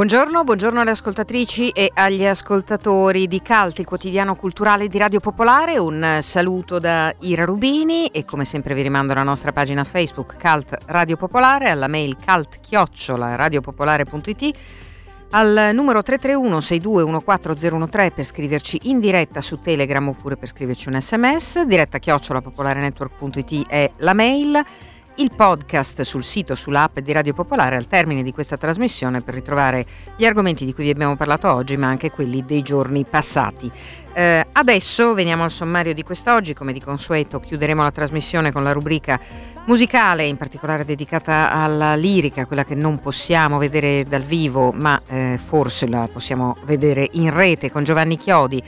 Buongiorno, 0.00 0.44
buongiorno 0.44 0.80
alle 0.80 0.92
ascoltatrici 0.92 1.68
e 1.68 1.90
agli 1.92 2.24
ascoltatori 2.24 3.28
di 3.28 3.42
Calt, 3.42 3.80
il 3.80 3.84
quotidiano 3.84 4.34
culturale 4.34 4.88
di 4.88 4.96
Radio 4.96 5.20
Popolare. 5.20 5.76
Un 5.76 6.20
saluto 6.22 6.78
da 6.78 7.14
Ira 7.20 7.44
Rubini 7.44 8.06
e 8.06 8.24
come 8.24 8.46
sempre 8.46 8.72
vi 8.72 8.80
rimando 8.80 9.12
alla 9.12 9.24
nostra 9.24 9.52
pagina 9.52 9.84
Facebook 9.84 10.38
Calt 10.38 10.74
Radio 10.86 11.18
Popolare, 11.18 11.68
alla 11.68 11.86
mail 11.86 12.16
calt-radiopopolare.it 12.16 14.58
al 15.32 15.70
numero 15.74 16.02
331 16.02 16.60
6214013 16.60 18.12
per 18.14 18.24
scriverci 18.24 18.78
in 18.84 19.00
diretta 19.00 19.42
su 19.42 19.58
Telegram 19.58 20.08
oppure 20.08 20.38
per 20.38 20.48
scriverci 20.48 20.88
un 20.88 20.98
sms, 20.98 21.64
diretta 21.64 21.98
chiocciolapopolarenetwork.it 21.98 23.68
è 23.68 23.90
la 23.98 24.14
mail, 24.14 24.64
il 25.20 25.30
podcast 25.36 26.00
sul 26.00 26.24
sito, 26.24 26.54
sull'app 26.54 27.00
di 27.00 27.12
Radio 27.12 27.34
Popolare 27.34 27.76
al 27.76 27.86
termine 27.86 28.22
di 28.22 28.32
questa 28.32 28.56
trasmissione 28.56 29.20
per 29.20 29.34
ritrovare 29.34 29.84
gli 30.16 30.24
argomenti 30.24 30.64
di 30.64 30.72
cui 30.72 30.84
vi 30.84 30.90
abbiamo 30.90 31.14
parlato 31.14 31.52
oggi 31.52 31.76
ma 31.76 31.88
anche 31.88 32.10
quelli 32.10 32.42
dei 32.46 32.62
giorni 32.62 33.04
passati. 33.04 33.70
Eh, 34.14 34.46
adesso 34.52 35.12
veniamo 35.12 35.44
al 35.44 35.50
sommario 35.50 35.92
di 35.92 36.02
quest'oggi, 36.02 36.54
come 36.54 36.72
di 36.72 36.80
consueto 36.80 37.38
chiuderemo 37.38 37.82
la 37.82 37.90
trasmissione 37.90 38.50
con 38.50 38.62
la 38.62 38.72
rubrica 38.72 39.20
musicale, 39.66 40.24
in 40.24 40.38
particolare 40.38 40.86
dedicata 40.86 41.50
alla 41.50 41.96
lirica, 41.96 42.46
quella 42.46 42.64
che 42.64 42.74
non 42.74 42.98
possiamo 42.98 43.58
vedere 43.58 44.04
dal 44.04 44.22
vivo, 44.22 44.72
ma 44.72 45.02
eh, 45.06 45.38
forse 45.38 45.86
la 45.86 46.08
possiamo 46.10 46.56
vedere 46.64 47.06
in 47.12 47.30
rete 47.30 47.70
con 47.70 47.84
Giovanni 47.84 48.16
Chiodi. 48.16 48.62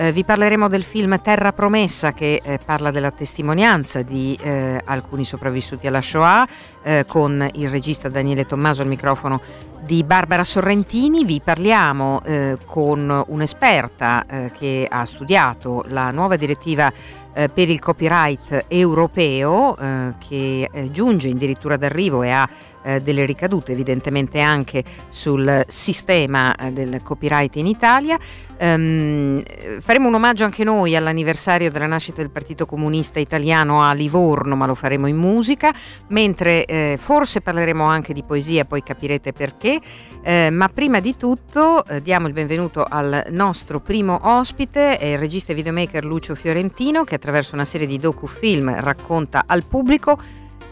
Eh, 0.00 0.12
vi 0.12 0.24
parleremo 0.24 0.66
del 0.66 0.82
film 0.82 1.20
Terra 1.20 1.52
Promessa 1.52 2.12
che 2.12 2.40
eh, 2.42 2.58
parla 2.64 2.90
della 2.90 3.10
testimonianza 3.10 4.00
di 4.00 4.34
eh, 4.40 4.80
alcuni 4.82 5.26
sopravvissuti 5.26 5.86
alla 5.86 6.00
Shoah 6.00 6.48
eh, 6.82 7.04
con 7.06 7.46
il 7.52 7.68
regista 7.68 8.08
Daniele 8.08 8.46
Tommaso 8.46 8.80
al 8.80 8.88
microfono 8.88 9.42
di 9.82 10.02
Barbara 10.02 10.42
Sorrentini. 10.42 11.26
Vi 11.26 11.42
parliamo 11.44 12.22
eh, 12.24 12.56
con 12.64 13.24
un'esperta 13.26 14.24
eh, 14.26 14.50
che 14.58 14.86
ha 14.90 15.04
studiato 15.04 15.84
la 15.88 16.10
nuova 16.10 16.36
direttiva 16.36 16.90
per 17.32 17.68
il 17.68 17.78
copyright 17.78 18.64
europeo 18.66 19.76
che 20.18 20.68
giunge 20.90 21.30
addirittura 21.30 21.76
d'arrivo 21.76 22.24
e 22.24 22.30
ha 22.30 22.48
eh, 22.82 23.00
delle 23.00 23.24
ricadute 23.24 23.72
evidentemente 23.72 24.40
anche 24.40 24.84
sul 25.08 25.64
sistema 25.66 26.54
eh, 26.56 26.72
del 26.72 27.00
copyright 27.02 27.56
in 27.56 27.66
Italia. 27.66 28.18
Ehm, 28.62 29.42
faremo 29.80 30.08
un 30.08 30.14
omaggio 30.14 30.44
anche 30.44 30.64
noi 30.64 30.94
all'anniversario 30.94 31.70
della 31.70 31.86
nascita 31.86 32.20
del 32.20 32.30
Partito 32.30 32.66
Comunista 32.66 33.18
Italiano 33.18 33.82
a 33.82 33.92
Livorno, 33.92 34.54
ma 34.54 34.66
lo 34.66 34.74
faremo 34.74 35.06
in 35.06 35.16
musica, 35.16 35.72
mentre 36.08 36.66
eh, 36.66 36.96
forse 36.98 37.40
parleremo 37.40 37.84
anche 37.84 38.12
di 38.12 38.22
poesia, 38.22 38.66
poi 38.66 38.82
capirete 38.82 39.32
perché. 39.32 39.80
Eh, 40.22 40.50
ma 40.50 40.68
prima 40.68 41.00
di 41.00 41.16
tutto 41.16 41.84
eh, 41.86 42.02
diamo 42.02 42.26
il 42.26 42.34
benvenuto 42.34 42.84
al 42.86 43.28
nostro 43.30 43.80
primo 43.80 44.20
ospite, 44.22 44.98
il 45.00 45.18
regista 45.18 45.52
e 45.52 45.54
videomaker 45.54 46.04
Lucio 46.04 46.34
Fiorentino, 46.34 47.04
che 47.04 47.14
attraverso 47.14 47.54
una 47.54 47.64
serie 47.64 47.86
di 47.86 47.98
docufilm 47.98 48.74
racconta 48.80 49.44
al 49.46 49.64
pubblico 49.64 50.18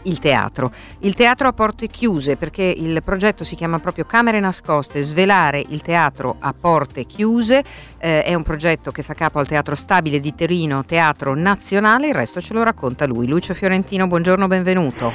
il 0.09 0.19
teatro. 0.19 0.71
Il 0.99 1.13
teatro 1.13 1.47
a 1.47 1.53
porte 1.53 1.87
chiuse 1.87 2.35
perché 2.35 2.63
il 2.63 3.01
progetto 3.03 3.43
si 3.43 3.55
chiama 3.55 3.79
proprio 3.79 4.05
Camere 4.05 4.39
nascoste, 4.39 5.01
svelare 5.01 5.63
il 5.69 5.81
teatro 5.81 6.35
a 6.39 6.53
porte 6.59 7.05
chiuse. 7.05 7.63
Eh, 7.99 8.23
è 8.23 8.33
un 8.33 8.43
progetto 8.43 8.91
che 8.91 9.03
fa 9.03 9.13
capo 9.13 9.39
al 9.39 9.47
Teatro 9.47 9.75
Stabile 9.75 10.19
di 10.19 10.35
Torino, 10.35 10.83
Teatro 10.85 11.35
Nazionale, 11.35 12.07
il 12.09 12.13
resto 12.15 12.41
ce 12.41 12.53
lo 12.53 12.63
racconta 12.63 13.05
lui. 13.05 13.27
Lucio 13.27 13.53
Fiorentino, 13.53 14.07
buongiorno, 14.07 14.47
benvenuto. 14.47 15.11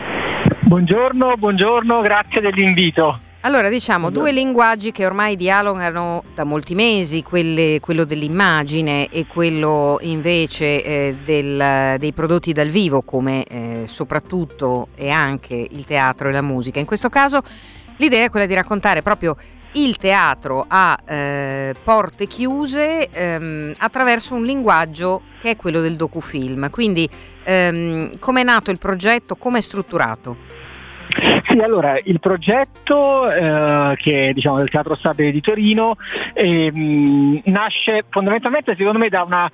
Buongiorno, 0.60 1.34
buongiorno, 1.36 2.00
grazie 2.00 2.40
dell'invito. 2.40 3.32
Allora, 3.44 3.68
diciamo 3.68 4.08
due 4.08 4.32
linguaggi 4.32 4.90
che 4.90 5.04
ormai 5.04 5.36
dialogano 5.36 6.24
da 6.34 6.44
molti 6.44 6.74
mesi, 6.74 7.22
quelle- 7.22 7.78
quello 7.78 8.04
dell'immagine 8.04 9.08
e 9.10 9.26
quello 9.26 9.98
invece 10.00 10.82
eh, 10.82 11.16
del- 11.22 11.98
dei 11.98 12.12
prodotti 12.14 12.54
dal 12.54 12.68
vivo, 12.68 13.02
come 13.02 13.44
eh, 13.44 13.82
soprattutto 13.84 14.88
e 14.94 15.10
anche 15.10 15.54
il 15.70 15.84
teatro 15.84 16.30
e 16.30 16.32
la 16.32 16.40
musica. 16.40 16.78
In 16.78 16.86
questo 16.86 17.10
caso 17.10 17.42
l'idea 17.98 18.24
è 18.24 18.30
quella 18.30 18.46
di 18.46 18.54
raccontare 18.54 19.02
proprio 19.02 19.36
il 19.72 19.98
teatro 19.98 20.64
a 20.66 20.98
eh, 21.06 21.74
porte 21.84 22.26
chiuse 22.26 23.10
ehm, 23.10 23.74
attraverso 23.76 24.34
un 24.34 24.44
linguaggio 24.44 25.20
che 25.42 25.50
è 25.50 25.56
quello 25.56 25.82
del 25.82 25.96
docufilm. 25.96 26.70
Quindi 26.70 27.06
ehm, 27.42 28.18
come 28.20 28.40
è 28.40 28.44
nato 28.44 28.70
il 28.70 28.78
progetto, 28.78 29.36
come 29.36 29.58
è 29.58 29.60
strutturato? 29.60 30.53
Sì, 31.54 31.60
allora 31.60 31.96
il 32.02 32.18
progetto 32.18 33.30
eh, 33.30 33.94
che 33.98 34.32
diciamo, 34.34 34.56
del 34.56 34.70
Teatro 34.70 34.96
Stabile 34.96 35.30
di 35.30 35.40
Torino 35.40 35.94
ehm, 36.32 37.42
nasce 37.44 38.06
fondamentalmente 38.10 38.74
secondo 38.76 38.98
me 38.98 39.08
da 39.08 39.22
una, 39.22 39.48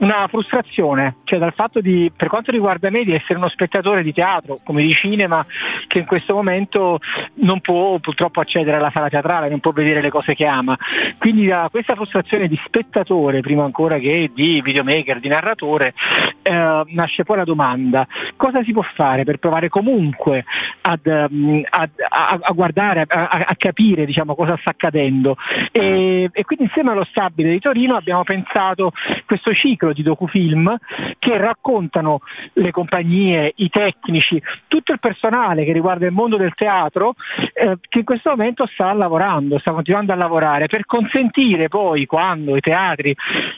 una 0.00 0.26
frustrazione, 0.28 1.16
cioè 1.24 1.38
dal 1.38 1.54
fatto 1.54 1.80
di, 1.80 2.12
per 2.14 2.28
quanto 2.28 2.50
riguarda 2.50 2.90
me, 2.90 3.02
di 3.02 3.14
essere 3.14 3.38
uno 3.38 3.48
spettatore 3.48 4.02
di 4.02 4.12
teatro, 4.12 4.58
come 4.62 4.82
di 4.82 4.92
cinema, 4.92 5.42
che 5.86 6.00
in 6.00 6.04
questo 6.04 6.34
momento 6.34 6.98
non 7.36 7.62
può 7.62 7.98
purtroppo 7.98 8.40
accedere 8.40 8.76
alla 8.76 8.90
sala 8.92 9.08
teatrale, 9.08 9.48
non 9.48 9.60
può 9.60 9.72
vedere 9.72 10.02
le 10.02 10.10
cose 10.10 10.34
che 10.34 10.44
ama. 10.44 10.76
Quindi 11.16 11.46
da 11.46 11.68
questa 11.70 11.94
frustrazione 11.94 12.46
di 12.46 12.60
spettatore, 12.66 13.40
prima 13.40 13.64
ancora 13.64 13.98
che 13.98 14.30
di 14.34 14.60
videomaker, 14.60 15.18
di 15.18 15.28
narratore, 15.28 15.94
eh, 16.42 16.82
nasce 16.88 17.24
poi 17.24 17.38
la 17.38 17.44
domanda, 17.44 18.06
cosa 18.36 18.62
si 18.64 18.72
può 18.72 18.84
fare 18.94 19.24
per 19.24 19.38
provare 19.38 19.70
comunque 19.70 20.44
ad, 20.82 21.06
ehm, 21.38 21.62
ad- 21.68 21.90
a, 22.08 22.38
a 22.40 22.52
guardare, 22.52 23.04
a, 23.06 23.28
a- 23.28 23.44
a 23.48 23.54
capire 23.56 24.04
diciamo, 24.04 24.34
cosa 24.34 24.56
sta 24.60 24.70
accadendo. 24.70 25.36
E, 25.72 26.28
e 26.32 26.44
quindi 26.44 26.64
insieme 26.64 26.90
allo 26.90 27.04
Stabile 27.04 27.50
di 27.50 27.58
Torino 27.60 27.96
abbiamo 27.96 28.22
pensato 28.24 28.92
questo 29.26 29.52
ciclo 29.54 29.92
di 29.92 30.02
docufilm 30.02 30.76
che 31.18 31.36
raccontano 31.36 32.20
le 32.54 32.70
compagnie, 32.70 33.52
i 33.56 33.68
tecnici, 33.68 34.40
tutto 34.66 34.92
il 34.92 35.00
personale 35.00 35.64
che 35.64 35.72
riguarda 35.72 36.06
il 36.06 36.12
mondo 36.12 36.36
del 36.36 36.54
teatro 36.54 37.14
eh, 37.52 37.76
che 37.88 37.98
in 37.98 38.04
questo 38.04 38.30
momento 38.30 38.66
sta 38.66 38.92
lavorando, 38.92 39.58
sta 39.58 39.72
continuando 39.72 40.12
a 40.12 40.16
lavorare 40.16 40.66
per 40.66 40.84
consentire 40.86 41.68
poi 41.68 42.06
quando 42.06 42.56
i 42.56 42.60
teatri 42.60 43.14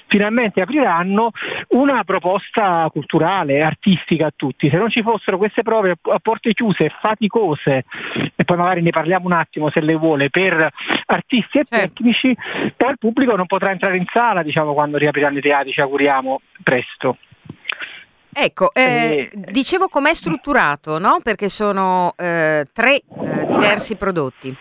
finalmente 0.07 0.61
apriranno 0.61 1.31
una 1.69 2.03
proposta 2.05 2.89
culturale, 2.91 3.61
artistica 3.61 4.27
a 4.27 4.33
tutti. 4.35 4.69
Se 4.69 4.77
non 4.77 4.91
ci 4.91 5.03
fossero 5.03 5.39
queste 5.39 5.63
prove 5.63 5.95
a 6.03 6.19
porte 6.21 6.53
chiuse, 6.53 6.91
faticose, 7.01 7.70
e 7.79 8.45
poi 8.45 8.57
magari 8.57 8.83
ne 8.83 8.91
parliamo 8.91 9.27
un 9.27 9.33
attimo 9.33 9.71
se 9.71 9.81
le 9.81 9.95
vuole, 9.95 10.31
per 10.31 10.71
artisti 11.07 11.59
e 11.59 11.65
Certo. 11.65 11.87
tecnici, 11.95 12.37
poi 12.77 12.91
il 12.91 12.99
pubblico 12.99 13.37
non 13.37 13.47
potrà 13.47 13.71
entrare 13.71 13.97
in 13.97 14.07
sala, 14.13 14.43
diciamo, 14.43 14.73
quando 14.75 14.99
riapriranno 14.99 15.39
i 15.39 15.43
teatri, 15.43 15.73
ci 15.73 15.81
auguriamo 15.81 16.41
presto. 16.63 17.17
Ecco, 18.33 18.73
eh, 18.73 19.29
Eh, 19.33 19.51
dicevo 19.51 19.89
com'è 19.89 20.15
strutturato, 20.15 20.99
no? 21.01 21.19
Perché 21.23 21.49
sono 21.49 22.13
eh, 22.17 22.65
tre 22.73 22.95
eh, 22.95 23.47
diversi 23.47 23.97
prodotti. 23.97 24.57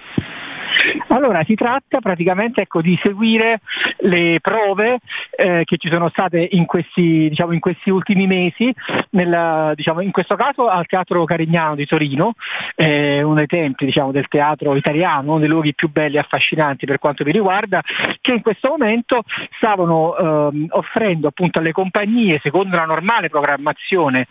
Allora, 1.12 1.44
si 1.44 1.56
tratta 1.56 2.00
praticamente 2.00 2.62
ecco, 2.62 2.82
di 2.82 2.98
seguire 3.02 3.62
le 4.02 4.38
prove 4.42 5.00
eh, 5.32 5.64
che 5.66 5.78
ci 5.78 5.90
sono 5.90 6.10
state 6.10 6.50
in 6.52 6.66
questi, 6.66 7.30
diciamo, 7.30 7.52
in 7.52 7.60
questi 7.60 7.90
ultimi 7.90 8.28
mesi, 8.28 8.72
nella, 9.12 9.72
diciamo, 9.76 10.02
in 10.02 10.12
questo 10.12 10.36
caso 10.36 10.68
al 10.68 10.86
Teatro 10.86 11.26
Carignano 11.26 11.74
di 11.74 11.88
Torino, 11.88 12.34
eh, 12.76 13.24
uno 13.24 13.36
dei 13.36 13.48
templi 13.48 13.88
diciamo, 13.88 14.12
del 14.12 14.28
teatro 14.28 14.76
italiano, 14.76 15.32
uno 15.32 15.40
dei 15.40 15.50
luoghi 15.50 15.74
più 15.74 15.90
belli 15.90 16.18
e 16.18 16.20
affascinanti 16.20 16.86
per 16.86 17.00
quanto 17.00 17.24
mi 17.24 17.32
riguarda, 17.32 17.82
che 18.22 18.34
in 18.34 18.42
questo 18.42 18.70
momento 18.70 19.24
stavano 19.58 20.16
ehm, 20.16 20.68
offrendo 20.70 21.28
appunto 21.28 21.58
alle 21.58 21.72
compagnie, 21.72 22.40
secondo 22.44 22.76
la 22.76 22.86
normale 22.86 23.30
programmazione, 23.30 24.28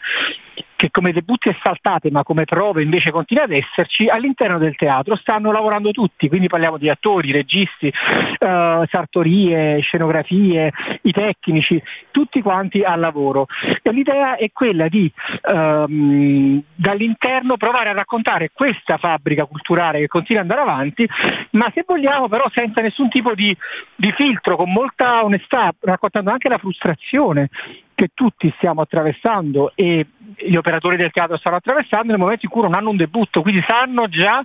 che 0.78 0.92
come 0.92 1.10
debutti 1.10 1.50
saltate 1.60 2.08
ma 2.12 2.22
come 2.22 2.44
prove 2.44 2.84
invece 2.84 3.10
continua 3.10 3.42
ad 3.42 3.50
esserci, 3.50 4.06
all'interno 4.06 4.58
del 4.58 4.76
teatro 4.76 5.16
stanno 5.16 5.50
lavorando 5.50 5.90
tutti, 5.90 6.28
quindi 6.28 6.46
parliamo 6.46 6.78
di 6.78 6.88
attori, 6.88 7.32
registi, 7.32 7.88
eh, 7.88 8.88
sartorie, 8.88 9.80
scenografie, 9.80 10.70
i 11.02 11.10
tecnici, 11.10 11.82
tutti 12.12 12.40
quanti 12.40 12.82
al 12.82 13.00
lavoro. 13.00 13.46
E 13.82 13.90
l'idea 13.90 14.36
è 14.36 14.52
quella 14.52 14.86
di 14.86 15.10
ehm, 15.50 16.62
dall'interno 16.76 17.56
provare 17.56 17.88
a 17.88 17.94
raccontare 17.94 18.50
questa 18.52 18.98
fabbrica 18.98 19.46
culturale 19.46 19.98
che 19.98 20.06
continua 20.06 20.42
ad 20.42 20.48
andare 20.48 20.70
avanti, 20.70 21.08
ma 21.52 21.68
se 21.74 21.82
vogliamo 21.84 22.28
però 22.28 22.48
senza 22.54 22.80
nessun 22.82 23.08
tipo 23.08 23.34
di, 23.34 23.54
di 23.96 24.12
filtro, 24.12 24.54
con 24.54 24.70
molta 24.70 25.24
onestà, 25.24 25.74
raccontando 25.80 26.30
anche 26.30 26.48
la 26.48 26.58
frustrazione 26.58 27.48
che 27.98 28.10
tutti 28.14 28.54
stiamo 28.58 28.82
attraversando 28.82 29.72
e 29.74 30.06
gli 30.36 30.54
operatori 30.54 30.96
del 30.96 31.10
teatro 31.10 31.36
stanno 31.36 31.56
attraversando 31.56 32.12
nel 32.12 32.20
momento 32.20 32.44
in 32.44 32.50
cui 32.52 32.62
non 32.62 32.74
hanno 32.74 32.90
un 32.90 32.96
debutto, 32.96 33.42
quindi 33.42 33.60
sanno 33.66 34.06
già 34.06 34.40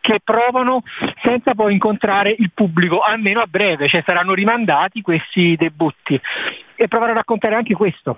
che 0.00 0.20
provano 0.24 0.80
senza 1.22 1.54
poi 1.54 1.74
incontrare 1.74 2.34
il 2.38 2.50
pubblico, 2.54 3.00
almeno 3.00 3.40
a 3.40 3.46
breve, 3.46 3.88
cioè 3.88 4.02
saranno 4.06 4.32
rimandati 4.32 5.02
questi 5.02 5.54
debutti 5.58 6.18
e 6.76 6.88
provare 6.88 7.10
a 7.10 7.16
raccontare 7.16 7.56
anche 7.56 7.74
questo. 7.74 8.16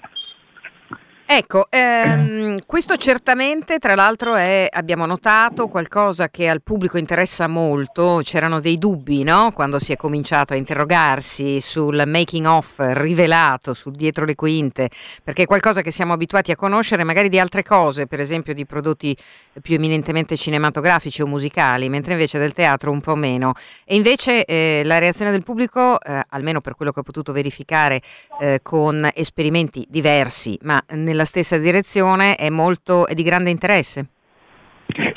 Ecco, 1.33 1.67
ehm, 1.71 2.59
questo 2.67 2.97
certamente 2.97 3.79
tra 3.79 3.95
l'altro 3.95 4.35
è, 4.35 4.67
abbiamo 4.69 5.07
notato, 5.07 5.69
qualcosa 5.69 6.29
che 6.29 6.49
al 6.49 6.61
pubblico 6.61 6.99
interessa 6.99 7.47
molto, 7.47 8.21
c'erano 8.25 8.59
dei 8.59 8.79
dubbi 8.79 9.23
no? 9.23 9.53
quando 9.53 9.79
si 9.79 9.93
è 9.93 9.97
cominciato 9.97 10.55
a 10.55 10.57
interrogarsi 10.57 11.61
sul 11.61 12.03
making 12.05 12.47
of 12.47 12.75
rivelato, 12.79 13.75
sul 13.75 13.93
dietro 13.93 14.25
le 14.25 14.35
quinte, 14.35 14.91
perché 15.23 15.45
è 15.45 15.47
qualcosa 15.47 15.83
che 15.83 15.93
siamo 15.93 16.15
abituati 16.15 16.51
a 16.51 16.57
conoscere 16.57 17.05
magari 17.05 17.29
di 17.29 17.39
altre 17.39 17.63
cose, 17.63 18.09
per 18.09 18.19
esempio 18.19 18.53
di 18.53 18.67
prodotti 18.67 19.17
più 19.63 19.77
eminentemente 19.77 20.37
cinematografici 20.37 21.23
o 21.23 21.29
musicali, 21.29 21.89
mentre 21.89 22.15
invece 22.15 22.41
del 22.41 22.55
teatro 22.55 22.91
un 22.91 23.01
po' 23.01 23.15
meno. 23.15 23.53
E 23.85 23.95
invece 23.95 24.45
eh, 24.45 24.83
la 24.85 24.99
reazione 24.99 25.31
del 25.31 25.45
pubblico, 25.45 26.01
eh, 26.01 26.25
almeno 26.31 26.61
per 26.61 26.75
quello 26.75 26.91
che 26.91 26.99
ho 26.99 27.05
potuto 27.05 27.31
verificare 27.31 28.03
eh, 28.41 28.59
con 28.65 29.09
esperimenti 29.15 29.87
diversi, 29.89 30.59
ma 30.63 30.83
nella 30.89 31.19
nella 31.21 31.25
stessa 31.25 31.59
direzione 31.59 32.35
è, 32.37 32.49
molto, 32.49 33.07
è 33.07 33.15
di 33.15 33.23
grande 33.23 33.51
interesse. 33.51 34.07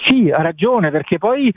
Sì, 0.06 0.30
ha 0.30 0.42
ragione, 0.42 0.92
perché 0.92 1.18
poi 1.18 1.52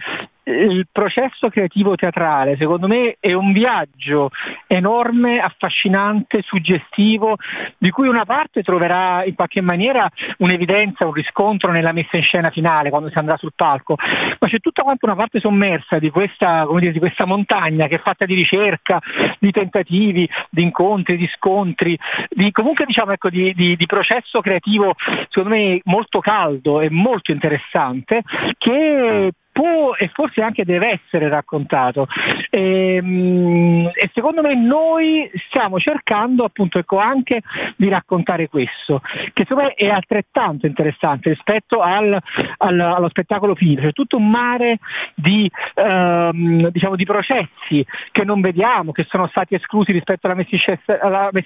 il 0.48 0.87
processo 0.93 1.48
creativo 1.48 1.96
teatrale 1.96 2.56
secondo 2.56 2.87
me 2.87 3.16
è 3.19 3.32
un 3.32 3.52
viaggio 3.52 4.31
enorme, 4.69 5.38
affascinante, 5.38 6.43
suggestivo, 6.43 7.37
di 7.78 7.90
cui 7.90 8.06
una 8.06 8.25
parte 8.25 8.62
troverà 8.62 9.25
in 9.25 9.34
qualche 9.34 9.60
maniera 9.60 10.08
un'evidenza, 10.38 11.06
un 11.06 11.12
riscontro 11.12 11.72
nella 11.72 11.93
messa 11.93 12.16
in 12.16 12.22
scena 12.22 12.50
finale 12.50 12.90
quando 12.90 13.10
si 13.10 13.19
andrà 13.19 13.37
sul 13.37 13.52
palco, 13.56 13.96
ma 14.38 14.48
c'è 14.48 14.60
tutta 14.60 14.82
quanta 14.82 15.06
una 15.06 15.16
parte 15.16 15.40
sommersa 15.40 15.98
di 15.98 16.10
questa, 16.10 16.66
dire, 16.78 16.93
di 16.93 16.98
questa 17.00 17.26
montagna 17.26 17.88
che 17.88 17.96
è 17.96 18.00
fatta 18.00 18.25
di 18.25 18.34
ricerca, 18.34 19.00
di 19.40 19.50
tentativi, 19.50 20.28
di 20.50 20.62
incontri, 20.62 21.16
di 21.16 21.28
scontri, 21.34 21.98
di, 22.31 22.52
comunque 22.52 22.84
diciamo 22.87 23.12
ecco, 23.12 23.31
di, 23.31 23.52
di, 23.54 23.87
processo 23.87 24.40
creativo 24.40 24.94
secondo 25.28 25.56
me 25.56 25.81
molto 25.84 26.20
caldo 26.20 26.81
e 26.81 26.90
molto 26.90 27.32
interessante 27.32 28.22
che 28.58 29.32
può 29.56 29.94
e 29.97 30.11
forse 30.12 30.43
anche 30.43 30.64
deve 30.64 31.00
essere 31.00 31.31
raccontato. 31.31 32.06
E, 32.50 32.97
ehm, 32.97 33.91
e 33.94 34.11
secondo 34.12 34.43
me 34.43 34.55
noi 34.55 35.31
stiamo 35.49 35.79
cercando 35.79 36.44
appunto 36.44 36.79
ecco, 36.79 36.99
anche 36.99 37.41
di 37.76 37.88
raccontare 37.88 38.49
questo, 38.49 39.00
che 39.32 39.44
secondo 39.49 39.70
me 39.70 39.73
è 39.73 39.88
altrettanto 39.88 40.67
interessante 40.67 41.31
rispetto 41.31 41.81
al, 41.81 42.19
al, 42.58 42.81
allo 42.81 43.08
spettacolo 43.08 43.55
finito, 43.55 43.81
c'è 43.81 43.93
tutto 43.93 44.19
un 44.19 44.29
mare 44.29 44.79
di, 45.14 45.50
ehm, 45.75 46.69
diciamo, 46.69 46.94
di, 46.94 47.05
processi 47.06 47.87
che 48.11 48.25
non 48.25 48.43
vediamo, 48.43 48.93
che 48.93 49.06
sono 49.08 49.26
stati 49.29 49.55
esclusi 49.55 49.93
rispetto 49.93 50.26
alla 50.26 50.35
messa, 50.35 50.56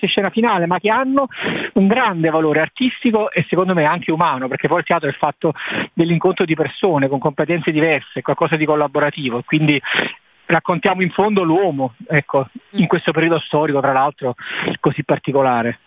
in 0.01 0.09
scena 0.09 0.31
finale, 0.31 0.67
ma 0.67 0.79
che 0.79 0.89
hanno 0.89 1.27
un 1.75 1.87
grande 1.87 2.31
valore 2.31 2.61
artistico 2.61 3.31
e 3.31 3.47
secondo 3.49 3.75
me 3.75 3.85
anche 3.85 4.11
umano, 4.11 4.49
perché 4.49 4.67
poi 4.67 4.79
il 4.79 4.85
teatro 4.85 5.09
è 5.09 5.13
fatto 5.13 5.53
dell'incontro 5.93 6.45
di 6.45 6.55
persone 6.55 7.07
con 7.07 7.19
competenze 7.21 7.71
diverse 7.71 8.00
diverse, 8.01 8.23
qualcosa 8.23 8.57
di 8.57 8.65
collaborativo, 8.65 9.43
quindi 9.45 9.81
raccontiamo 10.47 11.03
in 11.03 11.11
fondo 11.11 11.43
l'uomo, 11.43 11.95
ecco, 12.09 12.49
in 12.71 12.87
questo 12.87 13.13
periodo 13.13 13.39
storico 13.41 13.81
tra 13.81 13.93
l'altro 13.93 14.35
così 14.81 15.05
particolare. 15.05 15.81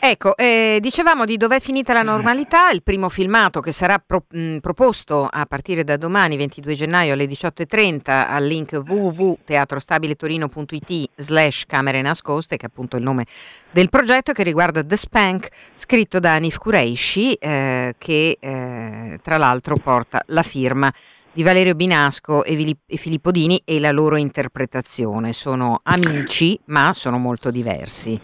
Ecco, 0.00 0.36
eh, 0.36 0.78
dicevamo 0.80 1.24
di 1.24 1.36
dov'è 1.36 1.58
finita 1.58 1.92
la 1.92 2.02
normalità, 2.02 2.70
il 2.70 2.84
primo 2.84 3.08
filmato 3.08 3.58
che 3.58 3.72
sarà 3.72 3.98
pro, 3.98 4.22
mh, 4.30 4.58
proposto 4.58 5.28
a 5.28 5.44
partire 5.44 5.82
da 5.82 5.96
domani 5.96 6.36
22 6.36 6.74
gennaio 6.74 7.14
alle 7.14 7.24
18.30 7.24 8.28
al 8.28 8.46
link 8.46 8.80
www.teatrostabiletorino.it 8.86 11.10
slash 11.16 11.66
camere 11.66 12.00
nascoste, 12.00 12.56
che 12.56 12.66
è 12.66 12.68
appunto 12.68 12.96
il 12.96 13.02
nome 13.02 13.24
del 13.72 13.88
progetto 13.88 14.32
che 14.32 14.44
riguarda 14.44 14.84
The 14.84 14.96
Spank, 14.96 15.48
scritto 15.74 16.20
da 16.20 16.34
Anif 16.34 16.58
Kureishi, 16.58 17.32
eh, 17.32 17.96
che 17.98 18.36
eh, 18.38 19.18
tra 19.20 19.36
l'altro 19.36 19.78
porta 19.78 20.22
la 20.26 20.44
firma 20.44 20.92
di 21.32 21.42
Valerio 21.42 21.74
Binasco 21.74 22.44
e, 22.44 22.76
Filippo 22.96 23.30
Dini 23.30 23.62
e 23.64 23.80
la 23.80 23.92
loro 23.92 24.16
interpretazione. 24.16 25.32
Sono 25.32 25.78
amici, 25.82 26.58
ma 26.66 26.92
sono 26.92 27.18
molto 27.18 27.50
diversi. 27.50 28.20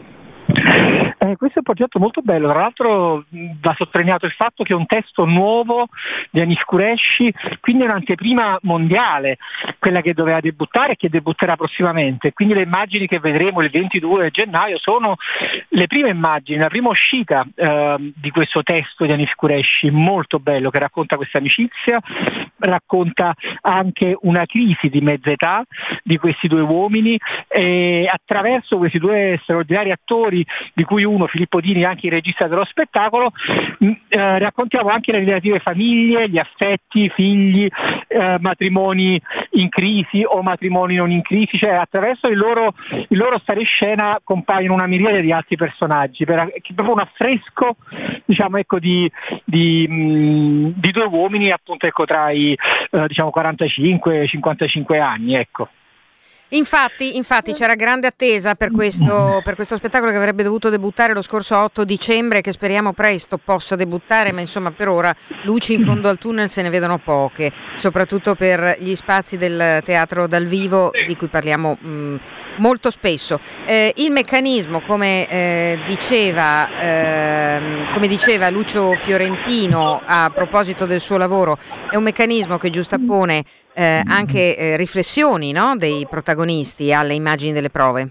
Eh, 1.24 1.36
questo 1.36 1.56
è 1.56 1.62
un 1.64 1.74
progetto 1.74 1.98
molto 1.98 2.20
bello, 2.20 2.50
tra 2.50 2.60
l'altro 2.60 3.24
va 3.30 3.74
sottolineato 3.78 4.26
il 4.26 4.32
fatto 4.32 4.62
che 4.62 4.74
è 4.74 4.76
un 4.76 4.84
testo 4.84 5.24
nuovo 5.24 5.88
di 6.30 6.40
Anis 6.40 6.62
Kureshi, 6.64 7.32
quindi 7.60 7.84
è 7.84 7.86
un'anteprima 7.86 8.58
mondiale, 8.62 9.38
quella 9.78 10.02
che 10.02 10.12
doveva 10.12 10.40
debuttare 10.40 10.92
e 10.92 10.96
che 10.96 11.08
debutterà 11.08 11.56
prossimamente. 11.56 12.34
Quindi 12.34 12.52
le 12.52 12.62
immagini 12.62 13.06
che 13.06 13.20
vedremo 13.20 13.62
il 13.62 13.70
22 13.70 14.30
gennaio 14.32 14.76
sono 14.78 15.16
le 15.68 15.86
prime 15.86 16.10
immagini, 16.10 16.58
la 16.58 16.68
prima 16.68 16.90
uscita 16.90 17.46
eh, 17.54 18.12
di 18.14 18.30
questo 18.30 18.62
testo 18.62 19.06
di 19.06 19.12
Anis 19.12 19.32
Kureshi, 19.34 19.90
molto 19.90 20.38
bello, 20.38 20.68
che 20.68 20.78
racconta 20.78 21.16
questa 21.16 21.38
amicizia, 21.38 22.00
racconta 22.58 23.34
anche 23.62 24.14
una 24.22 24.44
crisi 24.44 24.88
di 24.88 25.00
mezza 25.00 25.30
età 25.30 25.64
di 26.02 26.18
questi 26.18 26.48
due 26.48 26.60
uomini 26.60 27.18
e 27.48 28.06
attraverso 28.06 28.76
questi 28.76 28.98
due 28.98 29.38
straordinari 29.42 29.90
attori 29.90 30.44
di 30.74 30.84
cui 30.84 31.04
uno, 31.04 31.13
Filippo 31.26 31.60
Dini, 31.60 31.84
anche 31.84 32.06
il 32.06 32.12
regista 32.12 32.46
dello 32.46 32.64
spettacolo, 32.64 33.32
mh, 33.78 33.90
eh, 34.08 34.38
raccontiamo 34.38 34.88
anche 34.88 35.12
le 35.12 35.24
relative 35.24 35.60
famiglie, 35.60 36.28
gli 36.28 36.38
affetti, 36.38 37.08
figli, 37.10 37.68
eh, 38.08 38.36
matrimoni 38.40 39.20
in 39.52 39.68
crisi 39.68 40.22
o 40.24 40.42
matrimoni 40.42 40.96
non 40.96 41.10
in 41.10 41.22
crisi, 41.22 41.58
cioè 41.58 41.70
attraverso 41.70 42.28
il 42.28 42.36
loro, 42.36 42.74
il 43.08 43.16
loro 43.16 43.38
stare 43.38 43.60
in 43.60 43.66
scena 43.66 44.18
compaiono 44.22 44.74
una 44.74 44.86
miriade 44.86 45.20
di 45.20 45.32
altri 45.32 45.56
personaggi, 45.56 46.24
per, 46.24 46.52
proprio 46.74 46.94
un 46.94 47.00
affresco 47.00 47.76
diciamo, 48.24 48.58
ecco, 48.58 48.78
di, 48.78 49.10
di, 49.44 49.86
mh, 49.88 50.72
di, 50.76 50.90
due 50.90 51.04
uomini 51.04 51.50
appunto, 51.50 51.86
ecco, 51.86 52.04
tra 52.04 52.30
i 52.30 52.56
eh, 52.90 53.06
diciamo, 53.06 53.30
45 53.30 54.22
e 54.22 54.26
55 54.26 54.98
anni. 54.98 55.34
Ecco. 55.34 55.68
Infatti, 56.48 57.16
infatti, 57.16 57.52
c'era 57.52 57.74
grande 57.74 58.06
attesa 58.06 58.54
per 58.54 58.70
questo, 58.70 59.40
per 59.42 59.54
questo, 59.54 59.76
spettacolo 59.76 60.10
che 60.10 60.18
avrebbe 60.18 60.42
dovuto 60.42 60.68
debuttare 60.68 61.14
lo 61.14 61.22
scorso 61.22 61.56
8 61.56 61.84
dicembre, 61.84 62.42
che 62.42 62.52
speriamo 62.52 62.92
presto 62.92 63.38
possa 63.38 63.76
debuttare, 63.76 64.30
ma 64.30 64.40
insomma 64.40 64.70
per 64.70 64.88
ora 64.88 65.14
luci 65.44 65.72
in 65.72 65.80
fondo 65.80 66.08
al 66.08 66.18
tunnel 66.18 66.50
se 66.50 66.62
ne 66.62 66.68
vedono 66.68 66.98
poche, 66.98 67.50
soprattutto 67.76 68.34
per 68.34 68.76
gli 68.78 68.94
spazi 68.94 69.36
del 69.36 69.82
teatro 69.84 70.26
dal 70.26 70.44
vivo 70.44 70.90
di 71.06 71.16
cui 71.16 71.28
parliamo 71.28 71.78
mh, 71.80 71.88
mm, 71.88 72.16
molto 72.58 72.90
spesso. 72.90 73.40
Eh, 73.66 73.92
il 73.96 74.12
meccanismo, 74.12 74.80
come, 74.82 75.26
eh, 75.26 75.82
diceva, 75.86 76.68
eh, 76.78 77.88
come 77.92 78.06
diceva 78.06 78.50
Lucio 78.50 78.92
Fiorentino 78.92 80.02
a 80.04 80.30
proposito 80.32 80.84
del 80.84 81.00
suo 81.00 81.16
lavoro, 81.16 81.58
è 81.90 81.96
un 81.96 82.02
meccanismo 82.04 82.58
che 82.58 82.70
giustapone 82.70 83.44
eh, 83.74 84.02
anche 84.06 84.56
eh, 84.56 84.76
riflessioni 84.76 85.52
no? 85.52 85.76
dei 85.76 86.06
protagonisti 86.08 86.92
alle 86.92 87.14
immagini 87.14 87.52
delle 87.52 87.70
prove. 87.70 88.08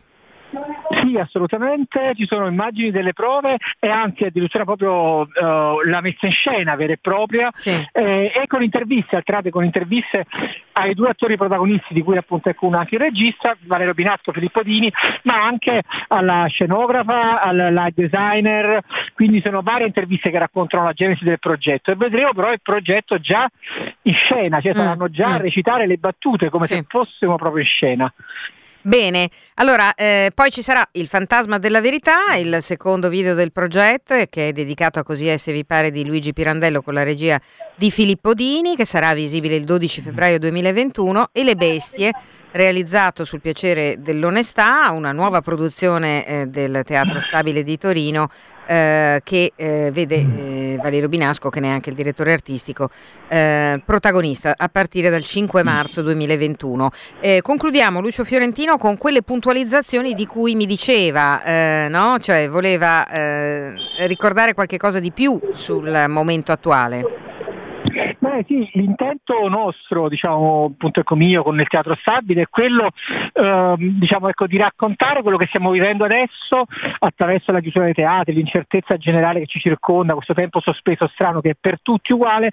Sì, 1.13 1.19
assolutamente, 1.19 2.13
ci 2.15 2.25
sono 2.27 2.47
immagini 2.47 2.89
delle 2.89 3.13
prove 3.13 3.57
e 3.79 3.87
anzi 3.87 4.23
addirittura 4.23 4.63
proprio 4.63 5.19
uh, 5.19 5.27
la 5.85 6.01
messa 6.01 6.25
in 6.25 6.31
scena 6.31 6.75
vera 6.75 6.93
e 6.93 6.97
propria 6.99 7.49
Sì. 7.51 7.69
eh, 7.91 8.31
e 8.33 8.47
con 8.47 8.63
interviste, 8.63 9.15
alterate 9.15 9.51
con 9.51 9.63
interviste 9.63 10.25
ai 10.71 10.95
due 10.95 11.09
attori 11.09 11.37
protagonisti 11.37 11.93
di 11.93 12.01
cui 12.01 12.17
appunto 12.17 12.49
è 12.49 12.55
uno 12.61 12.77
anche 12.79 12.95
il 12.95 13.01
regista, 13.01 13.55
Valerio 13.65 13.93
Binasco 13.93 14.31
e 14.31 14.33
Filippo 14.33 14.63
Dini, 14.63 14.91
ma 15.23 15.35
anche 15.35 15.83
alla 16.07 16.47
scenografa, 16.47 17.39
al 17.39 17.57
light 17.71 17.93
designer, 17.93 18.81
quindi 19.13 19.39
sono 19.45 19.61
varie 19.61 19.85
interviste 19.85 20.31
che 20.31 20.39
raccontano 20.39 20.85
la 20.85 20.93
genesi 20.93 21.23
del 21.23 21.37
progetto 21.37 21.91
e 21.91 21.95
vedremo 21.95 22.33
però 22.33 22.51
il 22.51 22.61
progetto 22.63 23.19
già 23.19 23.47
in 24.03 24.13
scena, 24.15 24.59
cioè 24.61 24.71
Mm, 24.73 24.77
saranno 24.77 25.09
già 25.09 25.27
a 25.27 25.37
mm. 25.37 25.41
recitare 25.41 25.85
le 25.85 25.97
battute 25.97 26.49
come 26.49 26.65
Sì. 26.65 26.73
se 26.73 26.85
fossimo 26.87 27.35
proprio 27.35 27.61
in 27.61 27.67
scena. 27.69 28.11
Bene, 28.85 29.29
allora 29.55 29.93
eh, 29.93 30.31
poi 30.35 30.51
ci 30.51 30.61
sarà 30.61 30.85
Il 30.91 31.07
fantasma 31.07 31.57
della 31.57 31.79
verità, 31.79 32.35
il 32.35 32.57
secondo 32.59 33.07
video 33.07 33.33
del 33.33 33.53
progetto 33.53 34.13
e 34.13 34.27
che 34.29 34.49
è 34.49 34.51
dedicato 34.51 34.99
a 34.99 35.03
Così 35.03 35.27
è 35.27 35.37
se 35.37 35.53
vi 35.53 35.63
pare 35.63 35.89
di 35.89 36.05
Luigi 36.05 36.33
Pirandello 36.33 36.81
con 36.81 36.93
la 36.93 37.03
regia 37.03 37.39
di 37.75 37.89
Filippo 37.89 38.33
Dini 38.33 38.75
che 38.75 38.83
sarà 38.83 39.13
visibile 39.13 39.55
il 39.55 39.63
12 39.63 40.01
febbraio 40.01 40.37
2021 40.37 41.29
e 41.31 41.43
Le 41.45 41.55
bestie 41.55 42.11
realizzato 42.53 43.25
sul 43.25 43.41
piacere 43.41 43.97
dell'onestà, 43.99 44.89
una 44.91 45.11
nuova 45.11 45.41
produzione 45.41 46.25
eh, 46.25 46.47
del 46.47 46.83
Teatro 46.85 47.19
Stabile 47.19 47.63
di 47.63 47.77
Torino 47.77 48.29
eh, 48.65 49.21
che 49.23 49.51
eh, 49.55 49.89
vede 49.91 50.15
eh, 50.15 50.79
Valerio 50.81 51.09
Binasco 51.09 51.49
che 51.49 51.59
ne 51.59 51.67
è 51.67 51.71
anche 51.71 51.89
il 51.89 51.95
direttore 51.95 52.31
artistico 52.31 52.89
eh, 53.27 53.81
protagonista 53.83 54.53
a 54.55 54.69
partire 54.69 55.09
dal 55.09 55.23
5 55.23 55.63
marzo 55.63 56.01
2021. 56.03 56.91
Eh, 57.19 57.41
concludiamo 57.41 57.99
Lucio 57.99 58.23
Fiorentino 58.23 58.77
con 58.77 58.97
quelle 58.97 59.23
puntualizzazioni 59.23 60.13
di 60.13 60.25
cui 60.25 60.55
mi 60.55 60.65
diceva, 60.65 61.87
no? 61.87 62.17
cioè 62.19 62.47
voleva 62.47 63.05
ricordare 64.05 64.53
qualche 64.53 64.77
cosa 64.77 64.99
di 64.99 65.11
più 65.11 65.39
sul 65.51 66.05
momento 66.07 66.51
attuale. 66.51 67.32
Beh 68.33 68.45
sì, 68.47 68.67
l'intento 68.73 69.47
nostro, 69.47 70.09
diciamo, 70.09 70.71
appunto 70.73 71.01
ecco 71.01 71.15
mio 71.15 71.43
con 71.43 71.59
il 71.59 71.67
Teatro 71.67 71.95
Stabile 72.01 72.41
è 72.41 72.47
quello 72.49 72.89
ehm, 73.31 73.75
diciamo, 73.99 74.27
ecco, 74.27 74.47
di 74.47 74.57
raccontare 74.57 75.21
quello 75.21 75.37
che 75.37 75.45
stiamo 75.49 75.69
vivendo 75.69 76.03
adesso 76.03 76.65
attraverso 76.97 77.51
la 77.51 77.59
chiusura 77.59 77.85
dei 77.85 77.93
teatri, 77.93 78.33
l'incertezza 78.33 78.97
generale 78.97 79.41
che 79.41 79.45
ci 79.45 79.59
circonda, 79.59 80.15
questo 80.15 80.33
tempo 80.33 80.61
sospeso 80.61 81.07
strano 81.13 81.41
che 81.41 81.51
è 81.51 81.55
per 81.59 81.79
tutti 81.83 82.11
uguale, 82.11 82.49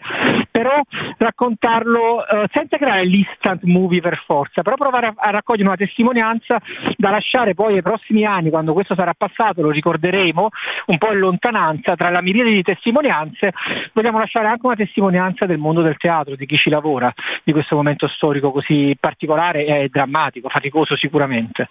però 0.51 0.79
raccontarlo 1.17 2.27
eh, 2.27 2.47
senza 2.53 2.77
creare 2.77 3.07
l'instant 3.07 3.63
movie 3.63 4.03
per 4.03 4.23
forza, 4.27 4.61
però 4.61 4.77
provare 4.77 5.07
a, 5.07 5.15
a 5.17 5.31
raccogliere 5.31 5.67
una 5.67 5.79
testimonianza 5.79 6.61
da 6.97 7.09
lasciare 7.09 7.55
poi 7.55 7.77
ai 7.77 7.83
prossimi 7.83 8.27
anni, 8.27 8.51
quando 8.51 8.75
questo 8.75 8.95
sarà 8.95 9.15
passato, 9.17 9.63
lo 9.63 9.71
ricorderemo 9.71 10.49
un 10.87 10.99
po' 10.99 11.13
in 11.13 11.21
lontananza, 11.21 11.95
tra 11.95 12.11
la 12.11 12.21
miriade 12.21 12.51
di 12.51 12.63
testimonianze, 12.63 13.55
vogliamo 13.95 14.19
lasciare 14.19 14.49
anche 14.49 14.67
una 14.67 14.75
testimonianza 14.75 15.47
del 15.47 15.57
mondo 15.57 15.69
del 15.73 15.97
teatro, 15.97 16.35
di 16.35 16.47
chi 16.47 16.57
ci 16.57 16.71
lavora, 16.71 17.13
di 17.45 17.53
questo 17.53 17.77
momento 17.77 18.09
storico 18.09 18.51
così 18.51 18.97
particolare 18.99 19.65
e 19.65 19.89
drammatico, 19.89 20.49
faticoso 20.49 20.97
sicuramente. 20.97 21.69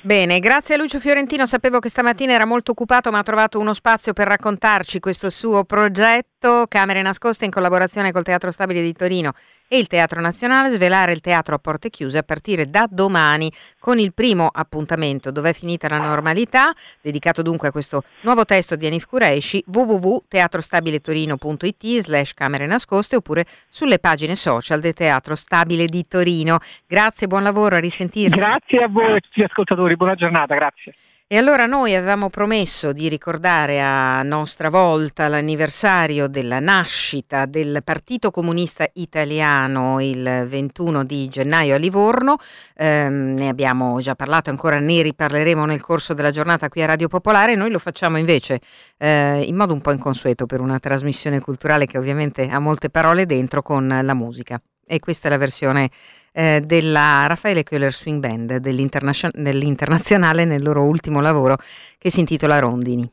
Bene, 0.00 0.38
grazie 0.38 0.74
a 0.74 0.78
Lucio 0.78 0.98
Fiorentino, 0.98 1.46
sapevo 1.46 1.80
che 1.80 1.88
stamattina 1.88 2.32
era 2.32 2.44
molto 2.44 2.72
occupato 2.72 3.10
ma 3.10 3.18
ha 3.18 3.22
trovato 3.22 3.58
uno 3.58 3.74
spazio 3.74 4.12
per 4.12 4.28
raccontarci 4.28 5.00
questo 5.00 5.30
suo 5.30 5.64
progetto, 5.64 6.66
Camere 6.68 7.02
Nascoste 7.02 7.44
in 7.44 7.50
collaborazione 7.50 8.12
col 8.12 8.22
Teatro 8.22 8.50
Stabile 8.50 8.80
di 8.80 8.92
Torino 8.92 9.32
e 9.68 9.78
il 9.78 9.86
Teatro 9.86 10.20
Nazionale, 10.20 10.70
svelare 10.70 11.12
il 11.12 11.20
teatro 11.20 11.54
a 11.54 11.58
porte 11.58 11.90
chiuse 11.90 12.18
a 12.18 12.22
partire 12.22 12.70
da 12.70 12.86
domani 12.88 13.52
con 13.78 13.98
il 13.98 14.14
primo 14.14 14.48
appuntamento 14.50 15.30
Dov'è 15.30 15.52
finita 15.52 15.88
la 15.88 15.98
normalità, 15.98 16.72
dedicato 17.00 17.42
dunque 17.42 17.68
a 17.68 17.70
questo 17.70 18.02
nuovo 18.22 18.44
testo 18.44 18.74
di 18.76 18.86
Anif 18.86 19.06
Kureishi, 19.06 19.62
www.teatrostabiletorino.it 19.66 21.98
slash 22.00 22.34
camere 22.34 22.66
nascoste 22.66 23.16
oppure 23.16 23.44
sulle 23.68 23.98
pagine 23.98 24.34
social 24.34 24.80
del 24.80 24.94
Teatro 24.94 25.34
Stabile 25.34 25.84
di 25.86 26.06
Torino. 26.08 26.58
Grazie, 26.86 27.26
buon 27.26 27.42
lavoro, 27.42 27.76
a 27.76 27.80
risentirci. 27.80 28.38
Grazie 28.38 28.78
a 28.78 28.88
voi 28.88 29.20
tutti 29.20 29.40
gli 29.40 29.44
ascoltatori, 29.44 29.96
buona 29.96 30.14
giornata, 30.14 30.54
grazie. 30.54 30.94
E 31.30 31.36
allora 31.36 31.66
noi 31.66 31.94
avevamo 31.94 32.30
promesso 32.30 32.94
di 32.94 33.06
ricordare 33.06 33.82
a 33.82 34.22
nostra 34.22 34.70
volta 34.70 35.28
l'anniversario 35.28 36.26
della 36.26 36.58
nascita 36.58 37.44
del 37.44 37.82
Partito 37.84 38.30
Comunista 38.30 38.88
Italiano 38.94 40.00
il 40.00 40.46
21 40.48 41.04
di 41.04 41.28
gennaio 41.28 41.74
a 41.74 41.76
Livorno. 41.76 42.38
Ehm, 42.76 43.34
ne 43.34 43.48
abbiamo 43.48 44.00
già 44.00 44.14
parlato, 44.14 44.48
ancora 44.48 44.78
ne 44.78 45.02
riparleremo 45.02 45.66
nel 45.66 45.82
corso 45.82 46.14
della 46.14 46.30
giornata 46.30 46.70
qui 46.70 46.80
a 46.80 46.86
Radio 46.86 47.08
Popolare. 47.08 47.56
Noi 47.56 47.70
lo 47.70 47.78
facciamo 47.78 48.16
invece 48.16 48.60
eh, 48.96 49.42
in 49.42 49.54
modo 49.54 49.74
un 49.74 49.82
po' 49.82 49.92
inconsueto 49.92 50.46
per 50.46 50.60
una 50.60 50.78
trasmissione 50.78 51.40
culturale 51.40 51.84
che 51.84 51.98
ovviamente 51.98 52.48
ha 52.48 52.58
molte 52.58 52.88
parole 52.88 53.26
dentro 53.26 53.60
con 53.60 53.86
la 53.86 54.14
musica. 54.14 54.58
E 54.90 54.98
questa 54.98 55.28
è 55.28 55.30
la 55.30 55.36
versione 55.36 55.90
eh, 56.38 56.62
della 56.64 57.26
Raffaele 57.26 57.64
Köhler 57.64 57.92
Swing 57.92 58.20
Band 58.20 58.58
dell'internazio- 58.58 59.30
dell'internazionale 59.32 60.44
nel 60.44 60.62
loro 60.62 60.84
ultimo 60.84 61.20
lavoro 61.20 61.56
che 61.98 62.10
si 62.10 62.20
intitola 62.20 62.60
Rondini. 62.60 63.10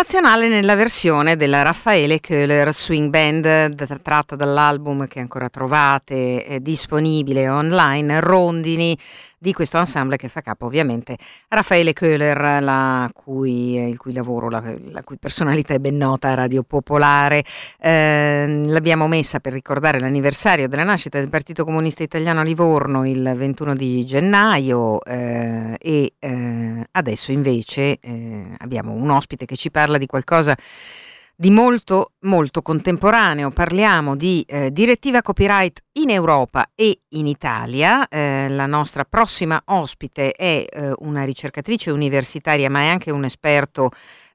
Internazionale 0.00 0.48
nella 0.48 0.76
versione 0.76 1.36
della 1.36 1.60
Raffaele 1.60 2.20
Köhler 2.20 2.72
Swing 2.72 3.10
Band 3.10 4.00
tratta 4.00 4.34
dall'album 4.34 5.06
che 5.06 5.20
ancora 5.20 5.50
trovate 5.50 6.46
eh, 6.46 6.60
disponibile 6.62 7.46
online 7.50 8.18
Rondini 8.18 8.96
di 9.42 9.54
questo 9.54 9.78
ensemble 9.78 10.16
che 10.16 10.28
fa 10.28 10.42
capo 10.42 10.66
ovviamente 10.66 11.16
a 11.48 11.54
Raffaele 11.54 11.94
Köhler 11.94 12.62
la 12.62 13.10
cui, 13.14 13.76
il 13.76 13.96
cui 13.96 14.12
lavoro, 14.12 14.50
la, 14.50 14.62
la 14.90 15.02
cui 15.02 15.16
personalità 15.16 15.72
è 15.72 15.78
ben 15.78 15.96
nota 15.96 16.28
a 16.28 16.34
Radio 16.34 16.62
Popolare. 16.62 17.42
Eh, 17.78 18.64
l'abbiamo 18.66 19.06
messa 19.06 19.40
per 19.40 19.54
ricordare 19.54 19.98
l'anniversario 19.98 20.68
della 20.68 20.84
nascita 20.84 21.18
del 21.18 21.30
Partito 21.30 21.64
Comunista 21.64 22.02
Italiano 22.02 22.40
a 22.40 22.42
Livorno 22.42 23.06
il 23.06 23.32
21 23.34 23.74
di 23.74 24.04
gennaio 24.04 25.02
eh, 25.04 25.74
e 25.78 26.12
eh, 26.18 26.59
adesso 26.92 27.32
invece 27.32 27.98
eh, 28.00 28.54
abbiamo 28.58 28.92
un 28.92 29.10
ospite 29.10 29.44
che 29.46 29.56
ci 29.56 29.70
parla 29.70 29.98
di 29.98 30.06
qualcosa 30.06 30.56
di 31.40 31.48
molto 31.48 32.12
molto 32.20 32.60
contemporaneo. 32.60 33.50
Parliamo 33.50 34.14
di 34.14 34.44
eh, 34.46 34.70
direttiva 34.70 35.22
copyright 35.22 35.80
in 35.92 36.10
Europa 36.10 36.70
e 36.74 37.00
in 37.08 37.26
Italia. 37.26 38.06
Eh, 38.08 38.46
la 38.50 38.66
nostra 38.66 39.06
prossima 39.06 39.62
ospite 39.64 40.32
è 40.32 40.66
eh, 40.68 40.92
una 40.98 41.24
ricercatrice 41.24 41.90
universitaria 41.90 42.68
ma 42.68 42.80
è 42.80 42.88
anche 42.88 43.10
un 43.10 43.24
esperto 43.24 43.90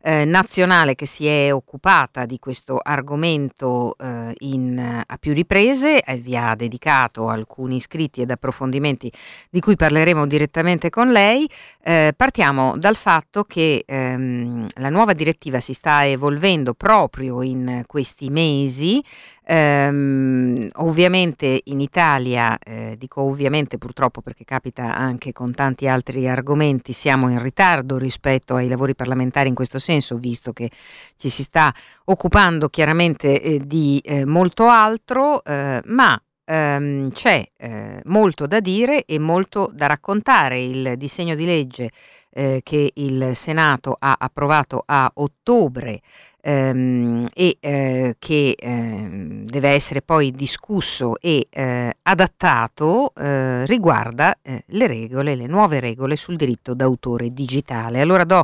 eh, 0.07 0.23
nazionale 0.23 0.93
che 0.93 1.07
si 1.07 1.25
è 1.25 1.51
occupata 1.51 2.27
di 2.27 2.37
questo 2.37 2.79
argomento 2.81 3.95
eh, 3.97 4.35
in, 4.39 5.03
a 5.03 5.17
più 5.17 5.33
riprese, 5.33 6.03
eh, 6.03 6.17
vi 6.17 6.37
ha 6.37 6.53
dedicato 6.53 7.27
alcuni 7.27 7.79
scritti 7.79 8.21
ed 8.21 8.29
approfondimenti 8.29 9.11
di 9.49 9.59
cui 9.59 9.75
parleremo 9.75 10.27
direttamente 10.27 10.91
con 10.91 11.11
lei. 11.11 11.49
Eh, 11.83 12.13
partiamo 12.15 12.77
dal 12.77 12.95
fatto 12.95 13.45
che 13.45 13.83
ehm, 13.83 14.67
la 14.75 14.89
nuova 14.89 15.13
direttiva 15.13 15.59
si 15.59 15.73
sta 15.73 16.05
evolvendo 16.05 16.75
proprio 16.75 17.41
in 17.41 17.81
questi 17.87 18.29
mesi. 18.29 19.03
Um, 19.47 20.67
ovviamente 20.77 21.61
in 21.65 21.79
Italia, 21.79 22.57
eh, 22.57 22.95
dico 22.97 23.21
ovviamente 23.21 23.77
purtroppo 23.77 24.21
perché 24.21 24.43
capita 24.43 24.95
anche 24.95 25.33
con 25.33 25.51
tanti 25.51 25.87
altri 25.87 26.27
argomenti, 26.27 26.93
siamo 26.93 27.29
in 27.29 27.39
ritardo 27.39 27.97
rispetto 27.99 28.55
ai 28.55 28.67
lavori 28.67 28.95
parlamentari 28.95 29.47
in 29.47 29.53
questo 29.53 29.77
senso, 29.77 30.15
visto 30.15 30.51
che 30.51 30.71
ci 31.15 31.29
si 31.29 31.43
sta 31.43 31.71
occupando 32.05 32.69
chiaramente 32.69 33.39
eh, 33.39 33.61
di 33.63 34.01
eh, 34.03 34.25
molto 34.25 34.67
altro, 34.67 35.43
eh, 35.43 35.79
ma 35.85 36.19
ehm, 36.45 37.11
c'è 37.11 37.43
eh, 37.57 38.01
molto 38.05 38.47
da 38.47 38.59
dire 38.59 39.05
e 39.05 39.19
molto 39.19 39.69
da 39.73 39.87
raccontare. 39.87 40.59
Il 40.59 40.93
disegno 40.97 41.35
di 41.35 41.45
legge 41.45 41.89
eh, 42.29 42.61
che 42.63 42.91
il 42.93 43.31
Senato 43.33 43.95
ha 43.97 44.15
approvato 44.19 44.83
a 44.85 45.09
ottobre 45.15 46.01
ehm, 46.41 47.29
e 47.33 47.57
eh, 47.59 48.15
che 48.19 48.55
ehm, 48.57 49.45
deve 49.45 49.69
essere 49.69 50.01
poi 50.01 50.31
discusso 50.31 51.19
e 51.19 51.47
eh, 51.49 51.95
adattato 52.03 53.13
eh, 53.15 53.65
riguarda 53.65 54.37
eh, 54.41 54.63
le 54.67 54.87
regole, 54.87 55.35
le 55.35 55.47
nuove 55.47 55.79
regole 55.79 56.15
sul 56.15 56.35
diritto 56.35 56.73
d'autore 56.73 57.31
digitale. 57.31 58.01
Allora 58.01 58.23
do 58.23 58.43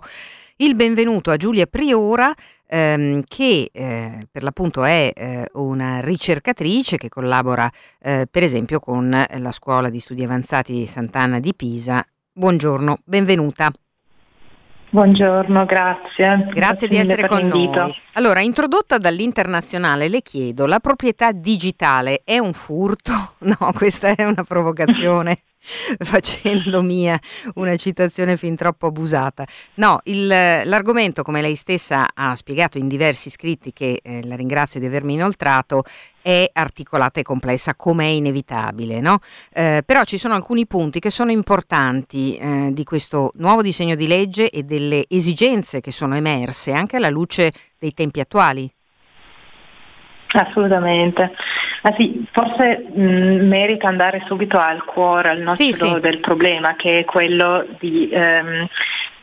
il 0.61 0.75
benvenuto 0.75 1.31
a 1.31 1.37
Giulia 1.37 1.65
Priora 1.65 2.31
ehm, 2.67 3.23
che 3.27 3.69
eh, 3.71 4.27
per 4.31 4.43
l'appunto 4.43 4.83
è 4.83 5.11
eh, 5.15 5.49
una 5.53 6.01
ricercatrice 6.01 6.97
che 6.97 7.09
collabora 7.09 7.69
eh, 7.99 8.27
per 8.29 8.43
esempio 8.43 8.79
con 8.79 9.09
la 9.09 9.51
scuola 9.51 9.89
di 9.89 9.99
studi 9.99 10.23
avanzati 10.23 10.85
Sant'Anna 10.85 11.39
di 11.39 11.53
Pisa. 11.55 12.05
Buongiorno, 12.31 12.99
benvenuta. 13.03 13.71
Buongiorno, 14.91 15.65
grazie. 15.65 16.49
Grazie, 16.53 16.87
di 16.87 16.97
essere 16.97 17.25
con 17.25 17.39
l'invito. 17.39 17.79
noi. 17.79 17.95
Allora, 18.13 18.41
introdotta 18.41 18.97
dall'internazionale, 18.97 20.09
le 20.09 20.21
chiedo, 20.21 20.65
la 20.65 20.79
proprietà 20.79 21.31
digitale 21.31 22.21
è 22.23 22.37
un 22.37 22.53
furto? 22.53 23.13
No, 23.41 23.71
questa 23.73 24.13
è 24.13 24.25
una 24.25 24.43
provocazione. 24.43 25.39
facendo 25.99 26.81
mia 26.81 27.19
una 27.55 27.75
citazione 27.75 28.37
fin 28.37 28.55
troppo 28.55 28.87
abusata. 28.87 29.45
No, 29.75 29.99
il, 30.03 30.27
l'argomento, 30.27 31.23
come 31.23 31.41
lei 31.41 31.55
stessa 31.55 32.09
ha 32.13 32.35
spiegato 32.35 32.77
in 32.77 32.87
diversi 32.87 33.29
scritti 33.29 33.71
che 33.73 33.99
eh, 34.01 34.25
la 34.25 34.35
ringrazio 34.35 34.79
di 34.79 34.85
avermi 34.85 35.13
inoltrato, 35.13 35.83
è 36.21 36.49
articolata 36.53 37.19
e 37.19 37.23
complessa 37.23 37.75
come 37.75 38.05
è 38.05 38.09
inevitabile, 38.09 38.99
no? 38.99 39.19
eh, 39.53 39.81
però 39.83 40.03
ci 40.03 40.17
sono 40.17 40.35
alcuni 40.35 40.67
punti 40.67 40.99
che 40.99 41.09
sono 41.09 41.31
importanti 41.31 42.37
eh, 42.37 42.69
di 42.73 42.83
questo 42.83 43.31
nuovo 43.35 43.61
disegno 43.63 43.95
di 43.95 44.07
legge 44.07 44.49
e 44.51 44.63
delle 44.63 45.05
esigenze 45.07 45.81
che 45.81 45.91
sono 45.91 46.15
emerse 46.15 46.73
anche 46.73 46.97
alla 46.97 47.09
luce 47.09 47.51
dei 47.79 47.93
tempi 47.93 48.19
attuali. 48.19 48.71
Assolutamente. 50.33 51.31
Ah 51.81 51.93
sì, 51.97 52.25
forse 52.31 52.85
mh, 52.93 53.47
merita 53.47 53.87
andare 53.87 54.23
subito 54.27 54.57
al 54.57 54.83
cuore, 54.85 55.29
al 55.29 55.39
nocciolo 55.39 55.55
sì, 55.55 55.73
sì. 55.73 55.99
del 55.99 56.19
problema, 56.19 56.75
che 56.75 56.99
è 56.99 57.05
quello 57.05 57.65
di 57.79 58.09
ehm, 58.11 58.67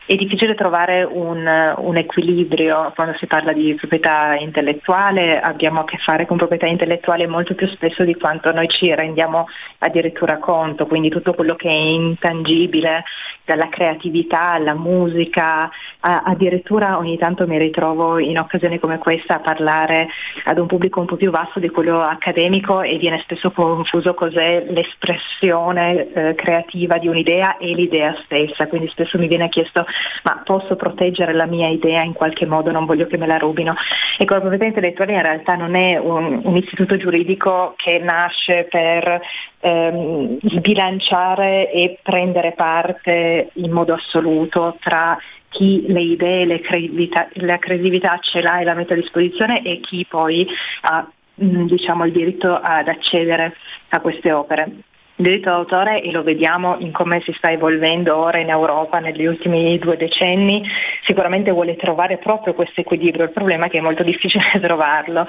è 0.09 0.15
difficile 0.15 0.55
trovare 0.55 1.03
un, 1.03 1.45
un, 1.77 1.95
equilibrio 1.95 2.91
quando 2.95 3.15
si 3.19 3.27
parla 3.27 3.53
di 3.53 3.75
proprietà 3.75 4.35
intellettuale, 4.39 5.39
abbiamo 5.39 5.81
a 5.81 5.83
che 5.83 5.99
fare 5.99 6.25
con 6.25 6.35
proprietà 6.35 6.65
intellettuale 6.65 7.27
molto 7.27 7.53
più 7.53 7.67
spesso 7.67 8.03
di 8.03 8.15
quanto 8.15 8.51
noi 8.51 8.67
ci 8.69 8.91
rendiamo 8.95 9.45
addirittura 9.77 10.39
conto, 10.39 10.87
quindi 10.87 11.09
tutto 11.09 11.35
quello 11.35 11.55
che 11.55 11.69
è 11.69 11.71
intangibile, 11.71 13.03
dalla 13.49 13.69
creatività 13.69 14.51
alla 14.51 14.75
musica, 14.75 15.71
a, 16.01 16.21
addirittura 16.23 16.99
ogni 16.99 17.17
tanto 17.17 17.47
mi 17.47 17.57
ritrovo 17.57 18.19
in 18.19 18.37
occasioni 18.37 18.77
come 18.77 18.99
questa 18.99 19.37
a 19.37 19.39
parlare 19.39 20.07
ad 20.43 20.59
un 20.59 20.67
pubblico 20.67 20.99
un 20.99 21.07
po' 21.07 21.15
più 21.15 21.31
vasto 21.31 21.59
di 21.59 21.69
quello 21.69 21.99
accademico 21.99 22.81
e 22.81 22.97
viene 22.97 23.19
spesso 23.23 23.49
confuso 23.49 24.13
cos'è 24.13 24.65
l'espressione 24.69 26.13
eh, 26.13 26.35
creativa 26.35 26.99
di 26.99 27.07
un'idea 27.07 27.57
e 27.57 27.73
l'idea 27.73 28.15
stessa, 28.23 28.67
quindi 28.67 28.87
spesso 28.89 29.17
mi 29.17 29.27
viene 29.27 29.49
chiesto 29.49 29.83
ma 30.23 30.43
posso 30.45 30.75
proteggere 30.75 31.33
la 31.33 31.47
mia 31.47 31.69
idea 31.69 32.03
in 32.03 32.13
qualche 32.13 32.45
modo, 32.45 32.69
non 32.69 32.85
voglio 32.85 33.07
che 33.07 33.17
me 33.17 33.25
la 33.25 33.37
rubino. 33.37 33.73
Ecco, 34.19 34.35
la 34.35 34.41
proprietà 34.41 34.65
intellettuale 34.65 35.13
in 35.13 35.23
realtà 35.23 35.55
non 35.55 35.73
è 35.73 35.97
un, 35.97 36.41
un 36.43 36.55
istituto 36.55 36.97
giuridico 36.97 37.73
che 37.77 37.97
nasce 37.97 38.67
per 38.69 39.21
ehm, 39.59 40.39
sbilanciare 40.41 41.71
e 41.71 41.99
prendere 42.01 42.53
parte 42.53 43.49
in 43.53 43.71
modo 43.71 43.93
assoluto 43.93 44.77
tra 44.79 45.17
chi 45.49 45.85
le 45.87 46.01
idee, 46.01 46.45
le 46.45 46.61
creatività, 46.61 47.27
la 47.33 47.57
creatività 47.57 48.19
ce 48.21 48.41
l'ha 48.41 48.59
e 48.59 48.63
la 48.63 48.75
mette 48.75 48.93
a 48.93 48.97
disposizione 48.97 49.63
e 49.63 49.79
chi 49.79 50.05
poi 50.07 50.47
ha 50.81 51.07
diciamo, 51.39 52.05
il 52.05 52.11
diritto 52.11 52.53
ad 52.53 52.87
accedere 52.87 53.55
a 53.89 54.01
queste 54.01 54.31
opere. 54.31 54.71
Il 55.19 55.25
diritto 55.25 55.49
d'autore, 55.49 56.01
e 56.01 56.11
lo 56.11 56.23
vediamo 56.23 56.77
in 56.79 56.93
come 56.93 57.19
si 57.25 57.33
sta 57.33 57.51
evolvendo 57.51 58.15
ora 58.15 58.39
in 58.39 58.47
Europa 58.47 58.99
negli 58.99 59.25
ultimi 59.25 59.77
due 59.77 59.97
decenni, 59.97 60.63
sicuramente 61.03 61.51
vuole 61.51 61.75
trovare 61.75 62.19
proprio 62.19 62.53
questo 62.53 62.79
equilibrio, 62.79 63.25
il 63.25 63.31
problema 63.31 63.65
è 63.65 63.69
che 63.69 63.79
è 63.79 63.81
molto 63.81 64.01
difficile 64.03 64.45
trovarlo 64.63 65.27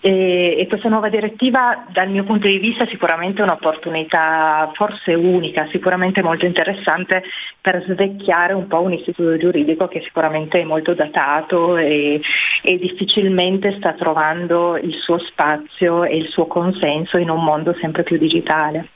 e, 0.00 0.54
e 0.58 0.66
questa 0.68 0.88
nuova 0.88 1.08
direttiva 1.08 1.86
dal 1.88 2.08
mio 2.08 2.22
punto 2.22 2.46
di 2.46 2.58
vista 2.58 2.84
è 2.84 2.88
sicuramente 2.88 3.42
un'opportunità 3.42 4.70
forse 4.74 5.12
unica, 5.14 5.66
sicuramente 5.72 6.22
molto 6.22 6.46
interessante 6.46 7.24
per 7.60 7.82
svecchiare 7.84 8.52
un 8.52 8.68
po' 8.68 8.80
un 8.80 8.92
istituto 8.92 9.36
giuridico 9.38 9.88
che 9.88 10.02
sicuramente 10.02 10.60
è 10.60 10.64
molto 10.64 10.94
datato 10.94 11.76
e, 11.76 12.20
e 12.62 12.78
difficilmente 12.78 13.74
sta 13.78 13.94
trovando 13.94 14.76
il 14.76 14.94
suo 14.94 15.18
spazio 15.18 16.04
e 16.04 16.16
il 16.16 16.28
suo 16.28 16.46
consenso 16.46 17.16
in 17.16 17.28
un 17.28 17.42
mondo 17.42 17.74
sempre 17.80 18.04
più 18.04 18.18
digitale. 18.18 18.86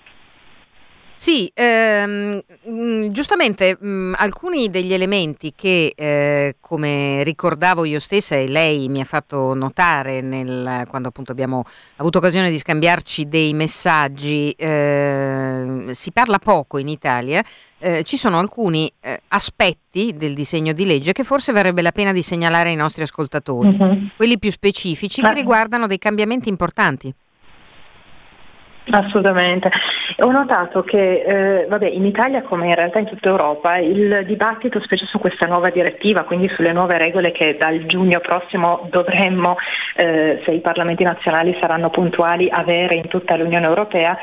Sì, 1.19 1.51
ehm, 1.55 2.43
mm, 2.69 3.09
giustamente 3.09 3.75
mh, 3.81 3.89
mm, 3.89 4.15
alcuni 4.19 4.69
degli 4.69 4.93
elementi 4.93 5.55
che, 5.57 5.95
eh, 5.97 6.57
come 6.61 7.23
ricordavo 7.25 7.85
io 7.87 8.01
stessa 8.01 8.37
e 8.37 8.47
lei 8.47 8.89
mi 8.89 9.01
ha 9.01 9.05
fatto 9.05 9.55
notare 9.55 10.21
nel, 10.21 10.85
quando 10.87 11.09
appunto 11.09 11.33
abbiamo 11.33 11.65
avuto 11.97 12.19
occasione 12.19 12.51
di 12.51 12.59
scambiarci 12.59 13.29
dei 13.29 13.55
messaggi, 13.55 14.51
eh, 14.51 15.87
si 15.93 16.13
parla 16.13 16.39
poco 16.39 16.77
in 16.77 16.89
Italia, 16.89 17.43
eh, 17.79 18.03
ci 18.03 18.19
sono 18.19 18.39
alcuni 18.39 18.93
eh, 19.01 19.23
aspetti 19.29 20.13
del 20.15 20.35
disegno 20.35 20.75
di 20.75 20.85
legge 20.85 21.13
che 21.13 21.25
forse 21.25 21.51
varrebbe 21.51 21.81
la 21.81 21.93
pena 21.93 22.13
di 22.13 22.21
segnalare 22.21 22.69
ai 22.69 22.77
nostri 22.77 23.03
ascoltatori, 23.03 23.75
uh-huh. 23.75 24.11
quelli 24.17 24.39
più 24.39 24.51
specifici 24.51 25.23
che 25.23 25.33
riguardano 25.33 25.87
dei 25.87 25.99
cambiamenti 25.99 26.51
importanti. 26.51 27.15
Assolutamente. 28.91 29.69
Ho 30.19 30.31
notato 30.31 30.83
che 30.83 31.23
eh, 31.23 31.67
vabbè, 31.67 31.89
in 31.89 32.07
Italia 32.07 32.43
come 32.43 32.69
in 32.69 32.75
realtà 32.75 33.01
in 33.01 33.07
tutta 33.07 33.29
Europa 33.29 33.77
il 33.79 34.23
dibattito 34.25 34.81
specie 34.81 35.07
su 35.07 35.19
questa 35.19 35.47
nuova 35.47 35.71
direttiva, 35.71 36.23
quindi 36.23 36.49
sulle 36.55 36.73
nuove 36.73 36.97
regole 36.97 37.33
che 37.33 37.57
dal 37.59 37.85
giugno 37.87 38.21
prossimo 38.21 38.87
dovremmo, 38.91 39.57
eh, 39.97 40.41
se 40.45 40.53
i 40.53 40.61
parlamenti 40.61 41.03
nazionali 41.03 41.57
saranno 41.61 41.91
puntuali, 41.91 42.49
avere 42.49 42.95
in 42.95 43.09
tutta 43.09 43.37
l'Unione 43.37 43.67
Europea, 43.67 44.17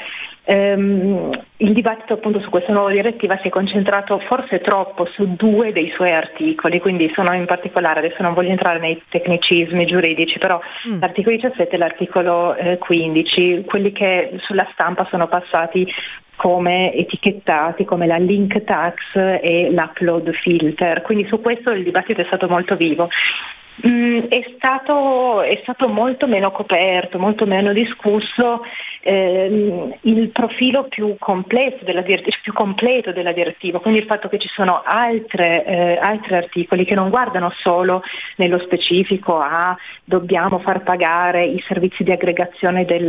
Ehm, 0.45 1.31
il 1.57 1.71
dibattito 1.71 2.13
appunto 2.13 2.41
su 2.41 2.49
questa 2.49 2.73
nuova 2.73 2.91
direttiva 2.91 3.37
si 3.41 3.47
è 3.47 3.49
concentrato 3.49 4.19
forse 4.27 4.59
troppo 4.59 5.05
su 5.05 5.35
due 5.35 5.71
dei 5.71 5.89
suoi 5.95 6.11
articoli, 6.11 6.81
quindi 6.81 7.09
sono 7.15 7.33
in 7.33 7.45
particolare, 7.45 7.99
adesso 7.99 8.21
non 8.21 8.33
voglio 8.33 8.49
entrare 8.49 8.79
nei 8.79 9.01
tecnicismi 9.07 9.85
giuridici, 9.85 10.39
però 10.39 10.59
mm. 10.89 10.99
l'articolo 10.99 11.35
17 11.35 11.73
e 11.73 11.77
l'articolo 11.77 12.55
eh, 12.55 12.77
15, 12.77 13.63
quelli 13.65 13.93
che 13.93 14.31
sulla 14.41 14.67
stampa 14.73 15.07
sono 15.09 15.27
passati 15.27 15.87
come 16.35 16.93
etichettati 16.93 17.85
come 17.85 18.07
la 18.07 18.17
link 18.17 18.63
tax 18.63 18.97
e 19.15 19.69
l'upload 19.71 20.31
filter, 20.33 21.01
quindi 21.03 21.25
su 21.27 21.39
questo 21.39 21.71
il 21.71 21.83
dibattito 21.83 22.19
è 22.19 22.25
stato 22.25 22.47
molto 22.49 22.75
vivo. 22.75 23.07
Mm, 23.87 24.25
è, 24.29 24.43
stato, 24.55 25.41
è, 25.41 25.57
stato, 25.63 25.87
molto 25.87 26.27
meno 26.27 26.51
coperto, 26.51 27.17
molto 27.17 27.47
meno 27.47 27.73
discusso 27.73 28.61
ehm, 29.03 29.95
il 30.01 30.29
profilo 30.29 30.85
più 30.85 31.15
complesso 31.19 31.83
della 31.83 32.01
più 32.01 32.53
completo 32.53 33.11
della 33.11 33.33
direttiva, 33.33 33.79
quindi 33.79 33.99
il 33.99 34.05
fatto 34.05 34.29
che 34.29 34.39
ci 34.39 34.47
sono 34.47 34.81
altre, 34.83 35.65
eh, 35.65 35.97
altri 36.01 36.35
articoli 36.35 36.85
che 36.85 36.95
non 36.95 37.09
guardano 37.09 37.51
solo 37.61 38.01
nello 38.37 38.59
specifico 38.59 39.37
a 39.37 39.75
dobbiamo 40.03 40.59
far 40.59 40.83
pagare 40.83 41.45
i 41.45 41.63
servizi 41.67 42.03
di 42.03 42.11
aggregazione 42.11 42.85
del, 42.85 43.07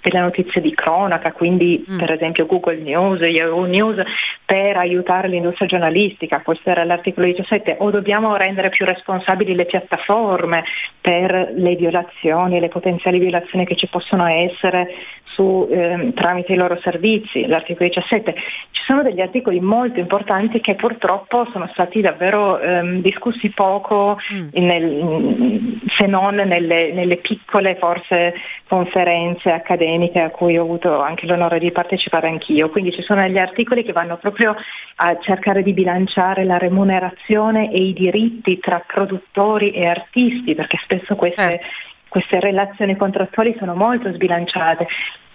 delle 0.00 0.20
notizie 0.20 0.60
di 0.60 0.74
cronaca, 0.74 1.32
quindi 1.32 1.84
mm. 1.90 1.98
per 1.98 2.12
esempio 2.12 2.46
Google 2.46 2.76
News, 2.76 3.20
Yahoo 3.20 3.64
News, 3.64 4.02
per 4.44 4.76
aiutare 4.76 5.28
l'industria 5.28 5.68
giornalistica, 5.68 6.42
questo 6.42 6.70
era 6.70 6.84
l'articolo 6.84 7.26
17, 7.26 7.76
o 7.78 7.90
dobbiamo 7.90 8.36
rendere 8.36 8.68
più 8.68 8.84
responsabili 8.84 9.54
le 9.54 9.64
piattaforme 9.64 10.64
per 11.00 11.52
le 11.54 11.74
violazioni, 11.76 12.60
le 12.60 12.68
potenziali 12.68 13.18
violazioni 13.18 13.64
che 13.64 13.76
ci 13.76 13.86
possono 13.88 14.26
essere 14.26 14.88
su, 15.34 15.68
eh, 15.70 16.12
tramite 16.14 16.52
i 16.52 16.56
loro 16.56 16.78
servizi, 16.82 17.46
l'articolo 17.46 17.88
17. 17.88 18.34
Ci 18.70 18.82
sono 18.86 19.02
degli 19.02 19.20
articoli 19.20 19.60
molto 19.60 19.98
importanti 19.98 20.60
che 20.60 20.74
purtroppo 20.74 21.46
sono 21.52 21.68
stati 21.72 22.00
davvero 22.00 22.58
ehm, 22.60 23.00
discussi 23.02 23.50
poco, 23.50 24.18
mm. 24.32 24.48
nel, 24.52 25.80
se 25.96 26.06
non 26.06 26.34
nelle, 26.34 26.92
nelle, 26.92 27.16
piccole 27.16 27.76
forse 27.76 28.34
conferenze 28.68 29.50
accademiche 29.50 30.20
a 30.20 30.30
cui 30.30 30.56
ho 30.58 30.62
avuto 30.62 31.00
anche 31.00 31.26
l'onore 31.26 31.58
di 31.58 31.72
partecipare 31.72 32.28
anch'io. 32.28 32.70
Quindi 32.70 32.92
ci 32.92 33.02
sono 33.02 33.22
degli 33.22 33.38
articoli 33.38 33.84
che 33.84 33.92
vanno 33.92 34.16
proprio 34.16 34.54
a 34.96 35.18
cercare 35.18 35.62
di 35.62 35.72
bilanciare 35.72 36.44
la 36.44 36.58
remunerazione 36.58 37.72
e 37.72 37.82
i 37.82 37.92
diritti 37.92 38.58
tra 38.58 38.82
produttori 38.86 39.72
e 39.72 39.86
artisti, 39.86 40.54
perché 40.54 40.78
spesso 40.82 41.14
queste 41.14 41.42
certo 41.42 41.66
queste 42.14 42.38
relazioni 42.38 42.94
contrattuali 42.96 43.56
sono 43.58 43.74
molto 43.74 44.12
sbilanciate 44.12 44.86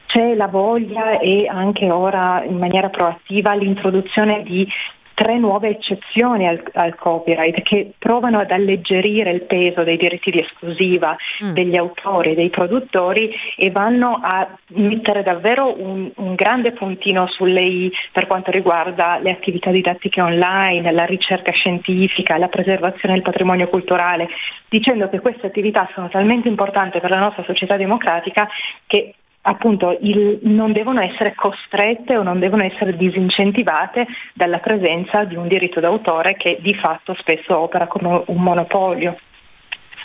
c'è 0.10 0.34
la 0.34 0.48
voglia 0.48 1.20
e 1.20 1.46
anche 1.48 1.92
ora 1.92 2.44
in 2.44 2.58
maniera 2.58 2.90
proattiva 2.90 3.54
l'introduzione 3.54 4.42
di 4.42 4.68
tre 5.14 5.38
nuove 5.38 5.68
eccezioni 5.68 6.48
al, 6.48 6.64
al, 6.74 6.96
copyright 6.96 7.62
che 7.62 7.92
provano 8.00 8.40
ad 8.40 8.50
alleggerire 8.50 9.30
il 9.32 9.42
peso 9.42 9.84
dei 9.84 9.98
diritti 9.98 10.32
di 10.32 10.40
esclusiva 10.40 11.16
mm. 11.44 11.52
degli 11.52 11.76
autori 11.76 12.32
e 12.32 12.36
dei 12.36 12.50
produttori 12.50 13.30
e 13.56 13.70
vanno 13.70 14.18
a 14.20 14.48
mettere 14.70 15.22
davvero 15.22 15.76
un, 15.78 16.10
un 16.16 16.36
grande 16.36 16.72
puntino 16.72 17.28
sulle 17.28 17.62
I 17.62 17.92
per 18.12 18.26
quanto 18.26 18.50
riguarda 18.50 19.20
le 19.22 19.32
attività 19.32 19.70
didattiche 19.72 20.22
online, 20.22 20.92
la 20.92 21.06
ricerca 21.06 21.52
scientifica, 21.52 22.38
la 22.38 22.48
preservazione 22.48 23.14
del 23.14 23.24
patrimonio 23.24 23.68
culturale, 23.68 24.30
dicendo 24.70 25.08
che 25.10 25.20
queste 25.20 25.46
attività 25.46 25.88
sono 25.94 26.10
talmente 26.10 26.48
importanti 26.48 27.00
per 27.00 27.10
la 27.12 27.20
nostra 27.20 27.44
società 27.44 27.76
democratica 27.76 28.48
che 28.88 29.16
appunto 29.50 29.98
il, 30.02 30.40
non 30.44 30.72
devono 30.72 31.02
essere 31.02 31.34
costrette 31.36 32.16
o 32.16 32.24
non 32.24 32.40
devono 32.40 32.64
essere 32.64 32.96
disincentivate 32.96 34.06
dalla 34.34 34.60
presenza 34.60 35.24
di 35.24 35.36
un 35.36 35.48
diritto 35.48 35.80
d'autore 35.80 36.36
che 36.36 36.60
di 36.62 36.76
fatto 36.76 37.16
spesso 37.20 37.58
opera 37.58 37.88
come 37.88 38.24
un 38.26 38.42
monopolio. 38.42 39.18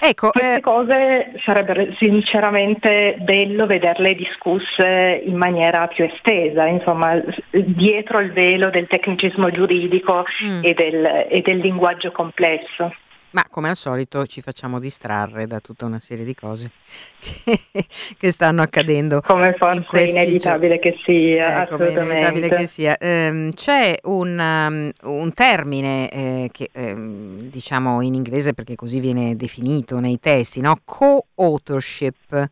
Ecco, 0.00 0.30
Queste 0.30 0.56
eh... 0.56 0.60
cose 0.60 1.32
sarebbe 1.44 1.94
sinceramente 1.98 3.16
bello 3.20 3.66
vederle 3.66 4.14
discusse 4.14 5.22
in 5.24 5.36
maniera 5.36 5.86
più 5.86 6.04
estesa, 6.04 6.66
insomma, 6.66 7.18
dietro 7.50 8.20
il 8.20 8.32
velo 8.32 8.70
del 8.70 8.86
tecnicismo 8.86 9.50
giuridico 9.50 10.24
mm. 10.44 10.60
e, 10.62 10.74
del, 10.74 11.26
e 11.28 11.40
del 11.42 11.58
linguaggio 11.58 12.10
complesso. 12.10 12.92
Ma 13.34 13.44
come 13.50 13.68
al 13.68 13.74
solito 13.74 14.24
ci 14.26 14.40
facciamo 14.40 14.78
distrarre 14.78 15.48
da 15.48 15.58
tutta 15.58 15.86
una 15.86 15.98
serie 15.98 16.24
di 16.24 16.36
cose 16.36 16.70
che, 17.18 17.58
che 18.16 18.30
stanno 18.30 18.62
accadendo. 18.62 19.20
Come 19.22 19.54
forse 19.54 20.04
è 20.04 20.08
inevitabile 20.08 20.78
che 20.78 20.96
sia. 21.04 21.64
Eh, 21.64 21.68
come 21.68 21.90
inevitabile 21.90 22.48
che 22.48 22.66
sia. 22.66 22.96
Eh, 22.96 23.50
c'è 23.52 23.96
un, 24.04 24.38
um, 24.38 24.90
un 25.10 25.32
termine 25.32 26.08
eh, 26.10 26.48
che 26.52 26.70
eh, 26.72 26.94
diciamo 26.96 28.02
in 28.02 28.14
inglese 28.14 28.54
perché 28.54 28.76
così 28.76 29.00
viene 29.00 29.34
definito 29.34 29.98
nei 29.98 30.20
testi, 30.20 30.60
no? 30.60 30.78
co-authorship. 30.84 32.50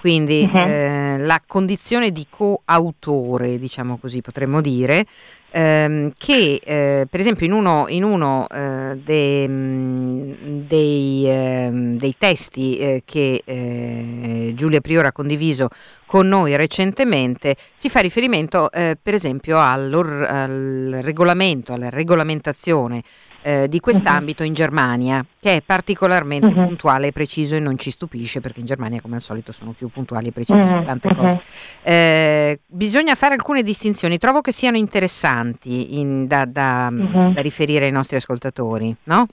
Quindi 0.00 0.48
uh-huh. 0.50 1.16
la 1.24 1.40
condizione 1.46 2.12
di 2.12 2.26
coautore, 2.28 3.58
diciamo 3.58 3.98
così 3.98 4.20
potremmo 4.20 4.60
dire, 4.60 5.06
ehm, 5.50 6.12
che 6.16 6.60
eh, 6.62 7.06
per 7.08 7.20
esempio 7.20 7.46
in 7.46 7.52
uno, 7.52 7.86
in 7.88 8.04
uno 8.04 8.46
eh, 8.48 8.98
de, 9.02 9.46
mm, 9.48 10.32
dei, 10.66 11.28
eh, 11.28 11.70
dei, 11.72 12.14
testi 12.18 12.78
eh, 12.78 13.02
che 13.04 13.42
eh, 13.44 14.52
Giulia 14.54 14.80
Priora 14.80 15.08
ha 15.08 15.12
condiviso 15.12 15.68
con 16.06 16.26
noi 16.26 16.56
recentemente 16.56 17.56
si 17.74 17.88
fa 17.90 18.00
riferimento 18.00 18.70
eh, 18.72 18.96
per 19.00 19.14
esempio 19.14 19.58
al 19.58 20.94
regolamento, 21.00 21.72
alla 21.72 21.88
regolamentazione 21.90 23.02
eh, 23.48 23.66
di 23.66 23.80
quest'ambito 23.80 24.42
in 24.42 24.52
Germania, 24.52 25.24
che 25.40 25.56
è 25.56 25.62
particolarmente 25.64 26.46
uh-huh. 26.48 26.66
puntuale 26.66 27.06
e 27.06 27.12
preciso 27.12 27.56
e 27.56 27.60
non 27.60 27.78
ci 27.78 27.90
stupisce 27.90 28.42
perché 28.42 28.60
in 28.60 28.66
Germania 28.66 29.00
come 29.00 29.14
al 29.16 29.22
solito 29.22 29.52
sono 29.52 29.72
più 29.72 29.88
puntuali 29.88 30.28
e 30.28 30.32
precisi 30.32 30.60
uh-huh. 30.60 30.76
su 30.76 30.82
tante 30.82 31.14
cose. 31.14 31.40
Eh, 31.82 32.60
bisogna 32.66 33.14
fare 33.14 33.32
alcune 33.32 33.62
distinzioni, 33.62 34.18
trovo 34.18 34.42
che 34.42 34.52
siano 34.52 34.76
interessanti 34.76 35.98
in, 35.98 36.26
da, 36.26 36.44
da, 36.44 36.90
da 36.92 37.40
riferire 37.40 37.86
ai 37.86 37.90
nostri 37.90 38.16
ascoltatori, 38.16 38.94
no? 39.04 39.26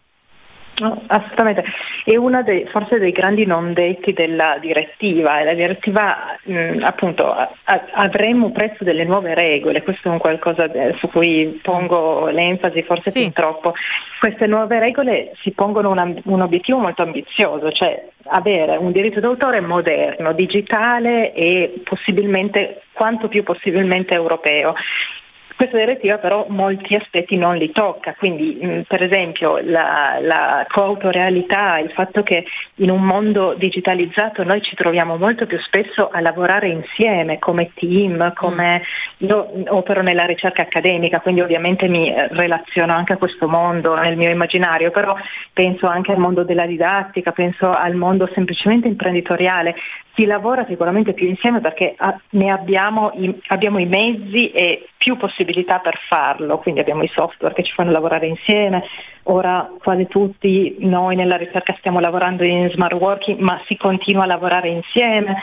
No, 0.78 1.04
assolutamente, 1.08 1.64
è 2.04 2.18
uno 2.18 2.44
dei, 2.44 2.66
forse 2.68 3.00
dei 3.00 3.12
grandi 3.12 3.46
non 3.46 3.72
detti 3.72 4.12
della 4.12 4.58
direttiva. 4.60 5.42
La 5.44 5.54
direttiva, 5.54 6.38
mh, 6.44 6.80
appunto, 6.82 7.32
a, 7.32 7.50
avremo 7.94 8.52
presto 8.52 8.84
delle 8.84 9.06
nuove 9.06 9.34
regole, 9.34 9.84
questo 9.84 10.10
è 10.10 10.12
un 10.12 10.18
qualcosa 10.18 10.70
su 10.98 11.08
cui 11.10 11.60
pongo 11.64 12.28
l'enfasi, 12.28 12.84
forse 12.84 13.10
sì. 13.10 13.32
troppo. 13.32 13.74
Queste 14.20 14.48
nuove 14.48 14.80
regole 14.80 15.32
si 15.42 15.52
pongono 15.52 15.92
una, 15.92 16.12
un 16.26 16.42
obiettivo 16.42 16.80
molto 16.80 17.04
ambizioso, 17.04 17.72
cioè 17.72 18.10
avere 18.28 18.76
un 18.76 18.92
diritto 18.92 19.22
d'autore 19.22 19.62
moderno, 19.62 20.34
digitale 20.34 21.34
e 21.34 21.82
possibilmente, 21.84 22.82
quanto 22.92 23.30
più 23.30 23.44
possibilmente 23.44 24.14
europeo. 24.14 24.74
Questa 25.56 25.78
direttiva 25.78 26.18
però 26.18 26.46
molti 26.50 26.96
aspetti 26.96 27.38
non 27.38 27.56
li 27.56 27.72
tocca, 27.72 28.14
quindi 28.16 28.58
mh, 28.62 28.82
per 28.90 29.02
esempio 29.02 29.58
la, 29.64 30.18
la 30.20 30.66
coautorealità, 30.68 31.80
il 31.80 31.92
fatto 31.92 32.24
che 32.24 32.46
in 32.76 32.90
un 32.90 33.02
mondo 33.02 33.54
digitalizzato 33.54 34.44
noi 34.44 34.62
ci 34.62 34.76
troviamo 34.76 35.16
molto 35.16 35.46
più 35.46 35.58
spesso 35.60 36.10
a 36.10 36.20
lavorare 36.20 36.68
insieme 36.68 37.40
come 37.40 37.72
team, 37.74 38.34
come 38.34 38.82
io 39.20 39.50
opero 39.68 40.02
nella 40.02 40.26
ricerca 40.26 40.64
accademica, 40.64 41.22
quindi 41.22 41.40
ovviamente 41.40 41.88
mi 41.88 42.14
relaziono 42.14 42.92
anche 42.92 43.14
a 43.14 43.18
questo 43.18 43.48
mondo 43.48 43.96
nel 43.96 44.18
mio 44.18 44.30
immaginario, 44.30 44.92
però 44.92 45.16
penso 45.54 45.88
anche 45.88 46.12
al 46.12 46.18
mondo 46.18 46.44
della 46.44 46.66
didattica, 46.66 47.32
penso 47.32 47.72
al 47.72 47.96
mondo 47.96 48.30
semplicemente 48.34 48.90
imprenditoriale 48.90 49.74
si 50.16 50.26
lavora 50.26 50.66
sicuramente 50.66 51.14
più 51.14 51.28
insieme 51.28 51.60
perché 51.60 51.94
ah, 51.98 52.20
ne 52.32 52.50
abbiamo 52.50 53.12
i, 53.16 53.42
abbiamo 53.48 53.80
i 53.80 53.86
mezzi 53.86 54.50
e 54.52 54.88
più 54.98 55.18
possibilità 55.18 55.80
per 55.80 56.00
farlo, 56.08 56.58
quindi 56.58 56.80
abbiamo 56.80 57.04
i 57.04 57.12
software 57.14 57.54
che 57.54 57.64
ci 57.64 57.74
fanno 57.74 57.92
lavorare 57.92 58.28
insieme, 58.28 58.84
ora 59.24 59.70
quasi 59.82 60.08
tutti 60.08 60.78
noi 60.80 61.16
nella 61.16 61.36
ricerca 61.36 61.76
stiamo 61.78 62.00
lavorando 62.00 62.44
in 62.44 62.70
smart 62.72 62.94
working, 62.94 63.40
ma 63.40 63.62
si 63.68 63.78
continua 63.78 64.24
a 64.24 64.28
lavorare 64.28 64.70
insieme, 64.70 65.36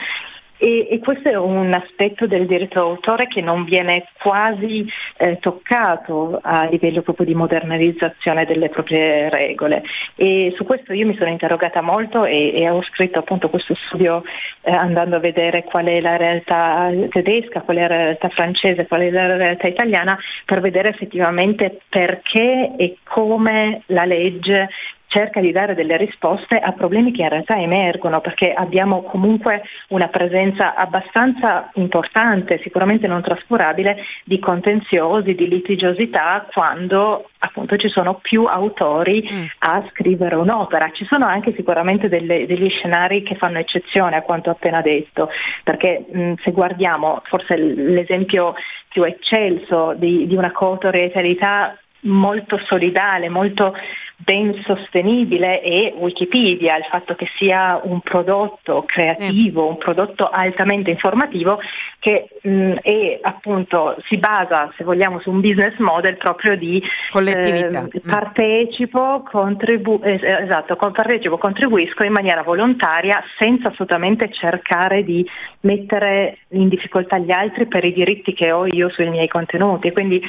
e, 0.57 0.89
e, 0.91 0.99
questo 1.01 1.29
è 1.29 1.37
un 1.37 1.73
aspetto 1.73 2.27
del 2.27 2.47
diritto 2.47 2.81
d'autore 2.81 3.27
che 3.27 3.41
non 3.41 3.65
viene 3.65 4.07
quasi 4.23 4.87
eh, 5.17 5.39
toccato 5.39 6.39
a 6.41 6.67
livello 6.67 7.03
proprio 7.03 7.27
di 7.27 7.35
modernizzazione 7.35 8.45
delle 8.45 8.69
proprie 8.69 9.29
regole. 9.29 9.83
E 10.15 10.53
su 10.57 10.65
questo 10.65 10.93
io 10.93 11.07
mi 11.07 11.17
sono 11.17 11.31
interrogata 11.31 11.81
molto 11.83 12.25
e, 12.25 12.53
e 12.55 12.71
ho 12.71 12.83
scritto 12.83 13.19
appunto 13.19 13.49
questo 13.51 13.75
studio 13.87 14.23
eh, 14.63 14.71
andando 14.71 15.17
a 15.17 15.21
vedere 15.21 15.65
qual 15.65 15.87
è 15.87 16.01
la 16.01 16.17
realtà 16.17 16.91
tedesca, 17.09 17.63
qual 17.63 17.79
è 17.79 17.81
la 17.81 17.97
realtà 17.97 18.29
francese, 18.29 18.87
qual 18.87 19.01
è 19.01 19.11
la 19.11 19.37
realtà 19.37 19.67
italiana 19.67 20.19
per 20.45 20.61
vedere 20.61 20.91
effettivamente 20.91 21.81
perché 21.89 22.73
e 22.77 22.99
come 23.05 23.83
la 23.87 24.05
legge 24.05 24.69
cerca 25.13 25.41
di 25.41 25.53
dare 25.53 25.75
delle 25.75 25.99
risposte 25.99 26.57
a 26.57 26.73
problemi 26.73 27.13
che 27.13 27.21
in 27.21 27.29
realtà 27.29 27.57
emergono, 27.57 28.23
perché 28.23 28.53
abbiamo 28.53 29.03
comunque 29.03 29.63
una 29.89 30.09
presenza 30.09 30.75
abbastanza 30.75 31.71
importante, 31.75 32.61
sicuramente 32.63 33.07
non 33.07 33.21
trascurabile, 33.21 33.99
di 34.25 34.39
contenziosi, 34.39 35.35
di 35.35 35.49
litigiosità 35.49 36.47
quando 36.51 37.29
appunto 37.39 37.77
ci 37.77 37.89
sono 37.89 38.21
più 38.23 38.45
autori 38.45 39.29
mm. 39.31 39.45
a 39.59 39.85
scrivere 39.91 40.37
un'opera. 40.37 40.91
Ci 40.93 41.05
sono 41.05 41.27
anche 41.27 41.53
sicuramente 41.55 42.09
delle, 42.09 42.47
degli 42.47 42.71
scenari 42.71 43.23
che 43.23 43.35
fanno 43.35 43.59
eccezione 43.59 44.17
a 44.17 44.23
quanto 44.23 44.49
appena 44.49 44.81
detto, 44.81 45.29
perché 45.63 46.07
mh, 46.11 46.35
se 46.43 46.53
guardiamo 46.53 47.21
forse 47.25 47.57
l'esempio 47.57 48.55
più 48.89 49.03
eccelso 49.05 49.95
di, 49.97 50.27
di 50.27 50.37
una 50.37 50.53
coautorialità 50.53 51.77
molto 52.03 52.59
solidale, 52.67 53.29
molto 53.29 53.75
ben 54.25 54.63
sostenibile 54.65 55.61
è 55.61 55.93
Wikipedia, 55.97 56.77
il 56.77 56.85
fatto 56.85 57.15
che 57.15 57.27
sia 57.39 57.81
un 57.83 58.01
prodotto 58.01 58.85
creativo, 58.87 59.67
un 59.67 59.79
prodotto 59.79 60.29
altamente 60.29 60.91
informativo 60.91 61.59
che 61.99 62.29
mh, 62.41 62.75
è, 62.83 63.19
appunto, 63.21 63.97
si 64.09 64.17
basa, 64.19 64.73
se 64.77 64.85
vogliamo, 64.85 65.21
su 65.21 65.31
un 65.31 65.41
business 65.41 65.77
model 65.79 66.17
proprio 66.17 66.57
di 66.57 66.83
collettività. 67.11 67.89
Eh, 67.91 68.01
partecipo, 68.01 69.23
contribu- 69.29 70.05
eh, 70.05 70.21
esatto, 70.23 70.77
partecipo, 70.77 71.39
contribuisco 71.39 72.05
in 72.05 72.13
maniera 72.13 72.43
volontaria 72.43 73.23
senza 73.39 73.69
assolutamente 73.69 74.31
cercare 74.33 75.05
di 75.05 75.27
mettere 75.61 76.39
in 76.51 76.69
difficoltà 76.69 77.19
gli 77.19 77.33
altri 77.33 77.67
per 77.67 77.85
i 77.85 77.93
diritti 77.93 78.35
che 78.35 78.53
ho 78.53 78.67
io 78.67 78.89
sui 78.91 79.09
miei 79.09 79.29
contenuti. 79.29 79.91
Quindi 79.93 80.23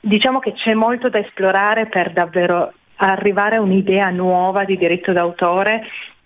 diciamo 0.00 0.38
che 0.40 0.52
c'è 0.52 0.74
molto 0.74 1.08
da 1.08 1.18
esplorare 1.18 1.86
per 1.86 2.10
davvero 2.10 2.72
arrivare 2.96 3.56
a 3.56 3.60
un'idea 3.60 4.10
nuova 4.10 4.64
di 4.64 4.76
diritto 4.76 5.12
d'autore 5.12 5.82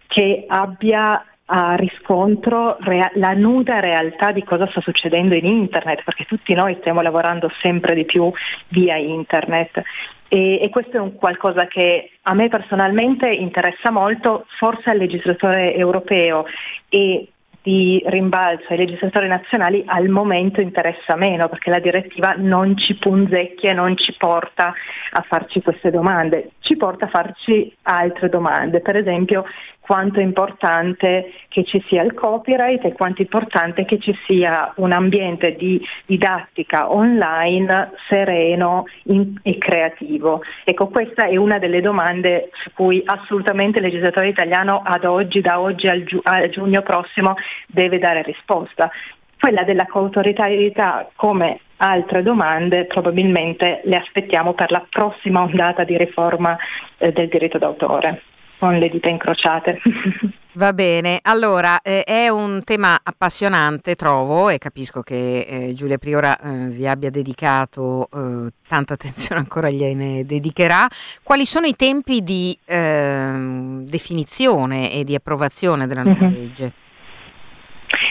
che 0.06 0.44
abbia 0.46 1.24
a 1.46 1.74
riscontro 1.76 2.76
rea- 2.80 3.10
la 3.14 3.32
nuda 3.32 3.80
realtà 3.80 4.32
di 4.32 4.42
cosa 4.42 4.66
sta 4.68 4.80
succedendo 4.80 5.34
in 5.34 5.46
internet, 5.46 6.02
perché 6.02 6.24
tutti 6.24 6.54
noi 6.54 6.76
stiamo 6.80 7.02
lavorando 7.02 7.50
sempre 7.60 7.94
di 7.94 8.04
più 8.04 8.30
via 8.68 8.96
internet. 8.96 9.82
E, 10.28 10.60
e, 10.60 10.68
questo 10.70 10.96
è 10.96 11.00
un 11.00 11.14
qualcosa 11.14 11.66
che 11.68 12.10
a 12.22 12.34
me 12.34 12.48
personalmente 12.48 13.28
interessa 13.28 13.92
molto, 13.92 14.46
forse 14.58 14.90
al 14.90 14.98
legislatore 14.98 15.74
europeo 15.76 16.46
e 16.88 17.28
di 17.66 18.00
rimbalzo 18.06 18.66
ai 18.68 18.76
legislatori 18.76 19.26
nazionali 19.26 19.82
al 19.86 20.08
momento 20.08 20.60
interessa 20.60 21.16
meno 21.16 21.48
perché 21.48 21.68
la 21.68 21.80
direttiva 21.80 22.36
non 22.38 22.76
ci 22.76 22.94
punzecchia 22.94 23.72
non 23.72 23.96
ci 23.96 24.14
porta 24.16 24.72
a 25.10 25.24
farci 25.26 25.60
queste 25.62 25.90
domande, 25.90 26.50
ci 26.60 26.76
porta 26.76 27.06
a 27.06 27.08
farci 27.08 27.74
altre 27.82 28.28
domande, 28.28 28.80
per 28.80 28.94
esempio 28.94 29.44
quanto 29.86 30.18
è 30.18 30.22
importante 30.22 31.32
che 31.46 31.62
ci 31.64 31.82
sia 31.86 32.02
il 32.02 32.12
copyright 32.12 32.84
e 32.84 32.92
quanto 32.92 33.18
è 33.18 33.22
importante 33.22 33.84
che 33.84 34.00
ci 34.00 34.12
sia 34.26 34.72
un 34.76 34.90
ambiente 34.90 35.54
di 35.54 35.80
didattica 36.04 36.92
online 36.92 37.92
sereno 38.08 38.86
in, 39.04 39.38
e 39.42 39.56
creativo. 39.58 40.42
Ecco, 40.64 40.88
questa 40.88 41.28
è 41.28 41.36
una 41.36 41.58
delle 41.58 41.80
domande 41.80 42.50
su 42.64 42.72
cui 42.74 43.00
assolutamente 43.04 43.78
il 43.78 43.84
legislatore 43.84 44.28
italiano 44.28 44.82
ad 44.84 45.04
oggi, 45.04 45.40
da 45.40 45.60
oggi 45.60 45.86
al, 45.86 46.02
giu- 46.02 46.26
al 46.26 46.48
giugno 46.48 46.82
prossimo, 46.82 47.34
deve 47.68 48.00
dare 48.00 48.22
risposta. 48.22 48.90
Quella 49.38 49.62
della 49.62 49.86
coautoritarietà 49.86 51.10
come 51.14 51.60
altre 51.76 52.22
domande 52.22 52.86
probabilmente 52.86 53.82
le 53.84 53.96
aspettiamo 53.96 54.54
per 54.54 54.72
la 54.72 54.84
prossima 54.88 55.42
ondata 55.42 55.84
di 55.84 55.96
riforma 55.96 56.56
eh, 56.98 57.12
del 57.12 57.28
diritto 57.28 57.58
d'autore 57.58 58.22
con 58.58 58.78
le 58.78 58.88
dita 58.88 59.08
incrociate. 59.08 59.80
Va 60.56 60.72
bene, 60.72 61.18
allora 61.20 61.82
eh, 61.82 62.02
è 62.02 62.28
un 62.30 62.60
tema 62.64 62.98
appassionante, 63.02 63.94
trovo, 63.94 64.48
e 64.48 64.56
capisco 64.56 65.02
che 65.02 65.40
eh, 65.40 65.74
Giulia 65.74 65.98
Priora 65.98 66.38
eh, 66.38 66.68
vi 66.68 66.88
abbia 66.88 67.10
dedicato 67.10 68.08
eh, 68.10 68.52
tanta 68.66 68.94
attenzione, 68.94 69.42
ancora 69.42 69.68
gliene 69.68 70.24
dedicherà. 70.24 70.88
Quali 71.22 71.44
sono 71.44 71.66
i 71.66 71.76
tempi 71.76 72.22
di 72.22 72.58
ehm, 72.64 73.84
definizione 73.84 74.90
e 74.92 75.04
di 75.04 75.14
approvazione 75.14 75.86
della 75.86 76.02
nuova 76.04 76.24
mm-hmm. 76.24 76.34
legge? 76.34 76.72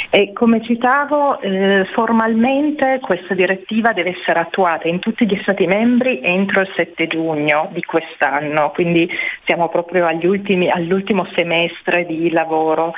E 0.10 0.32
come 0.34 0.62
citavo, 0.63 1.39
eh, 1.41 1.86
formalmente 1.94 3.00
questa 3.02 3.34
direttiva 3.34 3.91
deve 3.91 4.15
essere 4.18 4.39
attuata 4.39 4.88
in 4.88 5.00
tutti 5.00 5.26
gli 5.26 5.38
Stati 5.41 5.68
membri 5.68 6.22
entro 6.22 6.62
il 6.62 6.72
7 6.76 7.08
giugno 7.08 7.70
di 7.72 7.84
quest'anno, 7.84 8.72
quindi 8.72 9.10
siamo 9.46 9.68
proprio 9.70 10.08
ultimi, 10.24 10.70
all'ultimo 10.70 11.28
semestre 11.36 12.06
di 12.06 12.32
lavoro 12.32 12.94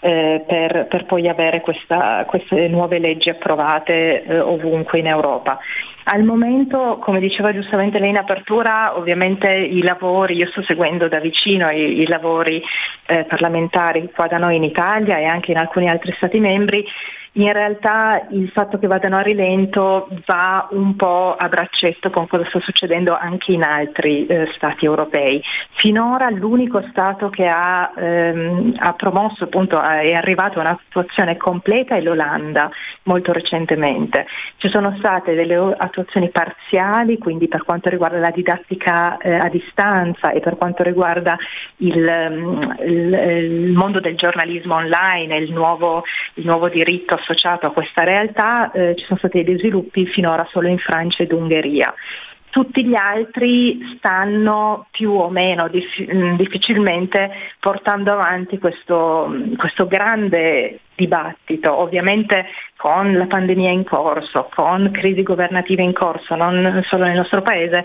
eh, 0.00 0.42
per, 0.46 0.86
per, 0.88 1.04
poi 1.04 1.28
avere 1.28 1.60
questa, 1.60 2.24
queste 2.26 2.66
nuove 2.68 2.98
leggi 2.98 3.28
approvate 3.28 4.24
eh, 4.24 4.40
ovunque 4.40 4.98
in 4.98 5.06
Europa. 5.06 5.58
Al 6.04 6.24
momento, 6.24 6.98
come 7.00 7.20
diceva 7.20 7.52
giustamente 7.52 7.98
lei 7.98 8.10
in 8.10 8.16
apertura, 8.16 8.96
ovviamente 8.96 9.48
i 9.48 9.82
lavori, 9.82 10.36
io 10.36 10.48
sto 10.48 10.62
seguendo 10.62 11.06
da 11.08 11.20
vicino 11.20 11.70
i, 11.70 12.00
i 12.00 12.06
lavori 12.08 12.60
eh, 13.06 13.24
parlamentari 13.24 14.10
qua 14.12 14.26
da 14.26 14.38
noi 14.38 14.56
in 14.56 14.64
Italia 14.64 15.18
e 15.18 15.24
anche 15.24 15.52
in 15.52 15.58
alcuni 15.58 15.88
altri 15.88 16.12
Stati 16.16 16.40
membri, 16.40 16.84
in 17.34 17.50
realtà 17.52 18.26
il 18.30 18.50
fatto 18.50 18.78
che 18.78 18.86
vadano 18.86 19.16
a 19.16 19.22
rilento 19.22 20.08
va 20.26 20.68
un 20.72 20.96
po' 20.96 21.34
a 21.34 21.48
braccetto 21.48 22.10
con 22.10 22.26
cosa 22.26 22.44
sta 22.48 22.60
succedendo 22.60 23.16
anche 23.16 23.52
in 23.52 23.62
altri 23.62 24.26
eh, 24.26 24.50
Stati 24.54 24.84
europei. 24.84 25.42
Finora 25.76 26.28
l'unico 26.28 26.84
Stato 26.90 27.30
che 27.30 27.46
ha, 27.46 27.92
ehm, 27.96 28.74
ha 28.76 28.92
promosso, 28.92 29.44
appunto, 29.44 29.80
è 29.80 30.12
arrivato 30.12 30.58
a 30.58 30.62
un'attuazione 30.62 31.38
completa 31.38 31.96
è 31.96 32.02
l'Olanda, 32.02 32.70
molto 33.04 33.32
recentemente. 33.32 34.26
Ci 34.58 34.68
sono 34.68 34.94
state 34.98 35.34
delle 35.34 35.56
attuazioni 35.76 36.28
parziali, 36.28 37.16
quindi 37.16 37.48
per 37.48 37.64
quanto 37.64 37.88
riguarda 37.88 38.18
la 38.18 38.30
didattica 38.30 39.16
eh, 39.16 39.34
a 39.34 39.48
distanza 39.48 40.32
e 40.32 40.40
per 40.40 40.56
quanto 40.56 40.82
riguarda 40.82 41.36
il, 41.78 42.06
ehm, 42.06 42.76
il, 42.84 43.12
il 43.12 43.72
mondo 43.72 44.00
del 44.00 44.16
giornalismo 44.16 44.74
online, 44.74 45.36
il 45.38 45.52
nuovo, 45.52 46.04
il 46.34 46.44
nuovo 46.44 46.68
diritto 46.68 47.20
associato 47.22 47.66
a 47.66 47.72
questa 47.72 48.02
realtà 48.04 48.70
eh, 48.72 48.94
ci 48.96 49.04
sono 49.04 49.18
stati 49.18 49.42
dei 49.44 49.58
sviluppi 49.58 50.06
finora 50.06 50.46
solo 50.50 50.68
in 50.68 50.78
Francia 50.78 51.22
ed 51.22 51.32
Ungheria. 51.32 51.94
Tutti 52.50 52.84
gli 52.84 52.94
altri 52.94 53.94
stanno 53.96 54.86
più 54.90 55.12
o 55.12 55.30
meno 55.30 55.68
dif- 55.68 56.12
mm, 56.12 56.36
difficilmente 56.36 57.30
portando 57.58 58.12
avanti 58.12 58.58
questo, 58.58 59.34
questo 59.56 59.86
grande 59.86 60.80
dibattito, 60.94 61.74
ovviamente 61.74 62.46
con 62.76 63.16
la 63.16 63.26
pandemia 63.26 63.70
in 63.70 63.84
corso, 63.84 64.50
con 64.54 64.90
crisi 64.92 65.22
governative 65.22 65.82
in 65.82 65.94
corso, 65.94 66.34
non 66.34 66.82
solo 66.86 67.04
nel 67.04 67.16
nostro 67.16 67.40
paese, 67.40 67.84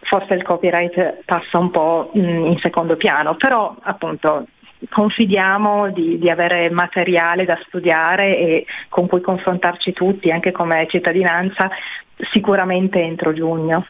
forse 0.00 0.34
il 0.34 0.42
copyright 0.42 1.22
passa 1.24 1.58
un 1.58 1.70
po' 1.70 2.10
mm, 2.16 2.46
in 2.46 2.58
secondo 2.60 2.96
piano, 2.96 3.36
però 3.36 3.76
appunto 3.82 4.46
confidiamo 4.90 5.90
di, 5.90 6.18
di, 6.18 6.30
avere 6.30 6.70
materiale 6.70 7.44
da 7.44 7.58
studiare 7.66 8.38
e 8.38 8.66
con 8.88 9.06
cui 9.06 9.20
confrontarci 9.20 9.92
tutti, 9.92 10.30
anche 10.30 10.52
come 10.52 10.86
cittadinanza, 10.88 11.70
sicuramente 12.32 13.00
entro 13.00 13.32
giugno. 13.32 13.86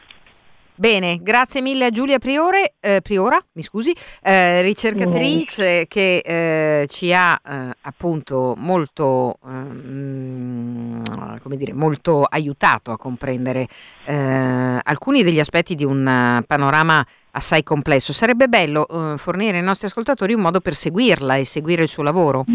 Bene, 0.79 1.17
grazie 1.21 1.61
mille 1.61 1.83
a 1.83 1.89
Giulia 1.89 2.19
Priore, 2.19 2.75
eh, 2.79 3.01
Priora, 3.01 3.37
mi 3.55 3.63
scusi, 3.63 3.93
eh, 4.21 4.61
ricercatrice 4.61 5.81
mm. 5.81 5.83
che 5.89 6.21
eh, 6.23 6.87
ci 6.87 7.13
ha 7.13 7.37
eh, 7.45 7.71
appunto 7.81 8.53
molto, 8.55 9.39
ehm, 9.45 11.03
come 11.41 11.57
dire, 11.57 11.73
molto 11.73 12.23
aiutato 12.23 12.91
a 12.91 12.97
comprendere 12.97 13.67
eh, 14.05 14.79
alcuni 14.81 15.21
degli 15.21 15.41
aspetti 15.41 15.75
di 15.75 15.83
un 15.83 16.41
panorama 16.47 17.05
assai 17.31 17.63
complesso. 17.63 18.13
Sarebbe 18.13 18.47
bello 18.47 18.87
eh, 18.87 19.17
fornire 19.17 19.57
ai 19.57 19.63
nostri 19.63 19.87
ascoltatori 19.87 20.33
un 20.33 20.41
modo 20.41 20.59
per 20.59 20.73
seguirla 20.73 21.35
e 21.35 21.45
seguire 21.45 21.83
il 21.83 21.89
suo 21.89 22.03
lavoro. 22.03 22.45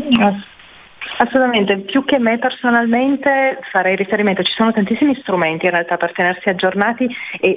Assolutamente, 1.17 1.79
più 1.79 2.05
che 2.05 2.19
me 2.19 2.39
personalmente 2.39 3.61
farei 3.71 3.95
riferimento, 3.95 4.43
ci 4.43 4.53
sono 4.53 4.73
tantissimi 4.73 5.15
strumenti 5.21 5.67
in 5.67 5.71
realtà 5.71 5.97
per 5.97 6.13
tenersi 6.13 6.49
aggiornati 6.49 7.07
e 7.41 7.57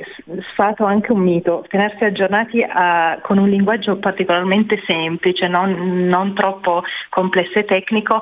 sfato 0.51 0.86
anche 0.86 1.12
un 1.12 1.21
mito, 1.21 1.65
tenersi 1.67 2.03
aggiornati 2.03 2.62
a, 2.62 3.17
con 3.21 3.39
un 3.39 3.49
linguaggio 3.49 3.97
particolarmente 3.97 4.80
semplice, 4.86 5.47
non, 5.47 6.08
non 6.08 6.36
troppo 6.36 6.84
complesso 7.10 7.58
e 7.58 7.65
tecnico, 7.65 8.21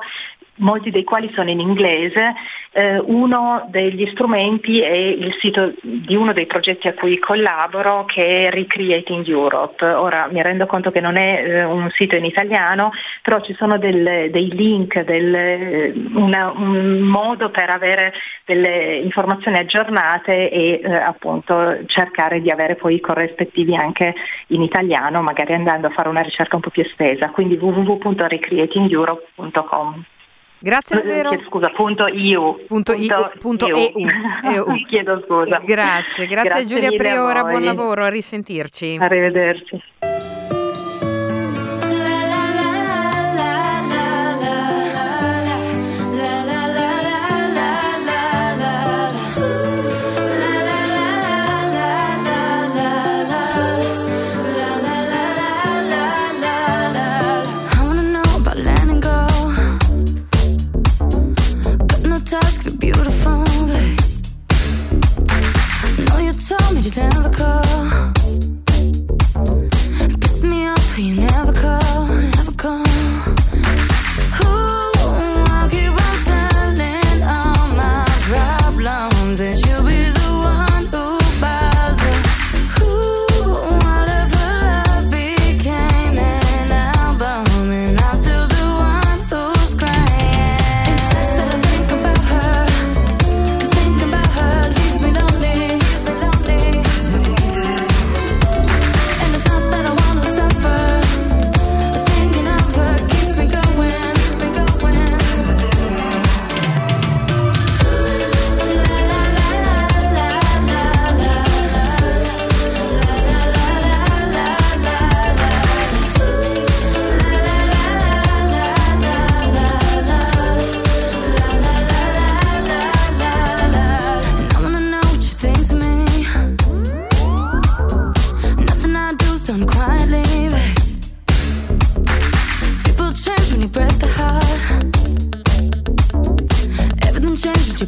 molti 0.56 0.90
dei 0.90 1.04
quali 1.04 1.30
sono 1.34 1.50
in 1.50 1.60
inglese. 1.60 2.34
Eh, 2.72 2.98
uno 2.98 3.66
degli 3.70 4.06
strumenti 4.12 4.80
è 4.80 4.92
il 4.92 5.34
sito 5.40 5.72
di 5.80 6.14
uno 6.14 6.34
dei 6.34 6.46
progetti 6.46 6.88
a 6.88 6.94
cui 6.94 7.18
collaboro 7.18 8.04
che 8.04 8.46
è 8.46 8.50
Recreating 8.50 9.26
Europe. 9.26 9.84
Ora 9.84 10.28
mi 10.30 10.42
rendo 10.42 10.66
conto 10.66 10.90
che 10.90 11.00
non 11.00 11.16
è 11.16 11.42
eh, 11.42 11.64
un 11.64 11.90
sito 11.94 12.16
in 12.16 12.24
italiano, 12.24 12.90
però 13.22 13.40
ci 13.40 13.54
sono 13.54 13.78
del, 13.78 14.30
dei 14.30 14.54
link, 14.54 15.00
del, 15.02 15.92
una, 16.14 16.50
un 16.50 16.98
modo 16.98 17.50
per 17.50 17.70
avere 17.70 18.12
delle 18.44 18.96
informazioni 18.96 19.58
aggiornate 19.58 20.50
e 20.50 20.80
eh, 20.82 20.94
appunto 20.94 21.78
cercare 21.86 22.40
di 22.40 22.50
avere 22.50 22.74
poi 22.76 22.94
i 22.96 23.00
corrispettivi 23.00 23.74
anche 23.74 24.14
in 24.48 24.60
italiano, 24.62 25.22
magari 25.22 25.54
andando 25.54 25.86
a 25.86 25.90
fare 25.90 26.08
una 26.08 26.20
ricerca 26.20 26.56
un 26.56 26.62
po' 26.62 26.70
più 26.70 26.82
estesa. 26.82 27.30
Quindi 27.30 27.56
www.recreatingeurope.com. 27.56 30.04
Grazie 30.66 30.96
davvero. 30.96 31.30
Scusa, 31.46 31.68
punto 31.68 32.06
EU. 32.08 32.64
Punto, 32.66 32.94
punto, 32.94 33.30
punto 33.38 33.66
EU. 33.68 34.08
EU. 34.52 34.64
Chiedo 34.88 35.22
scusa. 35.24 35.60
Grazie, 35.64 36.26
grazie, 36.26 36.26
grazie 36.26 36.66
Giulia 36.66 36.90
Priora, 36.90 37.44
buon 37.44 37.62
lavoro, 37.62 38.02
a 38.02 38.08
risentirci. 38.08 38.96
Arrivederci. 38.98 39.80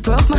broke 0.08 0.30
my 0.30 0.37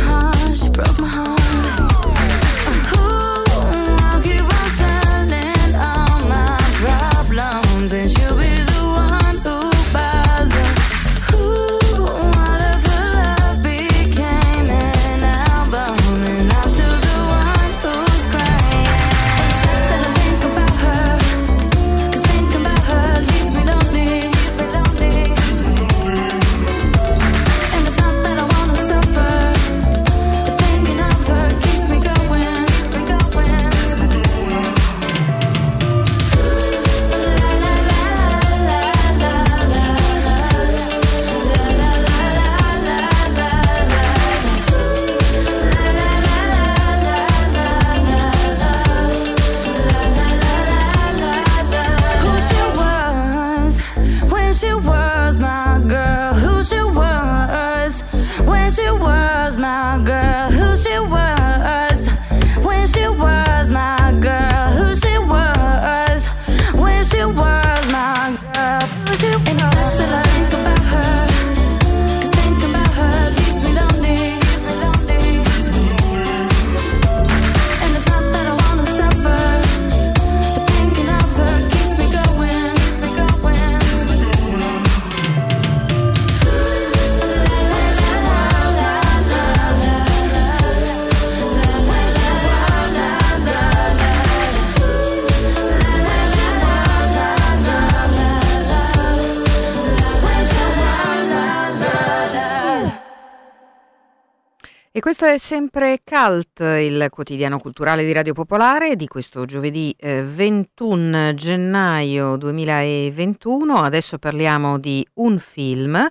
questo 104.98 105.24
è 105.24 105.38
sempre 105.38 106.00
Cult, 106.02 106.58
il 106.58 107.06
quotidiano 107.10 107.60
culturale 107.60 108.04
di 108.04 108.10
Radio 108.12 108.32
Popolare 108.32 108.96
di 108.96 109.06
questo 109.06 109.44
giovedì 109.44 109.94
eh, 109.96 110.24
21 110.24 111.32
gennaio 111.34 112.34
2021. 112.34 113.76
Adesso 113.76 114.18
parliamo 114.18 114.80
di 114.80 115.06
un 115.14 115.38
film. 115.38 116.08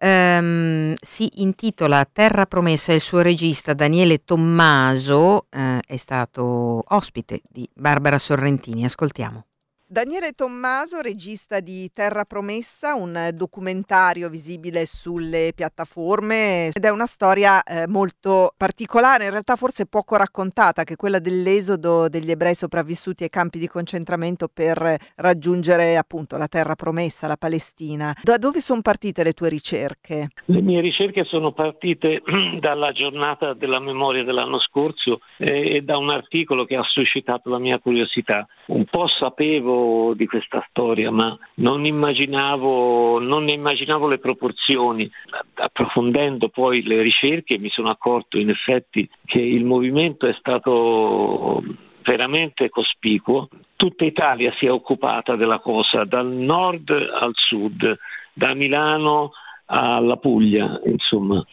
Um, 0.00 0.92
si 1.00 1.30
intitola 1.34 2.04
Terra 2.04 2.46
Promessa, 2.46 2.92
il 2.92 3.00
suo 3.00 3.20
regista 3.20 3.74
Daniele 3.74 4.24
Tommaso 4.24 5.46
uh, 5.48 5.78
è 5.86 5.96
stato 5.96 6.82
ospite 6.84 7.42
di 7.48 7.70
Barbara 7.74 8.18
Sorrentini. 8.18 8.84
Ascoltiamo. 8.84 9.44
Daniele 9.88 10.32
Tommaso, 10.32 11.00
regista 11.00 11.60
di 11.60 11.88
Terra 11.94 12.24
Promessa, 12.24 12.96
un 12.96 13.30
documentario 13.32 14.28
visibile 14.28 14.84
sulle 14.84 15.52
piattaforme 15.54 16.70
ed 16.74 16.84
è 16.84 16.90
una 16.90 17.06
storia 17.06 17.62
eh, 17.62 17.86
molto 17.86 18.52
particolare, 18.56 19.26
in 19.26 19.30
realtà 19.30 19.54
forse 19.54 19.86
poco 19.86 20.16
raccontata, 20.16 20.82
che 20.82 20.94
è 20.94 20.96
quella 20.96 21.20
dell'esodo 21.20 22.08
degli 22.08 22.32
ebrei 22.32 22.56
sopravvissuti 22.56 23.22
ai 23.22 23.28
campi 23.28 23.60
di 23.60 23.68
concentramento 23.68 24.48
per 24.52 24.96
raggiungere 25.14 25.96
appunto 25.96 26.36
la 26.36 26.48
Terra 26.48 26.74
Promessa, 26.74 27.28
la 27.28 27.36
Palestina. 27.36 28.12
Da 28.24 28.38
dove 28.38 28.58
sono 28.58 28.80
partite 28.80 29.22
le 29.22 29.34
tue 29.34 29.48
ricerche? 29.48 30.30
Le 30.46 30.62
mie 30.62 30.80
ricerche 30.80 31.22
sono 31.22 31.52
partite 31.52 32.22
dalla 32.58 32.90
giornata 32.90 33.54
della 33.54 33.78
memoria 33.78 34.24
dell'anno 34.24 34.58
scorso 34.58 35.20
eh, 35.38 35.76
e 35.76 35.82
da 35.82 35.96
un 35.96 36.10
articolo 36.10 36.64
che 36.64 36.74
ha 36.74 36.82
suscitato 36.82 37.48
la 37.50 37.60
mia 37.60 37.78
curiosità. 37.78 38.48
Un 38.66 38.84
po' 38.86 39.06
sapevo 39.06 39.74
di 40.14 40.26
questa 40.26 40.64
storia, 40.68 41.10
ma 41.10 41.36
non 41.54 41.84
immaginavo, 41.84 43.18
non 43.18 43.44
ne 43.44 43.52
immaginavo 43.52 44.06
le 44.08 44.18
proporzioni. 44.18 45.10
Approfondendo 45.54 46.48
poi 46.48 46.82
le 46.82 47.02
ricerche 47.02 47.58
mi 47.58 47.68
sono 47.70 47.88
accorto 47.88 48.38
in 48.38 48.50
effetti 48.50 49.08
che 49.24 49.40
il 49.40 49.64
movimento 49.64 50.26
è 50.26 50.34
stato 50.38 51.62
veramente 52.02 52.68
cospicuo. 52.68 53.48
Tutta 53.74 54.04
Italia 54.04 54.54
si 54.58 54.66
è 54.66 54.70
occupata 54.70 55.36
della 55.36 55.58
cosa, 55.58 56.04
dal 56.04 56.28
nord 56.28 56.90
al 56.90 57.32
sud, 57.34 57.98
da 58.32 58.54
Milano 58.54 59.32
alla 59.66 60.16
Puglia, 60.16 60.80
insomma, 60.84 61.44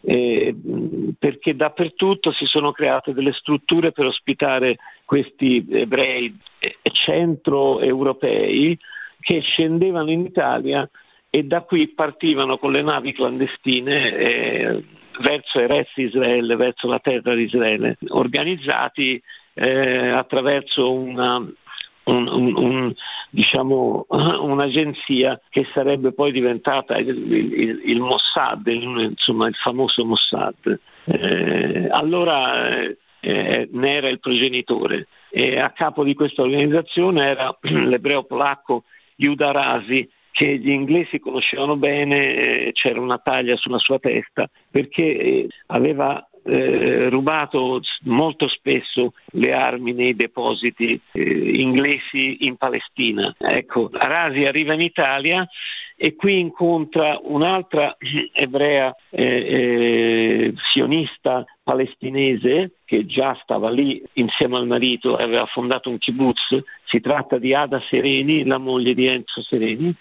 eh, 0.00 0.54
perché 1.18 1.54
dappertutto 1.54 2.32
si 2.32 2.46
sono 2.46 2.72
create 2.72 3.12
delle 3.12 3.32
strutture 3.32 3.92
per 3.92 4.06
ospitare 4.06 4.76
questi 5.04 5.66
ebrei 5.70 6.34
centroeuropei 6.82 8.78
che 9.20 9.40
scendevano 9.40 10.10
in 10.10 10.20
Italia 10.20 10.88
e 11.30 11.44
da 11.44 11.62
qui 11.62 11.88
partivano 11.88 12.56
con 12.58 12.72
le 12.72 12.82
navi 12.82 13.12
clandestine 13.12 14.16
eh, 14.16 14.84
verso 15.20 15.60
Eretz 15.60 15.96
Israele, 15.96 16.56
verso 16.56 16.88
la 16.88 17.00
terra 17.00 17.34
di 17.34 17.42
Israele, 17.42 17.98
organizzati 18.08 19.20
eh, 19.54 20.08
attraverso 20.08 20.92
una 20.92 21.46
un, 22.08 22.26
un, 22.28 22.56
un, 22.56 22.94
diciamo, 23.30 24.06
un'agenzia 24.08 25.40
che 25.48 25.66
sarebbe 25.72 26.12
poi 26.12 26.32
diventata 26.32 26.96
il, 26.96 27.08
il, 27.08 27.82
il 27.84 28.00
Mossad, 28.00 28.66
insomma 28.66 29.48
il 29.48 29.54
famoso 29.54 30.04
Mossad. 30.04 30.80
Eh, 31.04 31.88
allora 31.90 32.80
eh, 33.20 33.68
ne 33.70 33.94
era 33.94 34.08
il 34.08 34.20
progenitore 34.20 35.08
e 35.30 35.58
a 35.58 35.70
capo 35.70 36.04
di 36.04 36.14
questa 36.14 36.42
organizzazione 36.42 37.26
era 37.26 37.56
l'ebreo 37.62 38.24
polacco 38.24 38.84
Yuda 39.16 39.52
Rasi 39.52 40.08
che 40.30 40.56
gli 40.58 40.70
inglesi 40.70 41.18
conoscevano 41.18 41.76
bene, 41.76 42.34
eh, 42.34 42.72
c'era 42.72 43.00
una 43.00 43.18
taglia 43.18 43.56
sulla 43.56 43.78
sua 43.78 43.98
testa 43.98 44.48
perché 44.70 45.02
eh, 45.02 45.48
aveva 45.66 46.24
eh, 46.48 47.08
rubato 47.10 47.80
molto 48.04 48.48
spesso 48.48 49.12
le 49.32 49.52
armi 49.52 49.92
nei 49.92 50.14
depositi 50.14 50.98
eh, 51.12 51.60
inglesi 51.60 52.46
in 52.46 52.56
Palestina. 52.56 53.34
Ecco, 53.38 53.90
Arasi 53.92 54.44
arriva 54.44 54.72
in 54.72 54.80
Italia 54.80 55.46
e 56.00 56.14
qui 56.14 56.38
incontra 56.38 57.18
un'altra 57.20 57.96
ebrea 58.32 58.94
eh, 59.10 59.24
eh, 59.24 60.54
sionista 60.72 61.44
palestinese 61.62 62.76
che 62.84 63.04
già 63.04 63.36
stava 63.42 63.68
lì 63.68 64.02
insieme 64.14 64.56
al 64.56 64.66
marito 64.66 65.18
e 65.18 65.24
aveva 65.24 65.44
fondato 65.46 65.90
un 65.90 65.98
kibbutz, 65.98 66.62
si 66.84 67.00
tratta 67.00 67.36
di 67.36 67.52
Ada 67.52 67.82
Sereni, 67.90 68.46
la 68.46 68.58
moglie 68.58 68.94
di 68.94 69.06
Enzo 69.06 69.42
Sereni, 69.42 69.94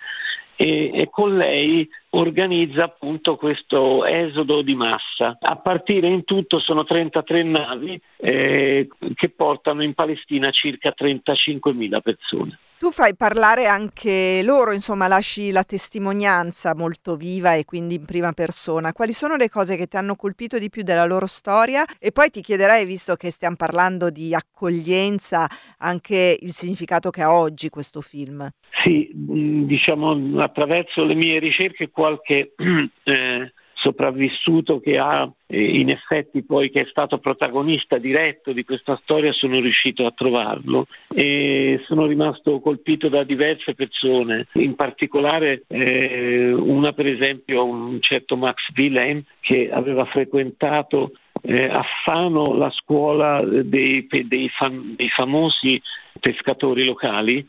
e, 0.56 0.92
e, 0.94 1.08
con 1.10 1.36
lei 1.36 1.88
organizza 2.20 2.84
appunto 2.86 3.36
questo 3.36 4.06
esodo 4.06 4.62
di 4.62 4.76
massa. 4.76 5.38
A 5.40 5.56
partire 5.58 6.08
in 6.08 6.24
tutto 6.24 6.60
sono 6.60 6.84
33 6.84 7.44
navi 7.44 8.00
eh, 8.18 8.88
che 9.14 9.30
portano 9.30 9.84
in 9.84 9.94
Palestina 9.94 10.50
circa 10.52 10.94
35.000 10.98 12.02
persone. 12.02 12.60
Tu 12.80 12.92
fai 12.92 13.16
parlare 13.16 13.66
anche 13.66 14.42
loro, 14.44 14.72
insomma, 14.72 15.08
lasci 15.08 15.50
la 15.50 15.64
testimonianza 15.64 16.76
molto 16.76 17.16
viva 17.16 17.56
e 17.56 17.66
quindi 17.66 17.96
in 17.96 18.06
prima 18.06 18.34
persona. 18.34 18.94
Quali 18.94 19.14
sono 19.14 19.36
le 19.36 19.50
cose 19.50 19.76
che 19.76 19.88
ti 19.88 19.98
hanno 19.98 20.16
colpito 20.16 20.60
di 20.60 20.70
più 20.70 20.84
della 20.84 21.06
loro 21.06 21.26
storia? 21.26 21.84
E 22.00 22.12
poi 22.12 22.30
ti 22.30 22.42
chiederei, 22.42 22.86
visto 22.86 23.16
che 23.16 23.32
stiamo 23.32 23.56
parlando 23.56 24.12
di 24.12 24.36
accoglienza, 24.36 25.48
anche 25.80 26.38
il 26.40 26.52
significato 26.52 27.10
che 27.10 27.24
ha 27.24 27.34
oggi 27.34 27.70
questo 27.70 28.02
film. 28.02 28.48
Sì, 28.84 29.10
diciamo 29.12 30.40
attraverso 30.40 31.04
le 31.04 31.16
mie 31.16 31.40
ricerche 31.40 31.90
qualche 31.90 32.54
eh, 33.06 33.54
sopravvissuto 33.78 34.80
che 34.80 34.98
ha 34.98 35.30
eh, 35.48 35.80
in 35.80 35.90
effetti 35.90 36.44
poi 36.44 36.70
che 36.70 36.82
è 36.82 36.88
stato 36.90 37.20
protagonista 37.20 37.98
diretto 37.98 38.52
di 38.52 38.64
questa 38.64 39.00
storia 39.04 39.32
sono 39.32 39.60
riuscito 39.60 40.06
a 40.06 40.12
trovarlo. 40.12 40.88
E 41.14 41.82
sono 41.86 42.06
rimasto 42.06 42.60
colpito 42.60 43.10
da 43.10 43.24
diverse 43.24 43.74
persone, 43.74 44.48
in 44.54 44.76
particolare 44.76 45.64
eh, 45.68 46.52
una 46.54 46.94
per 46.94 47.08
esempio 47.08 47.66
un 47.66 48.02
certo 48.02 48.36
Max 48.36 48.70
Wilhelm 48.76 49.24
che 49.40 49.70
aveva 49.72 50.06
frequentato 50.06 51.12
eh, 51.42 51.66
a 51.66 51.84
Fano 52.04 52.56
la 52.56 52.70
scuola 52.72 53.42
dei, 53.44 54.08
dei, 54.26 54.50
fam- 54.50 54.96
dei 54.96 55.10
famosi 55.10 55.82
pescatori 56.20 56.84
locali 56.84 57.48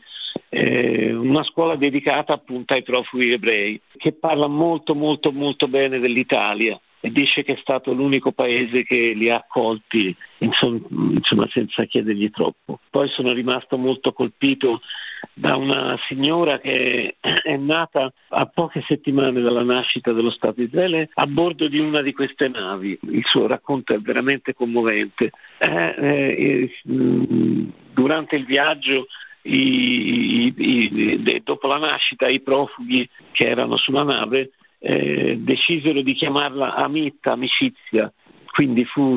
eh, 0.49 1.13
una 1.13 1.43
scuola 1.43 1.75
dedicata 1.75 2.33
appunto 2.33 2.73
ai 2.73 2.83
profughi 2.83 3.31
ebrei, 3.31 3.79
che 3.97 4.13
parla 4.13 4.47
molto 4.47 4.95
molto 4.95 5.31
molto 5.31 5.67
bene 5.67 5.99
dell'Italia 5.99 6.79
e 7.01 7.11
dice 7.11 7.43
che 7.43 7.53
è 7.53 7.59
stato 7.61 7.93
l'unico 7.93 8.31
paese 8.31 8.83
che 8.83 9.13
li 9.15 9.29
ha 9.29 9.37
accolti 9.37 10.13
insomma, 10.39 11.47
senza 11.49 11.85
chiedergli 11.85 12.29
troppo. 12.29 12.79
Poi 12.89 13.07
sono 13.09 13.31
rimasto 13.31 13.77
molto 13.77 14.11
colpito 14.11 14.81
da 15.33 15.55
una 15.55 15.97
signora 16.07 16.59
che 16.59 17.15
è 17.19 17.55
nata 17.57 18.11
a 18.29 18.45
poche 18.45 18.83
settimane 18.87 19.41
dalla 19.41 19.63
nascita 19.63 20.11
dello 20.11 20.29
Stato 20.29 20.55
di 20.57 20.63
Israele 20.63 21.09
a 21.13 21.25
bordo 21.25 21.67
di 21.67 21.79
una 21.79 22.01
di 22.01 22.13
queste 22.13 22.49
navi. 22.49 22.97
Il 23.03 23.23
suo 23.25 23.47
racconto 23.47 23.93
è 23.93 23.99
veramente 23.99 24.53
commovente. 24.53 25.31
Eh, 25.57 25.95
eh, 25.97 26.71
durante 26.83 28.35
il 28.35 28.45
viaggio 28.45 29.07
i, 29.49 30.53
i, 30.55 31.41
dopo 31.43 31.67
la 31.67 31.77
nascita 31.77 32.27
i 32.27 32.39
profughi 32.41 33.07
che 33.31 33.47
erano 33.47 33.77
sulla 33.77 34.03
nave 34.03 34.51
eh, 34.79 35.37
decisero 35.39 36.01
di 36.01 36.13
chiamarla 36.13 36.75
Amit, 36.75 37.25
amicizia, 37.27 38.11
quindi 38.51 38.85
fu 38.85 39.15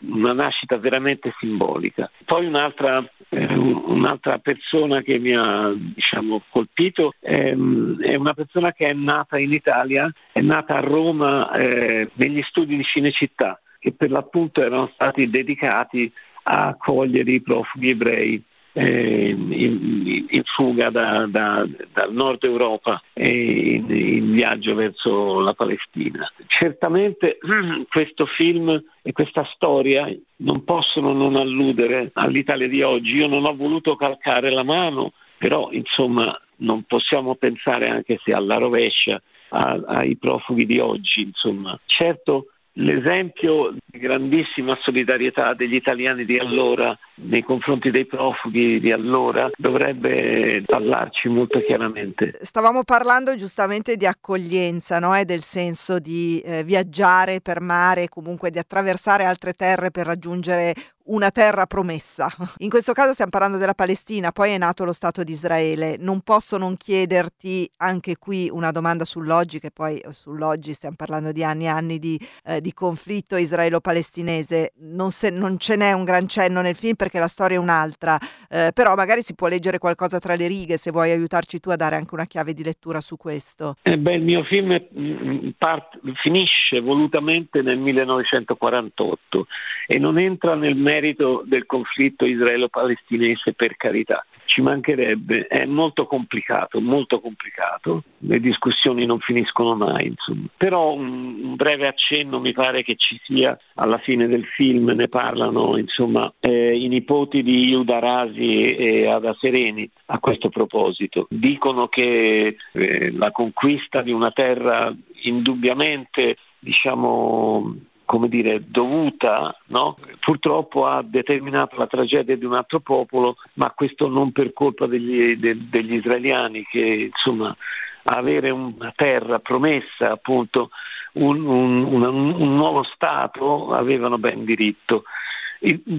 una 0.00 0.32
nascita 0.32 0.78
veramente 0.78 1.34
simbolica. 1.38 2.10
Poi 2.24 2.46
un'altra, 2.46 3.04
eh, 3.28 3.54
un'altra 3.54 4.38
persona 4.38 5.02
che 5.02 5.18
mi 5.18 5.34
ha 5.34 5.72
diciamo, 5.74 6.42
colpito 6.50 7.14
è, 7.18 7.50
è, 7.50 8.14
una 8.14 8.34
persona 8.34 8.72
che 8.72 8.88
è 8.88 8.92
nata 8.92 9.38
in 9.38 9.52
Italia, 9.52 10.12
è 10.32 10.40
nata 10.40 10.76
a 10.76 10.80
Roma 10.80 11.52
eh, 11.52 12.10
negli 12.14 12.42
studi 12.42 12.76
di 12.76 12.84
Cinecittà, 12.84 13.60
che 13.78 13.92
per 13.92 14.10
l'appunto 14.10 14.62
erano 14.62 14.90
stati 14.94 15.28
dedicati 15.28 16.10
a 16.44 16.68
accogliere 16.68 17.30
i 17.30 17.40
profughi 17.40 17.90
ebrei 17.90 18.42
in, 18.74 20.26
in, 20.28 20.42
fuga 20.44 20.90
da, 20.90 21.26
da, 21.26 21.66
dal 21.92 22.12
nord 22.12 22.42
Europa 22.44 23.02
e 23.12 23.74
in, 23.74 23.90
in, 23.90 24.32
viaggio 24.32 24.74
verso 24.74 25.40
la 25.40 25.52
Palestina. 25.52 26.30
Certamente 26.46 27.38
questo 27.90 28.26
film 28.26 28.82
e 29.02 29.12
questa 29.12 29.44
storia 29.54 30.08
non 30.36 30.64
possono 30.64 31.12
non 31.12 31.36
alludere 31.36 32.10
all'Italia 32.14 32.68
di 32.68 32.82
oggi. 32.82 33.16
Io 33.16 33.26
non 33.26 33.44
ho 33.44 33.54
voluto 33.54 33.96
calcare 33.96 34.50
la 34.50 34.64
mano, 34.64 35.12
però 35.36 35.70
insomma 35.70 36.38
non 36.56 36.84
possiamo 36.84 37.34
pensare 37.34 37.88
anche 37.88 38.20
se 38.24 38.32
alla 38.32 38.56
rovescia 38.56 39.20
a, 39.50 39.80
ai 39.86 40.16
profughi 40.16 40.64
di 40.64 40.78
oggi. 40.78 41.22
Insomma. 41.22 41.78
Certo 41.84 42.46
l'esempio 42.74 43.74
di 43.84 43.98
grandissima 43.98 44.78
solidarietà 44.80 45.54
degli 45.54 45.74
italiani 45.74 46.24
di 46.24 46.38
allora 46.38 46.96
nei 47.16 47.42
confronti 47.42 47.90
dei 47.90 48.06
profughi 48.06 48.80
di 48.80 48.90
allora 48.90 49.50
dovrebbe 49.56 50.62
parlarci 50.64 51.28
molto 51.28 51.60
chiaramente. 51.60 52.38
Stavamo 52.40 52.84
parlando 52.84 53.34
giustamente 53.36 53.96
di 53.96 54.06
accoglienza 54.06 54.98
no? 54.98 55.14
e 55.14 55.24
del 55.24 55.42
senso 55.42 55.98
di 55.98 56.40
eh, 56.40 56.64
viaggiare 56.64 57.40
per 57.40 57.60
mare, 57.60 58.08
comunque 58.08 58.50
di 58.50 58.58
attraversare 58.58 59.24
altre 59.24 59.52
terre 59.52 59.90
per 59.90 60.06
raggiungere 60.06 60.74
una 61.12 61.30
terra 61.30 61.66
promessa. 61.66 62.28
In 62.58 62.70
questo 62.70 62.92
caso 62.92 63.12
stiamo 63.12 63.30
parlando 63.30 63.58
della 63.58 63.74
Palestina, 63.74 64.32
poi 64.32 64.52
è 64.52 64.58
nato 64.58 64.84
lo 64.84 64.92
Stato 64.92 65.22
di 65.22 65.32
Israele. 65.32 65.96
Non 65.98 66.20
posso 66.22 66.56
non 66.56 66.76
chiederti 66.76 67.70
anche 67.78 68.16
qui 68.18 68.48
una 68.50 68.70
domanda 68.70 69.04
sull'oggi, 69.04 69.60
che 69.60 69.70
poi 69.70 69.98
eh, 69.98 70.12
sull'oggi 70.12 70.72
stiamo 70.72 70.96
parlando 70.96 71.32
di 71.32 71.44
anni 71.44 71.64
e 71.64 71.68
anni 71.68 71.98
di, 71.98 72.18
eh, 72.44 72.60
di 72.60 72.72
conflitto 72.72 73.36
israelo-palestinese. 73.36 74.72
Non, 74.80 75.10
se, 75.10 75.30
non, 75.30 75.58
ce 75.58 75.76
n'è 75.76 75.92
un 75.92 76.04
gran 76.04 76.26
cenno 76.26 76.62
nel 76.62 76.74
film 76.74 76.94
perché 76.94 77.18
la 77.18 77.28
storia 77.28 77.56
è 77.56 77.60
un'altra, 77.60 78.18
eh, 78.48 78.70
però 78.74 78.94
magari 78.94 79.22
si 79.22 79.34
può 79.34 79.48
leggere 79.48 79.78
qualcosa 79.78 80.18
tra 80.18 80.34
le 80.34 80.46
righe 80.46 80.78
se 80.78 80.90
vuoi 80.90 81.10
aiutarci 81.10 81.60
tu 81.60 81.70
a 81.70 81.76
dare 81.76 81.96
anche 81.96 82.14
una 82.14 82.24
chiave 82.24 82.54
di 82.54 82.64
lettura 82.64 83.00
su 83.00 83.16
questo. 83.16 83.76
Eh 83.82 83.98
beh, 83.98 84.14
il 84.14 84.22
mio 84.22 84.42
film 84.44 84.80
mm, 84.98 85.48
part, 85.58 85.98
finisce 86.22 86.80
volutamente 86.80 87.60
nel 87.60 87.78
1948 87.78 89.46
e 89.86 89.98
non 89.98 90.18
entra 90.18 90.54
nel 90.54 90.74
merito 90.74 91.01
del 91.44 91.66
conflitto 91.66 92.24
israelo-palestinese 92.24 93.52
per 93.54 93.76
carità. 93.76 94.24
Ci 94.44 94.60
mancherebbe, 94.60 95.46
è 95.46 95.64
molto 95.64 96.06
complicato, 96.06 96.80
molto 96.80 97.20
complicato, 97.20 98.02
le 98.18 98.38
discussioni 98.40 99.06
non 99.06 99.18
finiscono 99.18 99.74
mai, 99.74 100.06
insomma. 100.06 100.46
Però 100.56 100.92
un, 100.92 101.54
breve 101.56 101.86
accenno 101.86 102.40
mi 102.40 102.52
pare 102.52 102.82
che 102.82 102.96
ci 102.96 103.18
sia 103.24 103.58
alla 103.74 103.98
fine 103.98 104.26
del 104.26 104.44
film, 104.44 104.90
ne 104.90 105.08
parlano 105.08 105.78
insomma 105.78 106.32
eh, 106.40 106.76
i 106.76 106.88
nipoti 106.88 107.42
di 107.42 107.70
Yuda 107.70 107.98
Rasi 107.98 108.74
e 108.74 109.06
Ada 109.06 109.34
Sereni 109.38 109.88
a 110.06 110.18
questo 110.18 110.48
proposito. 110.48 111.26
Dicono 111.30 111.88
che 111.88 112.56
eh, 112.72 113.12
la 113.12 113.30
conquista 113.30 114.02
di 114.02 114.12
una 114.12 114.30
terra 114.32 114.94
indubbiamente 115.22 116.36
diciamo 116.58 117.74
come 118.12 118.28
dire, 118.28 118.62
dovuta, 118.66 119.56
no? 119.68 119.96
purtroppo 120.20 120.84
ha 120.84 121.00
determinato 121.02 121.76
la 121.76 121.86
tragedia 121.86 122.36
di 122.36 122.44
un 122.44 122.52
altro 122.52 122.80
popolo, 122.80 123.36
ma 123.54 123.70
questo 123.70 124.06
non 124.06 124.32
per 124.32 124.52
colpa 124.52 124.84
degli, 124.84 125.34
de, 125.36 125.56
degli 125.70 125.94
israeliani 125.94 126.62
che 126.70 127.10
insomma 127.10 127.56
avere 128.02 128.50
una 128.50 128.92
terra 128.94 129.38
promessa, 129.38 130.10
appunto 130.10 130.68
un, 131.12 131.42
un, 131.46 131.84
un, 131.84 132.02
un 132.02 132.54
nuovo 132.54 132.82
Stato 132.82 133.72
avevano 133.72 134.18
ben 134.18 134.44
diritto. 134.44 135.04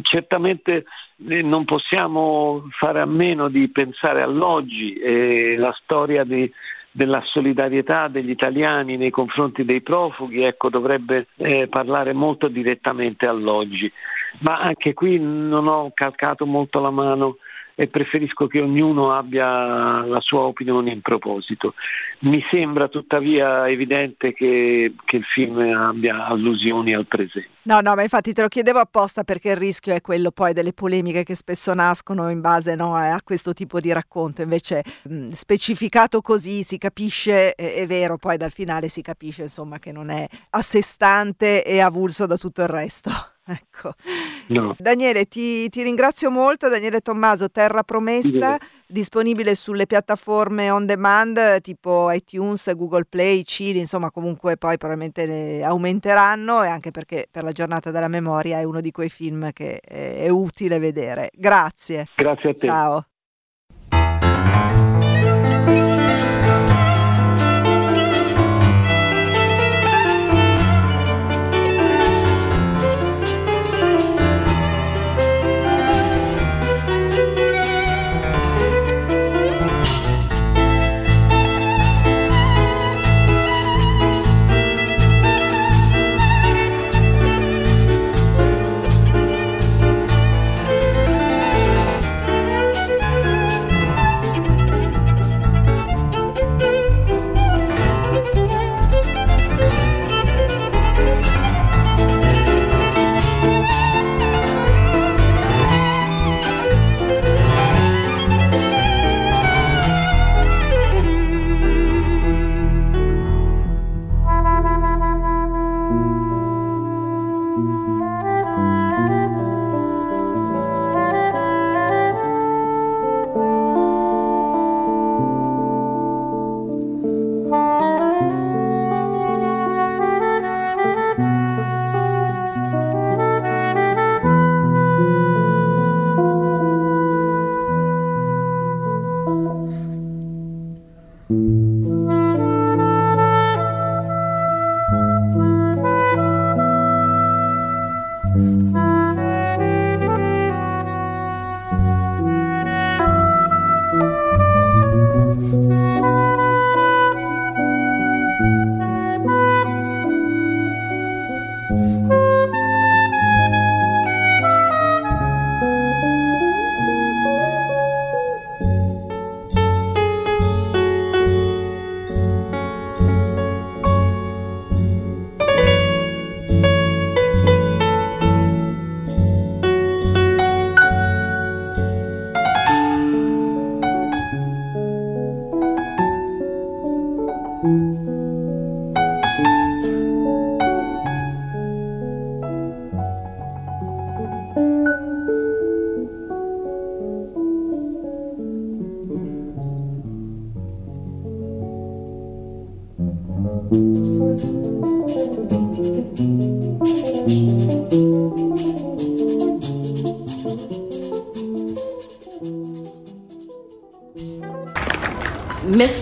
Certamente 0.03 0.85
eh, 1.29 1.41
non 1.41 1.65
possiamo 1.65 2.67
fare 2.77 3.01
a 3.01 3.07
meno 3.07 3.49
di 3.49 3.69
pensare 3.69 4.21
all'oggi 4.21 4.93
e 4.93 5.55
la 5.57 5.75
storia 5.81 6.23
di, 6.23 6.51
della 6.93 7.21
solidarietà 7.25 8.07
degli 8.07 8.29
italiani 8.29 8.97
nei 8.97 9.09
confronti 9.09 9.65
dei 9.65 9.81
profughi, 9.81 10.43
ecco, 10.43 10.69
dovrebbe 10.69 11.27
eh, 11.37 11.67
parlare 11.67 12.13
molto 12.13 12.47
direttamente 12.47 13.25
all'oggi. 13.25 13.91
Ma 14.39 14.59
anche 14.59 14.93
qui 14.93 15.19
non 15.19 15.67
ho 15.67 15.91
calcato 15.93 16.45
molto 16.45 16.79
la 16.79 16.91
mano 16.91 17.37
e 17.75 17.87
preferisco 17.87 18.47
che 18.47 18.61
ognuno 18.61 19.13
abbia 19.13 20.05
la 20.05 20.19
sua 20.19 20.41
opinione 20.41 20.91
in 20.91 21.01
proposito. 21.01 21.73
Mi 22.19 22.43
sembra 22.49 22.87
tuttavia 22.87 23.67
evidente 23.67 24.33
che, 24.33 24.93
che 25.05 25.15
il 25.17 25.23
film 25.23 25.57
abbia 25.59 26.27
allusioni 26.27 26.93
al 26.93 27.07
presente. 27.07 27.49
No, 27.63 27.79
no, 27.79 27.95
ma 27.95 28.03
infatti 28.03 28.33
te 28.33 28.41
lo 28.41 28.47
chiedevo 28.49 28.79
apposta 28.79 29.23
perché 29.23 29.51
il 29.51 29.55
rischio 29.55 29.93
è 29.93 30.01
quello 30.01 30.31
poi 30.31 30.53
delle 30.53 30.73
polemiche 30.73 31.23
che 31.23 31.33
spesso 31.33 31.73
nascono 31.73 32.29
in 32.29 32.41
base 32.41 32.75
no, 32.75 32.95
a 32.95 33.21
questo 33.23 33.53
tipo 33.53 33.79
di 33.79 33.91
racconto. 33.91 34.41
Invece, 34.41 34.83
mh, 35.03 35.29
specificato 35.29 36.21
così 36.21 36.63
si 36.63 36.77
capisce, 36.77 37.53
è, 37.53 37.75
è, 37.75 37.87
vero, 37.87 38.17
poi 38.17 38.37
dal 38.37 38.51
finale 38.51 38.89
si 38.89 39.01
capisce 39.01 39.43
insomma 39.43 39.79
che 39.79 39.91
non 39.91 40.09
è 40.09 40.27
a 40.51 40.61
sé 40.61 40.81
stante 40.81 41.63
e 41.63 41.79
avulso 41.79 42.25
da 42.25 42.37
tutto 42.37 42.61
il 42.61 42.67
resto. 42.67 43.32
Ecco. 43.45 43.93
No. 44.47 44.75
Daniele, 44.77 45.25
ti, 45.25 45.67
ti, 45.69 45.83
ringrazio 45.83 46.31
molto. 46.31 46.69
Daniele 46.69 47.01
Tommaso, 47.01 47.49
Terra 47.49 47.83
Promessa, 47.83 48.57
sì. 48.59 48.67
disponibile 48.87 49.53
sulle 49.53 49.85
piattaforme 49.85 50.69
on 50.69 50.85
demand 50.85 51.59
tipo 51.61 52.09
iTunes, 52.11 52.73
Google 52.75 53.05
Play, 53.05 53.43
Cili, 53.43 53.79
insomma 53.79 54.11
comunque 54.11 54.55
poi 54.55 54.77
probabilmente 54.77 55.25
le 55.25 55.63
aumenteranno 55.63 56.63
e 56.63 56.67
anche 56.67 56.91
perché 56.91 57.27
per 57.29 57.43
la 57.43 57.51
giornata 57.51 57.91
della 57.91 58.07
memoria 58.07 58.59
è 58.59 58.63
uno 58.63 58.79
di 58.79 58.91
quei 58.91 59.09
film 59.09 59.51
che 59.51 59.79
è, 59.79 60.19
è 60.19 60.29
utile 60.29 60.79
vedere. 60.79 61.29
Grazie. 61.33 62.07
Grazie 62.15 62.49
a 62.49 62.53
te. 62.53 62.67
Ciao. 62.67 63.05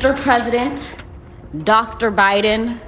Mr. 0.02 0.20
President, 0.20 0.96
Dr. 1.64 2.12
Biden, 2.12 2.80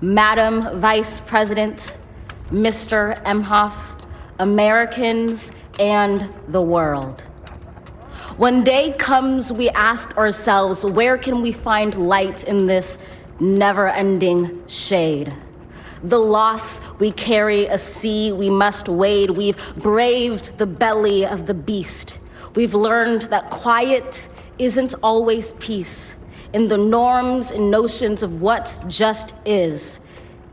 Madam 0.00 0.80
Vice 0.80 1.20
President, 1.20 1.98
Mr. 2.50 3.22
Emhoff, 3.24 3.74
Americans, 4.38 5.52
and 5.78 6.32
the 6.48 6.62
world. 6.62 7.20
When 8.38 8.64
day 8.64 8.92
comes, 8.92 9.52
we 9.52 9.68
ask 9.68 10.16
ourselves, 10.16 10.82
where 10.82 11.18
can 11.18 11.42
we 11.42 11.52
find 11.52 11.94
light 12.08 12.44
in 12.44 12.64
this 12.64 12.96
never 13.38 13.88
ending 13.88 14.66
shade? 14.66 15.34
The 16.04 16.18
loss 16.18 16.80
we 16.98 17.12
carry, 17.12 17.66
a 17.66 17.76
sea 17.76 18.32
we 18.32 18.48
must 18.48 18.88
wade. 18.88 19.28
We've 19.28 19.58
braved 19.76 20.56
the 20.56 20.66
belly 20.66 21.26
of 21.26 21.44
the 21.44 21.52
beast. 21.52 22.16
We've 22.54 22.72
learned 22.72 23.22
that 23.28 23.50
quiet 23.50 24.26
isn't 24.58 24.94
always 25.02 25.52
peace 25.58 26.14
in 26.52 26.68
the 26.68 26.76
norms 26.76 27.50
and 27.50 27.70
notions 27.70 28.22
of 28.22 28.40
what 28.40 28.78
just 28.86 29.34
is 29.44 30.00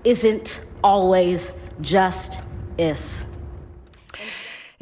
isn't 0.03 0.61
always 0.81 1.53
just 1.81 2.41
is. 2.77 3.25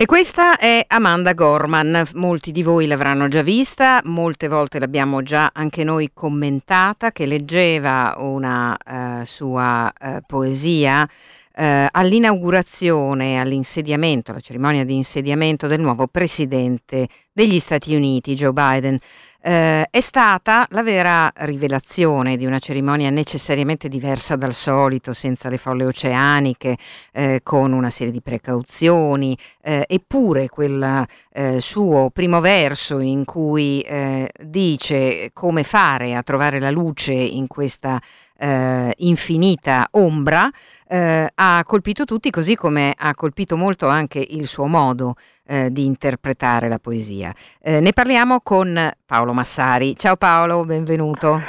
E 0.01 0.05
questa 0.07 0.57
è 0.57 0.83
Amanda 0.87 1.33
Gorman, 1.33 2.09
molti 2.15 2.51
di 2.51 2.63
voi 2.63 2.87
l'avranno 2.87 3.27
già 3.27 3.43
vista, 3.43 4.01
molte 4.05 4.47
volte 4.47 4.79
l'abbiamo 4.79 5.21
già 5.21 5.51
anche 5.53 5.83
noi 5.83 6.09
commentata, 6.11 7.11
che 7.11 7.27
leggeva 7.27 8.15
una 8.17 8.75
uh, 8.83 9.23
sua 9.25 9.93
uh, 10.01 10.17
poesia 10.25 11.03
uh, 11.03 11.63
all'inaugurazione, 11.91 13.39
all'insediamento, 13.39 14.31
alla 14.31 14.39
cerimonia 14.39 14.85
di 14.85 14.95
insediamento 14.95 15.67
del 15.67 15.81
nuovo 15.81 16.07
presidente 16.07 17.07
degli 17.31 17.59
Stati 17.59 17.93
Uniti, 17.93 18.33
Joe 18.33 18.53
Biden 18.53 18.97
eh, 19.41 19.87
è 19.89 19.99
stata 19.99 20.67
la 20.69 20.83
vera 20.83 21.31
rivelazione 21.37 22.37
di 22.37 22.45
una 22.45 22.59
cerimonia 22.59 23.09
necessariamente 23.09 23.89
diversa 23.89 24.35
dal 24.35 24.53
solito, 24.53 25.13
senza 25.13 25.49
le 25.49 25.57
folle 25.57 25.85
oceaniche, 25.85 26.77
eh, 27.11 27.39
con 27.43 27.73
una 27.73 27.89
serie 27.89 28.13
di 28.13 28.21
precauzioni, 28.21 29.37
eh, 29.61 29.85
eppure 29.87 30.47
quel 30.47 31.05
eh, 31.33 31.59
suo 31.59 32.09
primo 32.11 32.39
verso 32.39 32.99
in 32.99 33.25
cui 33.25 33.81
eh, 33.81 34.29
dice 34.43 35.31
come 35.33 35.63
fare 35.63 36.15
a 36.15 36.23
trovare 36.23 36.59
la 36.59 36.71
luce 36.71 37.13
in 37.13 37.47
questa 37.47 37.99
eh, 38.41 38.91
infinita 38.97 39.87
ombra, 39.91 40.49
eh, 40.87 41.29
ha 41.33 41.63
colpito 41.63 42.05
tutti, 42.05 42.31
così 42.31 42.55
come 42.55 42.93
ha 42.97 43.13
colpito 43.13 43.55
molto 43.55 43.87
anche 43.87 44.25
il 44.27 44.47
suo 44.47 44.65
modo 44.65 45.13
eh, 45.45 45.71
di 45.71 45.85
interpretare 45.85 46.67
la 46.67 46.79
poesia. 46.79 47.31
Eh, 47.61 47.79
ne 47.79 47.93
parliamo 47.93 48.41
con 48.41 48.91
Paolo 49.05 49.33
Massari. 49.33 49.95
Ciao 49.95 50.15
Paolo, 50.15 50.65
benvenuto. 50.65 51.39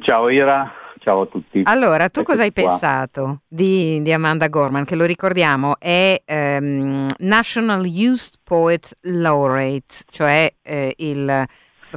Ciao 0.00 0.30
Ira, 0.30 0.72
ciao 1.00 1.22
a 1.22 1.26
tutti. 1.26 1.60
Allora, 1.64 2.08
tu 2.08 2.22
cosa 2.22 2.42
hai 2.42 2.52
qua. 2.52 2.62
pensato 2.62 3.42
di, 3.46 4.00
di, 4.00 4.12
Amanda 4.12 4.48
Gorman, 4.48 4.86
che 4.86 4.96
lo 4.96 5.04
ricordiamo 5.04 5.78
è 5.78 6.22
um, 6.26 7.08
National 7.18 7.84
Youth 7.84 8.38
Poet 8.42 8.96
Laureate, 9.02 10.04
cioè 10.10 10.50
eh, 10.62 10.94
il 10.96 11.46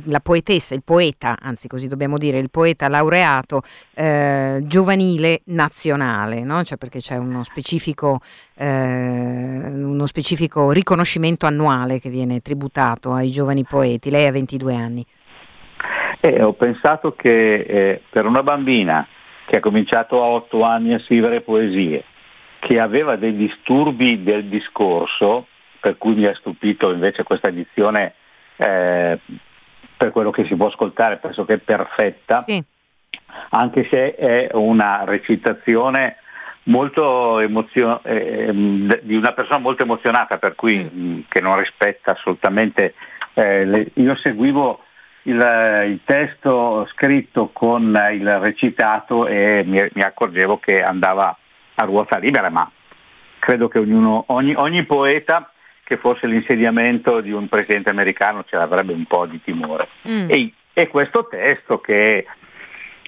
la 0.05 0.19
poetessa, 0.19 0.73
il 0.73 0.83
poeta, 0.83 1.37
anzi 1.39 1.67
così 1.67 1.87
dobbiamo 1.87 2.17
dire, 2.17 2.39
il 2.39 2.49
poeta 2.49 2.87
laureato 2.87 3.61
eh, 3.95 4.59
giovanile 4.65 5.41
nazionale, 5.45 6.41
no? 6.41 6.63
cioè 6.63 6.77
perché 6.77 6.99
c'è 6.99 7.17
uno 7.17 7.43
specifico, 7.43 8.19
eh, 8.55 8.65
uno 8.65 10.05
specifico 10.05 10.71
riconoscimento 10.71 11.45
annuale 11.45 11.99
che 11.99 12.09
viene 12.09 12.39
tributato 12.39 13.13
ai 13.13 13.29
giovani 13.29 13.63
poeti. 13.63 14.09
Lei 14.09 14.27
ha 14.27 14.31
22 14.31 14.75
anni. 14.75 15.05
Eh, 16.19 16.41
ho 16.41 16.53
pensato 16.53 17.15
che 17.15 17.55
eh, 17.59 18.01
per 18.09 18.25
una 18.25 18.43
bambina 18.43 19.05
che 19.45 19.57
ha 19.57 19.59
cominciato 19.59 20.23
a 20.23 20.27
8 20.27 20.63
anni 20.63 20.93
a 20.93 20.99
scrivere 20.99 21.41
poesie, 21.41 22.05
che 22.59 22.79
aveva 22.79 23.17
dei 23.17 23.35
disturbi 23.35 24.23
del 24.23 24.45
discorso, 24.45 25.47
per 25.81 25.97
cui 25.97 26.15
mi 26.15 26.25
ha 26.25 26.33
stupito 26.35 26.91
invece 26.91 27.23
questa 27.23 27.49
edizione 27.49 28.13
eh, 28.55 29.19
per 29.95 30.11
quello 30.11 30.31
che 30.31 30.45
si 30.45 30.55
può 30.55 30.67
ascoltare 30.67 31.17
pressoché 31.17 31.57
perfetta, 31.57 32.41
sì. 32.41 32.63
anche 33.49 33.87
se 33.89 34.15
è 34.15 34.49
una 34.53 35.03
recitazione 35.05 36.17
molto 36.63 37.39
emozio- 37.39 38.01
eh, 38.03 38.49
di 39.01 39.15
una 39.15 39.33
persona 39.33 39.59
molto 39.59 39.83
emozionata, 39.83 40.37
per 40.37 40.55
cui 40.55 40.77
mm. 40.77 41.11
mh, 41.11 41.25
che 41.29 41.41
non 41.41 41.57
rispetta 41.57 42.11
assolutamente. 42.11 42.93
Eh, 43.33 43.65
le, 43.65 43.87
io 43.95 44.15
seguivo 44.17 44.83
il, 45.23 45.85
il, 45.87 45.99
testo 46.03 46.87
scritto 46.93 47.49
con 47.51 47.99
il 48.11 48.39
recitato 48.39 49.25
e 49.25 49.63
mi, 49.65 49.81
mi, 49.93 50.01
accorgevo 50.03 50.59
che 50.59 50.83
andava 50.83 51.35
a 51.75 51.83
ruota 51.85 52.17
libera, 52.17 52.49
ma 52.49 52.69
credo 53.39 53.67
che 53.67 53.79
ognuno, 53.79 54.25
ogni, 54.27 54.53
ogni 54.55 54.85
poeta 54.85 55.52
che 55.83 55.97
fosse 55.97 56.27
l'insediamento 56.27 57.19
di 57.21 57.31
un 57.31 57.47
presidente 57.47 57.89
americano 57.89 58.45
ce 58.47 58.55
l'avrebbe 58.55 58.93
un 58.93 59.05
po' 59.05 59.25
di 59.25 59.41
timore. 59.43 59.89
Mm. 60.07 60.29
E, 60.29 60.53
e, 60.73 60.87
questo 60.87 61.27
testo 61.27 61.79
che 61.79 62.17
è 62.19 62.25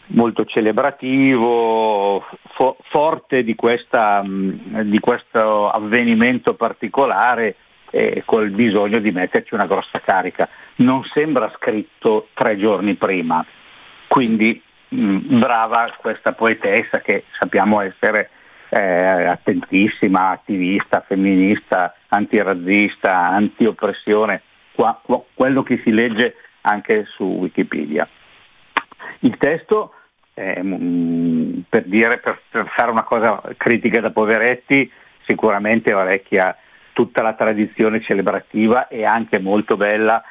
molto 0.07 0.45
celebrativo, 0.45 2.23
fo- 2.53 2.77
forte 2.89 3.43
di, 3.43 3.55
questa, 3.55 4.21
mm, 4.23 4.81
di, 4.81 4.99
questo 4.99 5.69
avvenimento 5.69 6.55
particolare, 6.55 7.55
eh, 7.91 8.23
col 8.25 8.49
bisogno 8.49 8.99
di 8.99 9.11
metterci 9.11 9.53
una 9.53 9.67
grossa 9.67 10.01
carica. 10.01 10.49
Non 10.77 11.03
sembra 11.13 11.51
scritto 11.55 12.27
tre 12.33 12.57
giorni 12.57 12.95
prima, 12.95 13.45
quindi 14.07 14.61
mh, 14.89 15.01
mm, 15.01 15.39
brava 15.39 15.93
questa 15.97 16.33
poetessa 16.33 16.99
che 16.99 17.23
sappiamo 17.39 17.79
essere 17.79 18.29
eh, 18.75 19.27
attentissima, 19.27 20.31
attivista, 20.31 20.99
femminista, 21.07 21.95
antirazzista, 22.09 23.29
antioppressione, 23.29 24.41
qua, 24.73 24.99
qua, 25.01 25.23
quello 25.33 25.63
che 25.63 25.79
si 25.81 25.91
legge 25.91 26.35
anche 26.61 27.05
su 27.05 27.23
Wikipedia. 27.23 28.07
Il 29.19 29.37
testo, 29.37 29.93
eh, 30.33 30.61
per, 31.69 31.83
dire, 31.85 32.17
per, 32.17 32.41
per 32.49 32.67
fare 32.75 32.91
una 32.91 33.03
cosa 33.03 33.41
critica 33.55 34.01
da 34.01 34.11
poveretti, 34.11 34.91
sicuramente 35.25 35.93
orecchia 35.93 36.55
tutta 36.91 37.21
la 37.21 37.33
tradizione 37.33 38.01
celebrativa 38.01 38.89
e 38.89 39.05
anche 39.05 39.39
molto 39.39 39.77
bella 39.77 40.21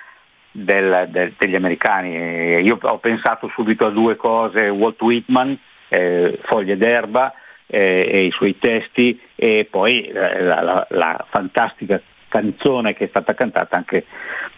del, 0.51 1.09
del, 1.11 1.33
degli 1.39 1.55
americani. 1.55 2.61
Io 2.63 2.79
ho 2.79 2.99
pensato 2.99 3.49
subito 3.55 3.87
a 3.87 3.91
due 3.91 4.17
cose, 4.17 4.69
Walt 4.69 5.01
Whitman, 5.01 5.59
eh, 5.89 6.39
Foglie 6.43 6.77
d'erba, 6.77 7.33
eh, 7.67 8.09
e 8.11 8.25
i 8.25 8.31
suoi 8.31 8.59
testi 8.59 9.21
e 9.35 9.67
poi 9.71 10.11
la, 10.13 10.63
la, 10.63 10.87
la, 10.91 11.27
fantastica 11.31 12.01
canzone 12.29 12.95
che 12.95 13.05
è 13.05 13.09
stata 13.09 13.35
cantata 13.35 13.77
anche 13.77 14.07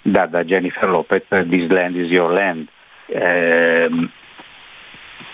da, 0.03 0.27
da 0.27 0.45
Jennifer 0.45 0.89
Lopez, 0.89 1.27
This 1.29 1.69
Land 1.69 1.97
is 1.97 2.11
Your 2.11 2.33
Land. 2.33 2.69
Eh, 3.07 4.09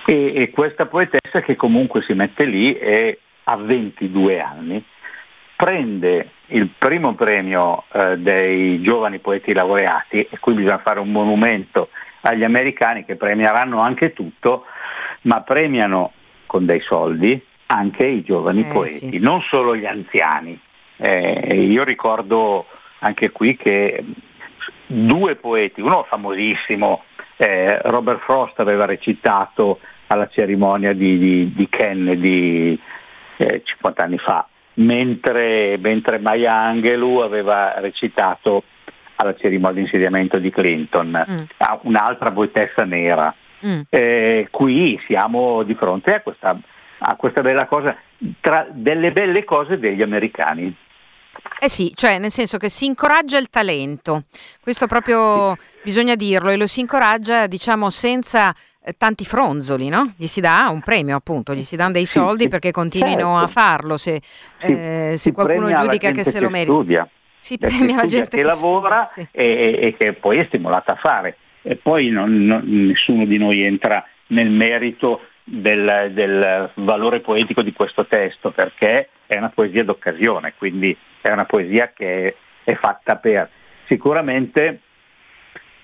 e, 0.05 0.33
e, 0.35 0.51
questa 0.51 0.87
poetessa 0.87 1.41
che 1.43 1.55
comunque 1.55 2.03
si 2.03 2.13
mette 2.13 2.45
lì 2.45 2.77
e 2.77 3.21
a 3.45 3.57
22 3.57 4.41
anni 4.41 4.85
prende 5.57 6.31
il 6.47 6.71
primo 6.77 7.15
premio 7.15 7.85
eh, 7.93 8.19
dei 8.19 8.83
giovani 8.83 9.21
poeti 9.21 9.53
laureati 9.53 10.27
e 10.29 10.39
qui 10.41 10.55
bisogna 10.55 10.79
fare 10.79 10.99
un 10.99 11.13
monumento 11.13 11.91
agli 12.23 12.43
americani 12.43 13.05
che 13.05 13.15
premieranno 13.15 13.81
anche 13.81 14.13
tutto, 14.13 14.65
ma 15.23 15.43
premiano 15.43 16.13
con 16.47 16.67
dei 16.67 16.81
soldi, 16.81 17.41
anche 17.73 18.05
i 18.05 18.23
giovani 18.23 18.61
eh, 18.61 18.73
poeti, 18.73 19.11
sì. 19.11 19.19
non 19.19 19.41
solo 19.43 19.75
gli 19.75 19.87
anziani. 19.87 20.59
Eh, 20.97 21.65
io 21.65 21.85
ricordo 21.85 22.67
anche 23.01 23.31
qui 23.31 23.57
che 23.57 24.05
due 24.87 25.37
poeti, 25.37 25.81
uno 25.81 26.05
famosissimo, 26.09 27.05
eh, 27.37 27.81
Robert 27.83 28.21
Frost 28.21 28.61
aveva 28.61 28.85
recitato 28.85 29.81
alla 30.07 30.29
cerimonia 30.29 30.93
di, 30.93 31.19
di, 31.19 31.53
di 31.55 31.69
Kennedy 31.69 32.79
50 33.37 34.03
eh, 34.03 34.05
anni 34.05 34.19
fa, 34.19 34.47
mentre, 34.75 35.79
mentre 35.79 36.19
Maya 36.19 36.55
Angelou 36.61 37.19
aveva 37.19 37.81
recitato 37.81 38.65
alla 39.17 39.35
cerimonia 39.37 39.77
di 39.77 39.81
insediamento 39.83 40.39
di 40.39 40.51
Clinton, 40.51 41.25
mm. 41.29 41.37
un'altra 41.83 42.31
poetessa 42.31 42.85
nera. 42.85 43.35
Mm. 43.65 43.81
Eh, 43.89 44.49
qui 44.51 45.01
siamo 45.07 45.63
di 45.63 45.75
fronte 45.75 46.15
a 46.15 46.21
questa 46.21 46.59
a 47.03 47.17
questa 47.17 47.41
bella 47.41 47.67
cosa, 47.67 47.97
tra 48.41 48.67
delle 48.71 49.13
belle 49.13 49.45
cose 49.45 49.79
degli 49.79 50.03
americani. 50.03 50.75
Eh 51.59 51.69
sì, 51.69 51.93
cioè 51.95 52.19
nel 52.19 52.31
senso 52.31 52.59
che 52.59 52.69
si 52.69 52.85
incoraggia 52.85 53.39
il 53.39 53.49
talento, 53.49 54.25
questo 54.61 54.87
proprio 54.87 55.57
bisogna 55.83 56.15
dirlo 56.15 56.51
e 56.51 56.57
lo 56.57 56.67
si 56.67 56.81
incoraggia 56.81 57.47
diciamo 57.47 57.89
senza 57.89 58.55
eh, 58.85 58.95
tanti 58.99 59.25
fronzoli, 59.25 59.89
no? 59.89 60.13
Gli 60.17 60.27
si 60.27 60.41
dà 60.41 60.69
un 60.71 60.81
premio 60.81 61.17
appunto, 61.17 61.55
gli 61.55 61.63
si 61.63 61.77
danno 61.77 61.93
dei 61.93 62.05
soldi 62.05 62.45
sì, 62.45 62.49
perché 62.49 62.71
continuino 62.71 63.17
certo. 63.17 63.37
a 63.37 63.47
farlo 63.47 63.97
se, 63.97 64.21
eh, 64.61 65.15
se 65.17 65.33
qualcuno 65.33 65.73
giudica 65.73 66.11
che 66.11 66.25
se 66.25 66.41
lo 66.41 66.51
merita. 66.51 66.73
Studia, 66.73 67.09
si 67.39 67.59
premia 67.59 67.97
la 67.97 68.07
gente 68.07 68.37
che, 68.37 68.37
che 68.37 68.43
lavora 68.43 69.05
studia, 69.05 69.29
sì. 69.33 69.39
e, 69.39 69.79
e, 69.81 69.97
che 69.97 70.13
poi 70.13 70.39
è 70.39 70.45
stimolata 70.47 70.93
a 70.93 70.97
fare 70.97 71.37
e 71.63 71.77
poi 71.77 72.11
non, 72.11 72.45
non, 72.45 72.63
nessuno 72.67 73.25
di 73.25 73.39
noi 73.39 73.63
entra 73.63 74.05
nel 74.29 74.51
merito 74.51 75.21
del, 75.45 76.11
del, 76.13 76.71
valore 76.75 77.21
poetico 77.21 77.63
di 77.63 77.73
questo 77.73 78.07
testo 78.07 78.51
perché 78.51 79.09
è 79.27 79.37
una 79.37 79.51
poesia 79.51 79.85
d'occasione, 79.85 80.55
quindi 80.57 80.97
è 81.21 81.31
una 81.31 81.45
poesia 81.45 81.93
che 81.95 82.37
è 82.65 82.75
fatta 82.75 83.17
per. 83.17 83.49
Sicuramente 83.87 84.81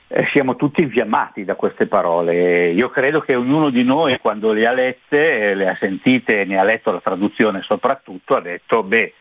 eh, 0.07 0.27
siamo 0.33 0.57
tutti 0.57 0.83
infiammati 0.83 1.45
da 1.45 1.55
queste 1.55 1.87
parole. 1.87 2.71
Io 2.71 2.89
credo 2.89 3.21
che 3.21 3.35
ognuno 3.35 3.71
di 3.71 3.85
noi 3.85 4.19
quando 4.19 4.53
le 4.53 4.67
ha 4.67 4.73
lette, 4.73 5.55
le 5.55 5.69
ha 5.69 5.77
sentite, 5.79 6.45
ne 6.45 6.59
ha 6.59 6.65
letto 6.65 6.93
la 6.93 7.01
traduzione 7.01 7.63
soprattutto, 7.63 8.37
ha 8.37 8.41
detto 8.41 8.83
beh, 8.83 9.15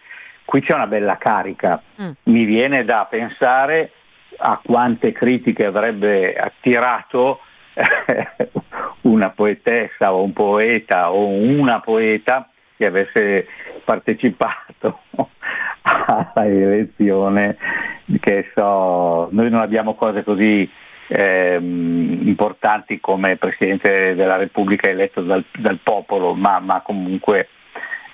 qui 0.46 0.62
c'è 0.62 0.74
una 0.74 0.88
bella 0.88 1.18
carica. 1.18 1.82
Mm. 2.02 2.12
Mi 2.24 2.46
viene 2.46 2.86
da 2.86 3.08
pensare 3.10 3.92
a 4.38 4.60
quante 4.64 5.12
critiche 5.12 5.66
avrebbe 5.66 6.36
attirato 6.36 7.40
una 9.08 9.30
poetessa 9.30 10.14
o 10.14 10.24
un 10.24 10.34
poeta 10.34 11.12
o 11.12 11.28
una 11.28 11.80
poeta 11.80 12.50
che 12.76 12.86
avesse 12.86 13.48
partecipato 13.84 15.00
alla 15.82 16.46
elezione, 16.46 17.58
che 18.20 18.52
so, 18.54 19.30
noi 19.32 19.50
non 19.50 19.62
abbiamo 19.62 19.96
cose 19.96 20.24
così 20.24 20.70
ehm, 21.08 22.22
importanti 22.26 23.00
come 23.00 23.38
Presidente 23.38 24.14
della 24.16 24.36
Repubblica 24.36 24.90
eletto 24.90 25.22
dal, 25.22 25.44
dal 25.58 25.80
popolo, 25.82 26.34
ma, 26.34 26.60
ma 26.60 26.82
comunque 26.82 27.48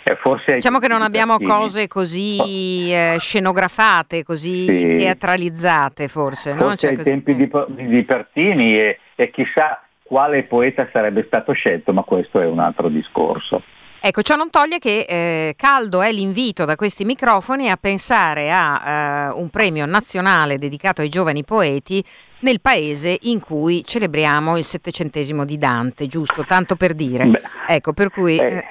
eh, 0.05 0.17
forse 0.17 0.55
diciamo 0.55 0.79
che 0.79 0.89
non 0.89 1.01
abbiamo 1.01 1.39
cose 1.39 1.87
così 1.87 2.91
eh, 2.91 3.15
scenografate, 3.19 4.23
così 4.23 4.65
sì. 4.65 4.95
teatralizzate 4.97 6.07
forse. 6.07 6.51
Forse 6.51 6.65
no? 6.65 6.75
Cioè, 6.75 6.91
ai 6.91 7.03
tempi 7.03 7.35
di, 7.35 7.49
di 7.87 8.03
Pertini 8.03 8.77
e, 8.77 8.99
e 9.15 9.31
chissà 9.31 9.81
quale 10.03 10.43
poeta 10.43 10.87
sarebbe 10.91 11.23
stato 11.25 11.53
scelto, 11.53 11.93
ma 11.93 12.03
questo 12.03 12.39
è 12.39 12.45
un 12.45 12.59
altro 12.59 12.89
discorso. 12.89 13.61
Ecco, 14.05 14.21
ciò 14.21 14.35
non 14.35 14.49
toglie 14.49 14.79
che 14.79 15.05
eh, 15.07 15.53
caldo 15.55 16.01
è 16.01 16.11
l'invito 16.11 16.65
da 16.65 16.75
questi 16.75 17.05
microfoni 17.05 17.69
a 17.69 17.77
pensare 17.77 18.51
a 18.51 19.31
uh, 19.31 19.39
un 19.39 19.49
premio 19.49 19.85
nazionale 19.85 20.57
dedicato 20.57 20.99
ai 20.99 21.07
giovani 21.07 21.45
poeti 21.45 22.03
nel 22.39 22.59
paese 22.59 23.17
in 23.21 23.39
cui 23.39 23.81
celebriamo 23.85 24.57
il 24.57 24.65
settecentesimo 24.65 25.45
di 25.45 25.57
Dante, 25.57 26.07
giusto? 26.07 26.43
Tanto 26.43 26.75
per 26.75 26.95
dire. 26.95 27.27
Beh, 27.27 27.41
ecco, 27.65 27.93
per 27.93 28.09
cui... 28.09 28.37
Eh, 28.37 28.65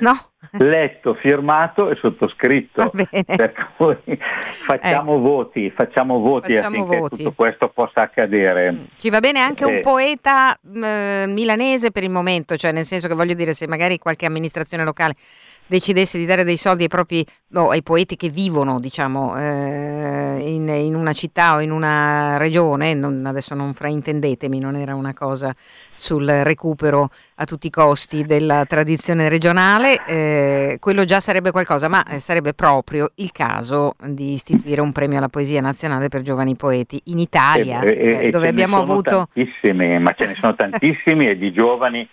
no. 0.00 0.16
letto, 0.52 1.14
firmato 1.14 1.90
e 1.90 1.96
sottoscritto. 1.96 2.90
Per 2.90 3.52
cui 3.76 3.96
facciamo 4.64 5.12
ecco. 5.12 5.20
voti, 5.20 5.70
facciamo 5.70 6.18
voti 6.18 6.54
facciamo 6.54 6.78
affinché 6.78 6.98
voti. 6.98 7.16
tutto 7.16 7.32
questo 7.32 7.68
possa 7.68 8.02
accadere. 8.02 8.72
Mm. 8.72 8.82
Ci 8.98 9.10
va 9.10 9.20
bene 9.20 9.40
anche 9.40 9.64
eh. 9.64 9.74
un 9.76 9.80
poeta 9.80 10.56
mh, 10.60 11.32
milanese 11.32 11.90
per 11.90 12.02
il 12.02 12.10
momento, 12.10 12.56
cioè 12.56 12.72
nel 12.72 12.84
senso 12.84 13.08
che 13.08 13.14
voglio 13.14 13.34
dire 13.34 13.54
se 13.54 13.66
magari 13.66 13.98
qualche 13.98 14.26
amministrazione 14.26 14.84
locale 14.84 15.14
decidesse 15.72 16.18
di 16.18 16.26
dare 16.26 16.44
dei 16.44 16.58
soldi 16.58 16.82
ai 16.82 16.88
propri 16.88 17.24
no, 17.48 17.70
ai 17.70 17.82
poeti 17.82 18.14
che 18.14 18.28
vivono 18.28 18.78
diciamo 18.78 19.34
eh, 19.38 20.38
in, 20.46 20.68
in, 20.68 20.94
una 20.94 21.14
città 21.14 21.54
o 21.54 21.60
in 21.60 21.70
una 21.70 22.36
regione 22.36 22.92
non, 22.92 23.24
adesso 23.24 23.54
non 23.54 23.72
fraintendetemi 23.72 24.58
non 24.58 24.76
era 24.76 24.94
una 24.94 25.14
cosa 25.14 25.54
sul 25.94 26.26
recupero 26.26 27.08
a 27.36 27.44
tutti 27.46 27.68
i 27.68 27.70
costi 27.70 28.24
della 28.24 28.66
tradizione 28.66 29.30
regionale 29.30 30.04
eh, 30.06 30.76
quello 30.78 31.04
già 31.04 31.20
sarebbe 31.20 31.50
qualcosa 31.50 31.88
ma 31.88 32.04
sarebbe 32.18 32.52
proprio 32.52 33.10
il 33.16 33.32
caso 33.32 33.94
di 34.04 34.34
istituire 34.34 34.82
un 34.82 34.92
premio 34.92 35.16
alla 35.16 35.30
poesia 35.30 35.62
nazionale 35.62 36.08
per 36.08 36.20
giovani 36.20 36.54
poeti 36.54 37.00
in 37.04 37.18
Italia 37.18 37.80
e, 37.80 38.26
eh, 38.26 38.28
dove 38.28 38.48
abbiamo 38.48 38.76
avuto 38.76 39.28
tantissimi 39.32 39.98
ma 39.98 40.12
ce 40.12 40.26
ne 40.26 40.34
sono 40.34 40.54
tantissimi 40.54 41.28
e 41.28 41.38
di 41.38 41.50
giovani 41.50 42.06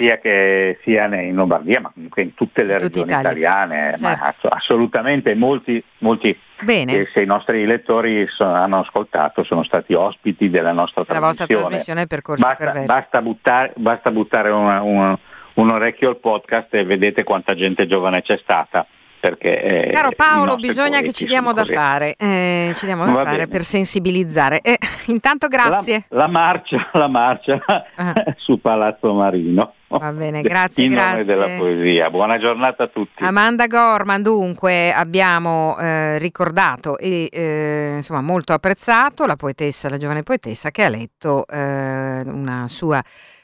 sia, 0.00 0.18
che, 0.18 0.78
sia 0.82 1.04
in 1.14 1.34
Lombardia, 1.34 1.80
ma 1.80 1.90
comunque 1.92 2.22
in 2.22 2.34
tutte 2.34 2.62
le 2.62 2.78
Tutti 2.78 3.02
regioni 3.02 3.10
Italia. 3.10 3.30
italiane, 3.30 3.96
certo. 3.98 4.48
assolutamente 4.48 5.34
molti, 5.34 5.82
molti 5.98 6.36
eh, 6.66 7.08
se 7.12 7.20
i 7.20 7.26
nostri 7.26 7.66
lettori 7.66 8.26
so, 8.28 8.44
hanno 8.44 8.80
ascoltato 8.80 9.44
sono 9.44 9.62
stati 9.62 9.92
ospiti 9.92 10.48
della 10.48 10.72
nostra 10.72 11.04
la 11.06 11.18
trasmissione. 11.18 11.60
vostra 11.60 11.68
trasmissione 11.68 12.06
basta, 12.36 12.84
basta, 12.86 13.22
buttare, 13.22 13.72
basta 13.76 14.10
buttare 14.10 14.50
una, 14.50 14.82
una, 14.82 15.18
un 15.54 15.70
orecchio 15.70 16.08
al 16.08 16.16
podcast 16.16 16.72
e 16.74 16.84
vedete 16.84 17.22
quanta 17.22 17.54
gente 17.54 17.86
giovane 17.86 18.22
c'è 18.22 18.38
stata 18.42 18.86
perché 19.20 19.88
eh, 19.88 19.92
Caro 19.92 20.10
Paolo, 20.16 20.56
bisogna 20.56 21.00
che 21.00 21.12
ci 21.12 21.26
diamo 21.26 21.52
da 21.52 21.64
fare, 21.64 22.14
eh, 22.16 22.72
ci 22.74 22.86
diamo 22.86 23.04
da 23.04 23.12
Va 23.12 23.16
fare 23.18 23.36
bene. 23.36 23.48
per 23.48 23.64
sensibilizzare. 23.64 24.60
Eh, 24.62 24.78
intanto 25.06 25.46
grazie. 25.46 26.06
La, 26.08 26.20
la 26.20 26.26
marcia, 26.28 26.88
la 26.94 27.08
marcia 27.08 27.60
ah. 27.96 28.14
su 28.38 28.60
Palazzo 28.60 29.12
Marino. 29.12 29.74
Va 29.88 30.12
bene, 30.12 30.40
grazie, 30.40 30.84
In 30.84 30.92
grazie. 30.92 31.10
nome 31.10 31.24
della 31.24 31.58
poesia. 31.58 32.10
Buona 32.10 32.38
giornata 32.38 32.84
a 32.84 32.86
tutti. 32.86 33.24
Amanda 33.24 33.66
Gorman, 33.66 34.22
dunque, 34.22 34.92
abbiamo 34.92 35.76
eh, 35.78 36.16
ricordato 36.18 36.96
e 36.96 37.28
eh, 37.30 37.94
insomma 37.96 38.20
molto 38.22 38.52
apprezzato 38.52 39.26
la 39.26 39.36
poetessa, 39.36 39.88
la 39.88 39.98
giovane 39.98 40.22
poetessa 40.22 40.70
che 40.70 40.84
ha 40.84 40.88
letto 40.88 41.44
eh, 41.46 42.20
una 42.24 42.68
sua 42.68 43.02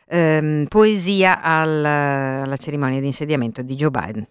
ehm, 0.09 0.67
poesia 0.69 1.43
al, 1.43 1.85
alla 1.85 2.57
cerimonia 2.57 3.01
di 3.01 3.07
insediamento 3.07 3.63
di 3.63 3.75
Joe 3.75 3.91
Biden. 3.91 4.27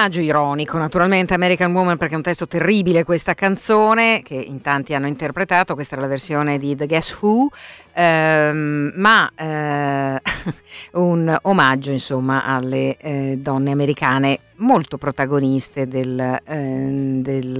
Omaggio 0.00 0.20
ironico, 0.22 0.78
naturalmente 0.78 1.34
American 1.34 1.74
Woman 1.74 1.98
perché 1.98 2.14
è 2.14 2.16
un 2.16 2.22
testo 2.22 2.46
terribile 2.46 3.04
questa 3.04 3.34
canzone 3.34 4.22
che 4.22 4.32
in 4.34 4.62
tanti 4.62 4.94
hanno 4.94 5.06
interpretato, 5.06 5.74
questa 5.74 5.96
è 5.96 6.00
la 6.00 6.06
versione 6.06 6.56
di 6.56 6.74
The 6.74 6.86
Guess 6.86 7.18
Who, 7.20 7.50
ehm, 7.92 8.92
ma 8.94 9.30
eh, 9.34 10.22
un 10.98 11.36
omaggio 11.42 11.90
insomma 11.90 12.44
alle 12.44 12.96
eh, 12.96 13.36
donne 13.36 13.72
americane 13.72 14.38
molto 14.60 14.98
protagoniste 14.98 15.86
del, 15.86 16.18
eh, 16.44 17.18
del, 17.20 17.56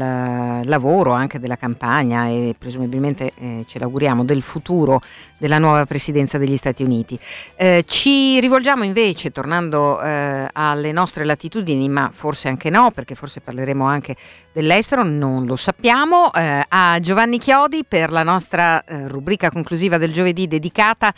lavoro, 0.65 1.13
anche 1.13 1.39
della 1.39 1.57
campagna 1.57 2.27
e 2.27 2.55
presumibilmente 2.59 3.33
eh, 3.37 3.65
ce 3.67 3.79
l'auguriamo 3.79 4.25
del 4.25 4.43
futuro 4.43 5.01
della 5.39 5.59
nuova 5.59 5.87
presidenza 5.87 6.39
degli 6.39 6.57
Stati 6.57 6.83
Uniti. 6.83 7.19
Eh, 7.57 7.85
ci 7.87 8.41
rivolgiamo 8.41 8.85
invece, 8.85 9.31
tornando 9.31 10.01
eh, 10.01 10.49
alle 10.53 10.93
nostre 10.93 11.25
latitudini, 11.25 11.89
ma 11.89 12.11
forse 12.13 12.49
anche 12.49 12.71
no, 12.71 12.91
perché 12.91 13.15
forse 13.15 13.41
parleremo 13.41 13.85
anche 13.85 14.17
dell'estero, 14.53 15.03
non 15.03 15.47
lo 15.47 15.57
sappiamo, 15.57 16.33
eh, 16.33 16.65
a 16.69 16.99
Giovanni 17.01 17.39
Chiodi 17.39 17.85
per 17.87 18.13
la 18.13 18.23
nostra 18.23 18.85
eh, 18.85 19.09
rubrica 19.09 19.51
conclusiva 19.51 19.99
del 19.99 20.13
giovedì 20.13 20.47
dedicata 20.47 21.13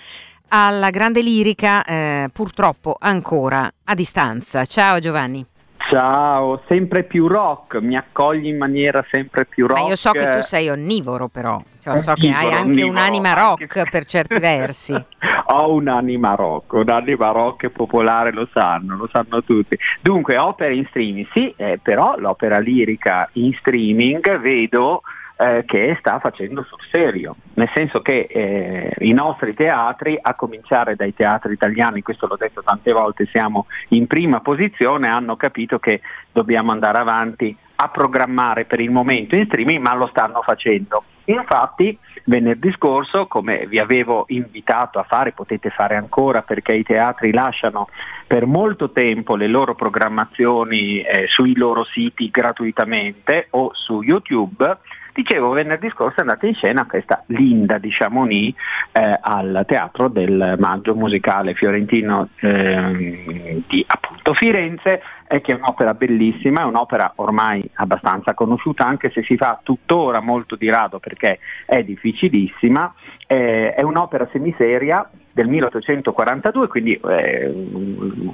alla 0.54 0.90
grande 0.90 1.22
lirica, 1.22 2.28
purtroppo 2.30 2.94
ancora 3.00 3.72
a 3.84 3.94
distanza. 3.94 4.66
Ciao 4.66 4.98
Giovanni. 4.98 5.51
Ciao, 5.92 6.62
sempre 6.68 7.02
più 7.02 7.26
rock, 7.26 7.74
mi 7.74 7.98
accogli 7.98 8.46
in 8.46 8.56
maniera 8.56 9.04
sempre 9.10 9.44
più 9.44 9.66
rock. 9.66 9.78
Ma 9.78 9.88
io 9.88 9.96
so 9.96 10.12
che 10.12 10.24
tu 10.24 10.40
sei 10.40 10.70
onnivoro 10.70 11.28
però, 11.28 11.62
cioè, 11.80 11.98
so 11.98 12.14
che 12.14 12.30
hai 12.30 12.50
anche 12.50 12.80
onnivoro, 12.80 12.92
un'anima 12.92 13.34
rock 13.34 13.76
anche... 13.76 13.90
per 13.90 14.06
certi 14.06 14.38
versi. 14.38 14.94
Ho 15.52 15.74
un'anima 15.74 16.34
rock, 16.34 16.72
un'anima 16.72 17.30
rock 17.32 17.68
popolare, 17.68 18.32
lo 18.32 18.48
sanno, 18.54 18.96
lo 18.96 19.06
sanno 19.12 19.42
tutti. 19.42 19.76
Dunque, 20.00 20.38
opere 20.38 20.74
in 20.74 20.86
streaming, 20.86 21.26
sì, 21.30 21.52
eh, 21.58 21.78
però 21.82 22.16
l'opera 22.16 22.58
lirica 22.58 23.28
in 23.32 23.52
streaming 23.58 24.38
vedo 24.38 25.02
eh, 25.36 25.64
che 25.66 25.96
sta 25.98 26.18
facendo 26.18 26.62
sul 26.62 26.78
serio, 26.90 27.36
nel 27.54 27.70
senso 27.74 28.00
che 28.00 28.26
eh, 28.28 28.94
i 29.00 29.12
nostri 29.12 29.54
teatri, 29.54 30.18
a 30.20 30.34
cominciare 30.34 30.96
dai 30.96 31.14
teatri 31.14 31.52
italiani, 31.52 32.02
questo 32.02 32.26
l'ho 32.26 32.36
detto 32.36 32.62
tante 32.62 32.92
volte, 32.92 33.26
siamo 33.26 33.66
in 33.88 34.06
prima 34.06 34.40
posizione, 34.40 35.08
hanno 35.08 35.36
capito 35.36 35.78
che 35.78 36.00
dobbiamo 36.30 36.72
andare 36.72 36.98
avanti 36.98 37.56
a 37.76 37.88
programmare 37.88 38.64
per 38.64 38.80
il 38.80 38.90
momento 38.90 39.34
in 39.34 39.46
streaming, 39.46 39.80
ma 39.80 39.94
lo 39.94 40.06
stanno 40.06 40.42
facendo. 40.42 41.02
Infatti, 41.24 41.96
venerdì 42.24 42.72
scorso, 42.72 43.26
come 43.26 43.66
vi 43.66 43.78
avevo 43.78 44.24
invitato 44.28 44.98
a 44.98 45.04
fare, 45.04 45.32
potete 45.32 45.70
fare 45.70 45.96
ancora 45.96 46.42
perché 46.42 46.74
i 46.74 46.82
teatri 46.82 47.32
lasciano 47.32 47.88
per 48.26 48.46
molto 48.46 48.90
tempo 48.90 49.36
le 49.36 49.46
loro 49.46 49.74
programmazioni 49.74 51.00
eh, 51.00 51.26
sui 51.28 51.56
loro 51.56 51.84
siti 51.84 52.30
gratuitamente 52.30 53.48
o 53.50 53.70
su 53.74 54.02
YouTube, 54.02 54.78
Dicevo, 55.14 55.50
venerdì 55.50 55.90
scorso 55.90 56.18
è 56.18 56.20
andata 56.22 56.46
in 56.46 56.54
scena 56.54 56.86
questa 56.86 57.22
Linda 57.26 57.76
di 57.76 57.90
Chamonix 57.90 58.56
eh, 58.92 59.18
al 59.20 59.62
Teatro 59.66 60.08
del 60.08 60.56
Maggio 60.58 60.94
Musicale 60.94 61.52
Fiorentino 61.52 62.30
eh, 62.40 63.62
di 63.68 63.84
appunto 63.86 64.32
Firenze, 64.32 65.02
eh, 65.28 65.42
che 65.42 65.52
è 65.52 65.54
un'opera 65.54 65.92
bellissima, 65.92 66.62
è 66.62 66.64
un'opera 66.64 67.12
ormai 67.16 67.62
abbastanza 67.74 68.32
conosciuta, 68.32 68.86
anche 68.86 69.10
se 69.10 69.22
si 69.22 69.36
fa 69.36 69.60
tuttora 69.62 70.20
molto 70.20 70.56
di 70.56 70.70
rado 70.70 70.98
perché 70.98 71.40
è 71.66 71.82
difficilissima, 71.82 72.94
eh, 73.26 73.74
è 73.74 73.82
un'opera 73.82 74.26
semiseria 74.32 75.06
del 75.32 75.48
1842, 75.48 76.68
quindi 76.68 76.94
eh, 76.94 77.52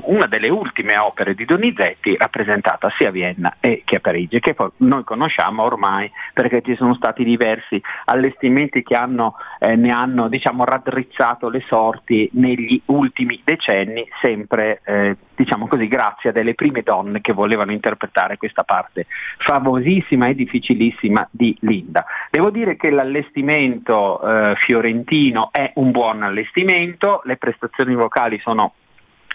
una 0.08 0.26
delle 0.26 0.48
ultime 0.48 0.96
opere 0.96 1.34
di 1.34 1.44
Donizetti 1.44 2.16
rappresentata 2.16 2.90
sia 2.96 3.08
a 3.08 3.12
Vienna 3.12 3.56
che 3.60 3.96
a 3.96 4.00
Parigi, 4.00 4.40
che 4.40 4.54
poi 4.54 4.70
noi 4.78 5.04
conosciamo 5.04 5.62
ormai 5.62 6.10
perché 6.32 6.62
ci 6.62 6.76
sono 6.76 6.94
stati 6.94 7.24
diversi 7.24 7.80
allestimenti 8.06 8.82
che 8.82 8.94
hanno, 8.94 9.34
eh, 9.58 9.76
ne 9.76 9.90
hanno 9.90 10.28
diciamo, 10.28 10.64
raddrizzato 10.64 11.48
le 11.48 11.62
sorti 11.66 12.28
negli 12.32 12.80
ultimi 12.86 13.40
decenni, 13.44 14.08
sempre 14.20 14.80
eh, 14.84 15.16
diciamo 15.34 15.66
così, 15.66 15.88
grazie 15.88 16.30
a 16.30 16.32
delle 16.32 16.54
prime 16.54 16.82
donne 16.82 17.20
che 17.20 17.32
volevano 17.32 17.72
interpretare 17.72 18.36
questa 18.36 18.64
parte 18.64 19.06
famosissima 19.38 20.28
e 20.28 20.34
difficilissima 20.34 21.28
di 21.30 21.56
Linda. 21.60 22.04
Devo 22.30 22.50
dire 22.50 22.76
che 22.76 22.90
l'allestimento 22.90 24.20
eh, 24.20 24.54
fiorentino 24.56 25.50
è 25.52 25.72
un 25.74 25.90
buon 25.90 26.22
allestimento, 26.22 27.20
le 27.24 27.36
prestazioni 27.36 27.94
vocali 27.94 28.38
sono 28.40 28.72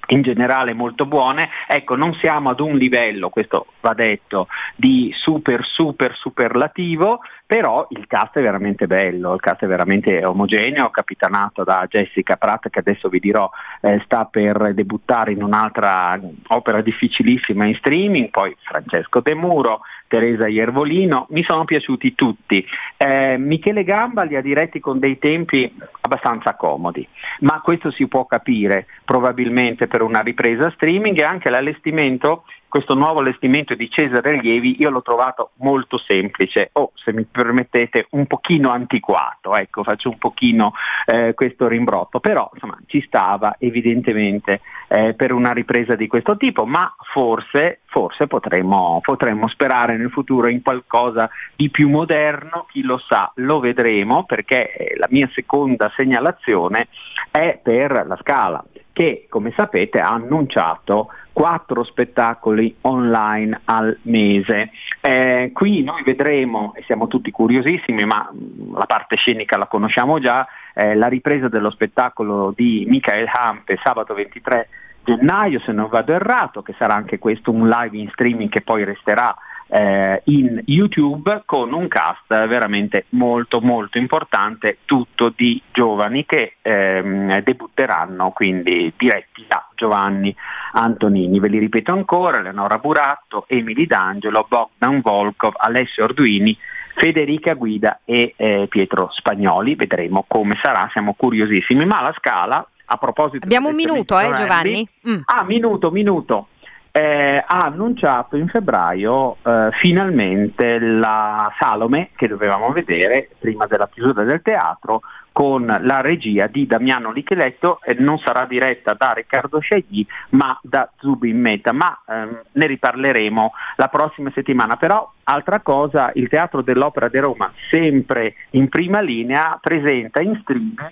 in 0.08 0.22
generale 0.22 0.74
molto 0.74 1.06
buone. 1.06 1.50
Ecco, 1.68 1.96
non 1.96 2.14
siamo 2.16 2.50
ad 2.50 2.60
un 2.60 2.76
livello, 2.76 3.30
questo 3.30 3.68
va 3.82 3.94
detto, 3.94 4.48
di 4.76 5.12
super 5.16 5.64
super 5.66 6.16
superlativo, 6.16 7.20
però 7.46 7.86
il 7.92 8.08
cast 8.08 8.38
è 8.38 8.42
veramente 8.42 8.88
bello, 8.88 9.34
il 9.34 9.40
cast 9.40 9.64
è 9.64 9.68
veramente 9.68 10.26
omogeneo, 10.26 10.90
capitanato 10.90 11.64
da 11.64 11.86
Jessica 11.90 12.36
Pratt 12.36 12.70
che 12.70 12.80
adesso 12.80 13.10
vi 13.10 13.20
dirò 13.20 13.50
eh, 13.82 14.02
sta 14.06 14.26
per 14.26 14.74
debuttare 14.74 15.32
in 15.32 15.44
un'altra 15.44 16.20
opera 16.48 16.82
difficilissima 16.82 17.66
in 17.66 17.76
streaming, 17.76 18.30
poi 18.30 18.56
Francesco 18.60 19.20
De 19.20 19.36
Muro, 19.36 19.82
Teresa 20.08 20.48
Iervolino, 20.48 21.26
mi 21.30 21.44
sono 21.44 21.66
piaciuti 21.66 22.14
tutti. 22.14 22.64
Eh, 22.98 23.38
Michele 23.38 23.84
Gamba 23.84 24.24
li 24.24 24.36
ha 24.36 24.42
diretti 24.42 24.80
con 24.80 25.00
dei 25.00 25.18
tempi 25.18 25.72
abbastanza 26.02 26.56
comodi, 26.56 27.08
ma 27.40 27.62
questo 27.62 27.92
si 27.92 28.08
può 28.08 28.26
capire 28.26 28.86
probabilmente 29.06 29.88
per 29.94 30.02
una 30.02 30.22
ripresa 30.22 30.72
streaming 30.72 31.20
e 31.20 31.24
anche 31.24 31.52
l'allestimento 31.52 32.46
questo 32.74 32.96
nuovo 32.96 33.20
allestimento 33.20 33.76
di 33.76 33.88
Cesare 33.88 34.42
Lievi 34.42 34.82
io 34.82 34.90
l'ho 34.90 35.04
trovato 35.04 35.52
molto 35.58 36.00
semplice. 36.00 36.72
O 36.72 36.92
se 36.96 37.14
mi 37.14 37.24
permettete 37.24 38.08
un 38.14 38.26
pochino 38.26 38.72
antiquato, 38.72 39.56
ecco 39.56 39.84
faccio 39.84 40.10
un 40.10 40.18
pochino 40.18 40.74
eh, 41.06 41.36
questo 41.36 41.68
rimbrotto, 41.68 42.20
però 42.20 42.50
insomma 42.52 42.76
ci 42.88 43.04
stava 43.06 43.58
evidentemente 43.60 44.62
eh, 44.88 45.14
per 45.14 45.34
una 45.34 45.52
ripresa 45.52 45.94
di 45.94 46.08
questo 46.08 46.36
tipo, 46.36 46.66
ma 46.66 46.92
forse, 47.14 47.82
forse 47.86 48.26
potremmo, 48.26 49.02
potremmo 49.04 49.48
sperare 49.50 49.96
nel 49.96 50.10
futuro 50.10 50.48
in 50.48 50.64
qualcosa 50.64 51.30
di 51.56 51.70
più 51.70 51.90
moderno, 51.90 52.66
chi 52.72 52.82
lo 52.82 52.98
sa, 53.08 53.32
lo 53.36 53.60
vedremo 53.60 54.24
perché 54.24 54.74
eh, 54.74 54.98
la 54.98 55.08
mia 55.12 55.30
seconda 55.36 55.92
segnalazione 55.96 56.88
è 57.30 57.60
per 57.62 58.04
la 58.08 58.18
Scala 58.20 58.66
che 58.94 59.26
come 59.28 59.52
sapete 59.56 60.00
ha 60.00 60.12
annunciato 60.12 61.10
quattro 61.34 61.84
spettacoli 61.84 62.78
online 62.82 63.62
al 63.66 63.98
mese. 64.04 64.70
Eh, 65.02 65.50
qui 65.52 65.84
noi 65.84 66.04
vedremo, 66.04 66.74
e 66.76 66.84
siamo 66.86 67.08
tutti 67.08 67.32
curiosissimi, 67.32 68.06
ma 68.06 68.30
mm, 68.32 68.76
la 68.76 68.86
parte 68.86 69.16
scenica 69.18 69.58
la 69.58 69.66
conosciamo 69.66 70.20
già, 70.20 70.48
eh, 70.76 70.96
la 70.96 71.08
ripresa 71.08 71.50
dello 71.50 71.72
spettacolo 71.72 72.54
di 72.56 72.86
Michael 72.88 73.28
Hampe 73.34 73.80
sabato 73.84 74.14
23 74.14 74.70
gennaio, 75.04 75.60
se 75.60 75.72
non 75.72 75.90
vado 75.90 76.14
errato, 76.14 76.62
che 76.62 76.76
sarà 76.78 76.94
anche 76.94 77.20
questo 77.20 77.52
un 77.52 77.68
live 77.68 77.98
in 77.98 78.10
streaming 78.12 78.50
che 78.50 78.62
poi 78.62 78.86
resterà 78.86 79.36
eh, 79.74 80.22
in 80.26 80.62
YouTube 80.66 81.42
con 81.48 81.74
un 81.74 81.88
cast 81.88 82.28
veramente 82.28 83.06
molto 83.10 83.60
molto 83.60 83.98
importante, 83.98 84.78
tutto 84.86 85.34
di 85.36 85.60
giovani 85.72 86.28
che 86.28 86.58
ehm, 86.62 87.42
debutteranno 87.42 88.30
quindi 88.30 88.94
diretti 88.96 89.44
da 89.48 89.68
Giovanni 89.74 90.36
Antonini. 90.74 91.40
Ve 91.40 91.48
li 91.48 91.58
ripeto 91.58 91.92
ancora, 91.92 92.38
Eleonora 92.38 92.78
Buratto, 92.78 93.46
Emily 93.48 93.88
D'Angelo, 93.88 94.46
Bogdan 94.48 95.02
Volkov, 95.02 95.54
Alessio 95.58 96.04
Arduini, 96.04 96.56
Federica 96.94 97.56
Guida 97.56 98.02
e 98.06 98.36
eh, 98.38 98.68
Pietro 98.70 99.10
Spagnoli. 99.12 99.74
Vedremo 99.74 100.26
come 100.28 100.56
sarà, 100.62 100.88
siamo 100.92 101.16
curiosissimi. 101.18 101.84
Ma 101.84 102.00
la 102.00 102.14
scala, 102.16 102.64
a 102.86 102.98
proposito... 102.98 103.46
Abbiamo 103.46 103.70
un 103.70 103.76
minuto, 103.76 104.20
eh, 104.20 104.32
Giovanni? 104.36 104.88
Mm. 105.10 105.22
Ah, 105.26 105.44
minuto, 105.44 105.90
minuto 105.90 106.48
eh, 106.96 107.44
ha 107.44 107.64
annunciato 107.64 108.38
in 108.38 108.48
febbraio 108.48 109.38
eh, 109.42 109.70
finalmente 109.82 110.78
la 110.78 111.52
Salome 111.58 112.12
che 112.16 112.28
dovevamo 112.28 112.72
vedere 112.72 113.30
prima 113.40 113.66
della 113.66 113.90
chiusura 113.92 114.24
del 114.24 114.44
teatro 114.44 115.02
con 115.32 115.66
la 115.66 116.02
regia 116.02 116.46
di 116.46 116.68
Damiano 116.68 117.12
Licheletto 117.12 117.82
e 117.82 117.96
non 117.96 118.20
sarà 118.20 118.46
diretta 118.46 118.94
da 118.94 119.14
Riccardo 119.14 119.58
Scegli 119.58 120.06
ma 120.30 120.56
da 120.62 120.88
Zubin 121.00 121.40
Meta, 121.40 121.72
ma 121.72 122.00
ehm, 122.08 122.42
ne 122.52 122.68
riparleremo 122.68 123.52
la 123.78 123.88
prossima 123.88 124.30
settimana. 124.32 124.78
Però 124.78 125.12
altra 125.24 125.62
cosa, 125.62 126.12
il 126.14 126.30
Teatro 126.30 126.62
dell'Opera 126.62 127.08
di 127.08 127.18
Roma, 127.18 127.52
sempre 127.72 128.36
in 128.52 128.70
prima 128.70 129.02
linea, 129.02 129.58
presenta 129.60 130.22
in 130.22 130.38
streaming 130.44 130.92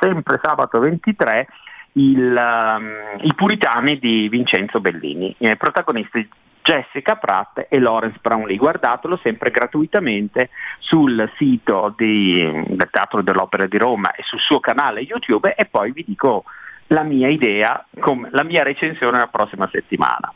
sempre 0.00 0.40
sabato 0.42 0.80
23 0.80 1.46
il, 1.92 2.34
um, 2.34 3.20
I 3.20 3.34
Puritani 3.34 3.98
di 3.98 4.28
Vincenzo 4.28 4.80
Bellini, 4.80 5.34
eh, 5.38 5.56
protagonisti 5.56 6.28
Jessica 6.62 7.16
Pratt 7.16 7.66
e 7.68 7.78
Lawrence 7.78 8.18
Brownlee. 8.20 8.56
Guardatelo 8.56 9.18
sempre 9.22 9.50
gratuitamente 9.50 10.50
sul 10.78 11.30
sito 11.36 11.92
di, 11.96 12.64
del 12.68 12.88
Teatro 12.90 13.22
dell'Opera 13.22 13.66
di 13.66 13.78
Roma 13.78 14.12
e 14.12 14.22
sul 14.22 14.40
suo 14.40 14.60
canale 14.60 15.00
YouTube 15.00 15.54
e 15.54 15.66
poi 15.66 15.92
vi 15.92 16.04
dico 16.06 16.44
la 16.88 17.02
mia 17.02 17.28
idea, 17.28 17.84
la 18.30 18.44
mia 18.44 18.62
recensione 18.62 19.18
la 19.18 19.26
prossima 19.26 19.68
settimana. 19.70 20.32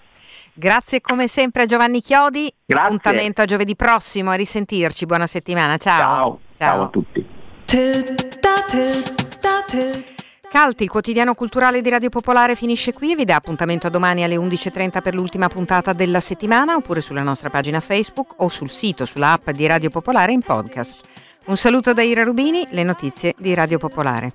Grazie 0.52 1.00
come 1.02 1.28
sempre 1.28 1.62
a 1.62 1.66
Giovanni 1.66 2.00
Chiodi. 2.00 2.50
Grazie. 2.64 2.86
Appuntamento 2.86 3.42
a 3.42 3.44
giovedì 3.44 3.76
prossimo, 3.76 4.30
a 4.30 4.34
risentirci. 4.34 5.04
Buona 5.04 5.26
settimana. 5.26 5.76
Ciao. 5.76 5.98
Ciao, 5.98 6.40
Ciao. 6.56 6.74
Ciao 6.74 6.82
a 6.82 6.88
tutti. 6.88 7.24
Calti, 10.48 10.84
il 10.84 10.88
quotidiano 10.88 11.34
culturale 11.34 11.80
di 11.80 11.90
Radio 11.90 12.08
Popolare 12.08 12.54
finisce 12.54 12.92
qui 12.92 13.12
e 13.12 13.14
vi 13.16 13.24
dà 13.24 13.36
appuntamento 13.36 13.88
a 13.88 13.90
domani 13.90 14.22
alle 14.22 14.36
11.30 14.36 15.02
per 15.02 15.14
l'ultima 15.14 15.48
puntata 15.48 15.92
della 15.92 16.20
settimana 16.20 16.76
oppure 16.76 17.00
sulla 17.00 17.22
nostra 17.22 17.50
pagina 17.50 17.80
Facebook 17.80 18.34
o 18.36 18.48
sul 18.48 18.70
sito, 18.70 19.04
sulla 19.04 19.32
app 19.32 19.50
di 19.50 19.66
Radio 19.66 19.90
Popolare 19.90 20.32
in 20.32 20.42
podcast. 20.42 21.00
Un 21.46 21.56
saluto 21.56 21.92
da 21.92 22.02
Ira 22.02 22.24
Rubini, 22.24 22.64
le 22.70 22.82
notizie 22.84 23.34
di 23.36 23.54
Radio 23.54 23.78
Popolare. 23.78 24.32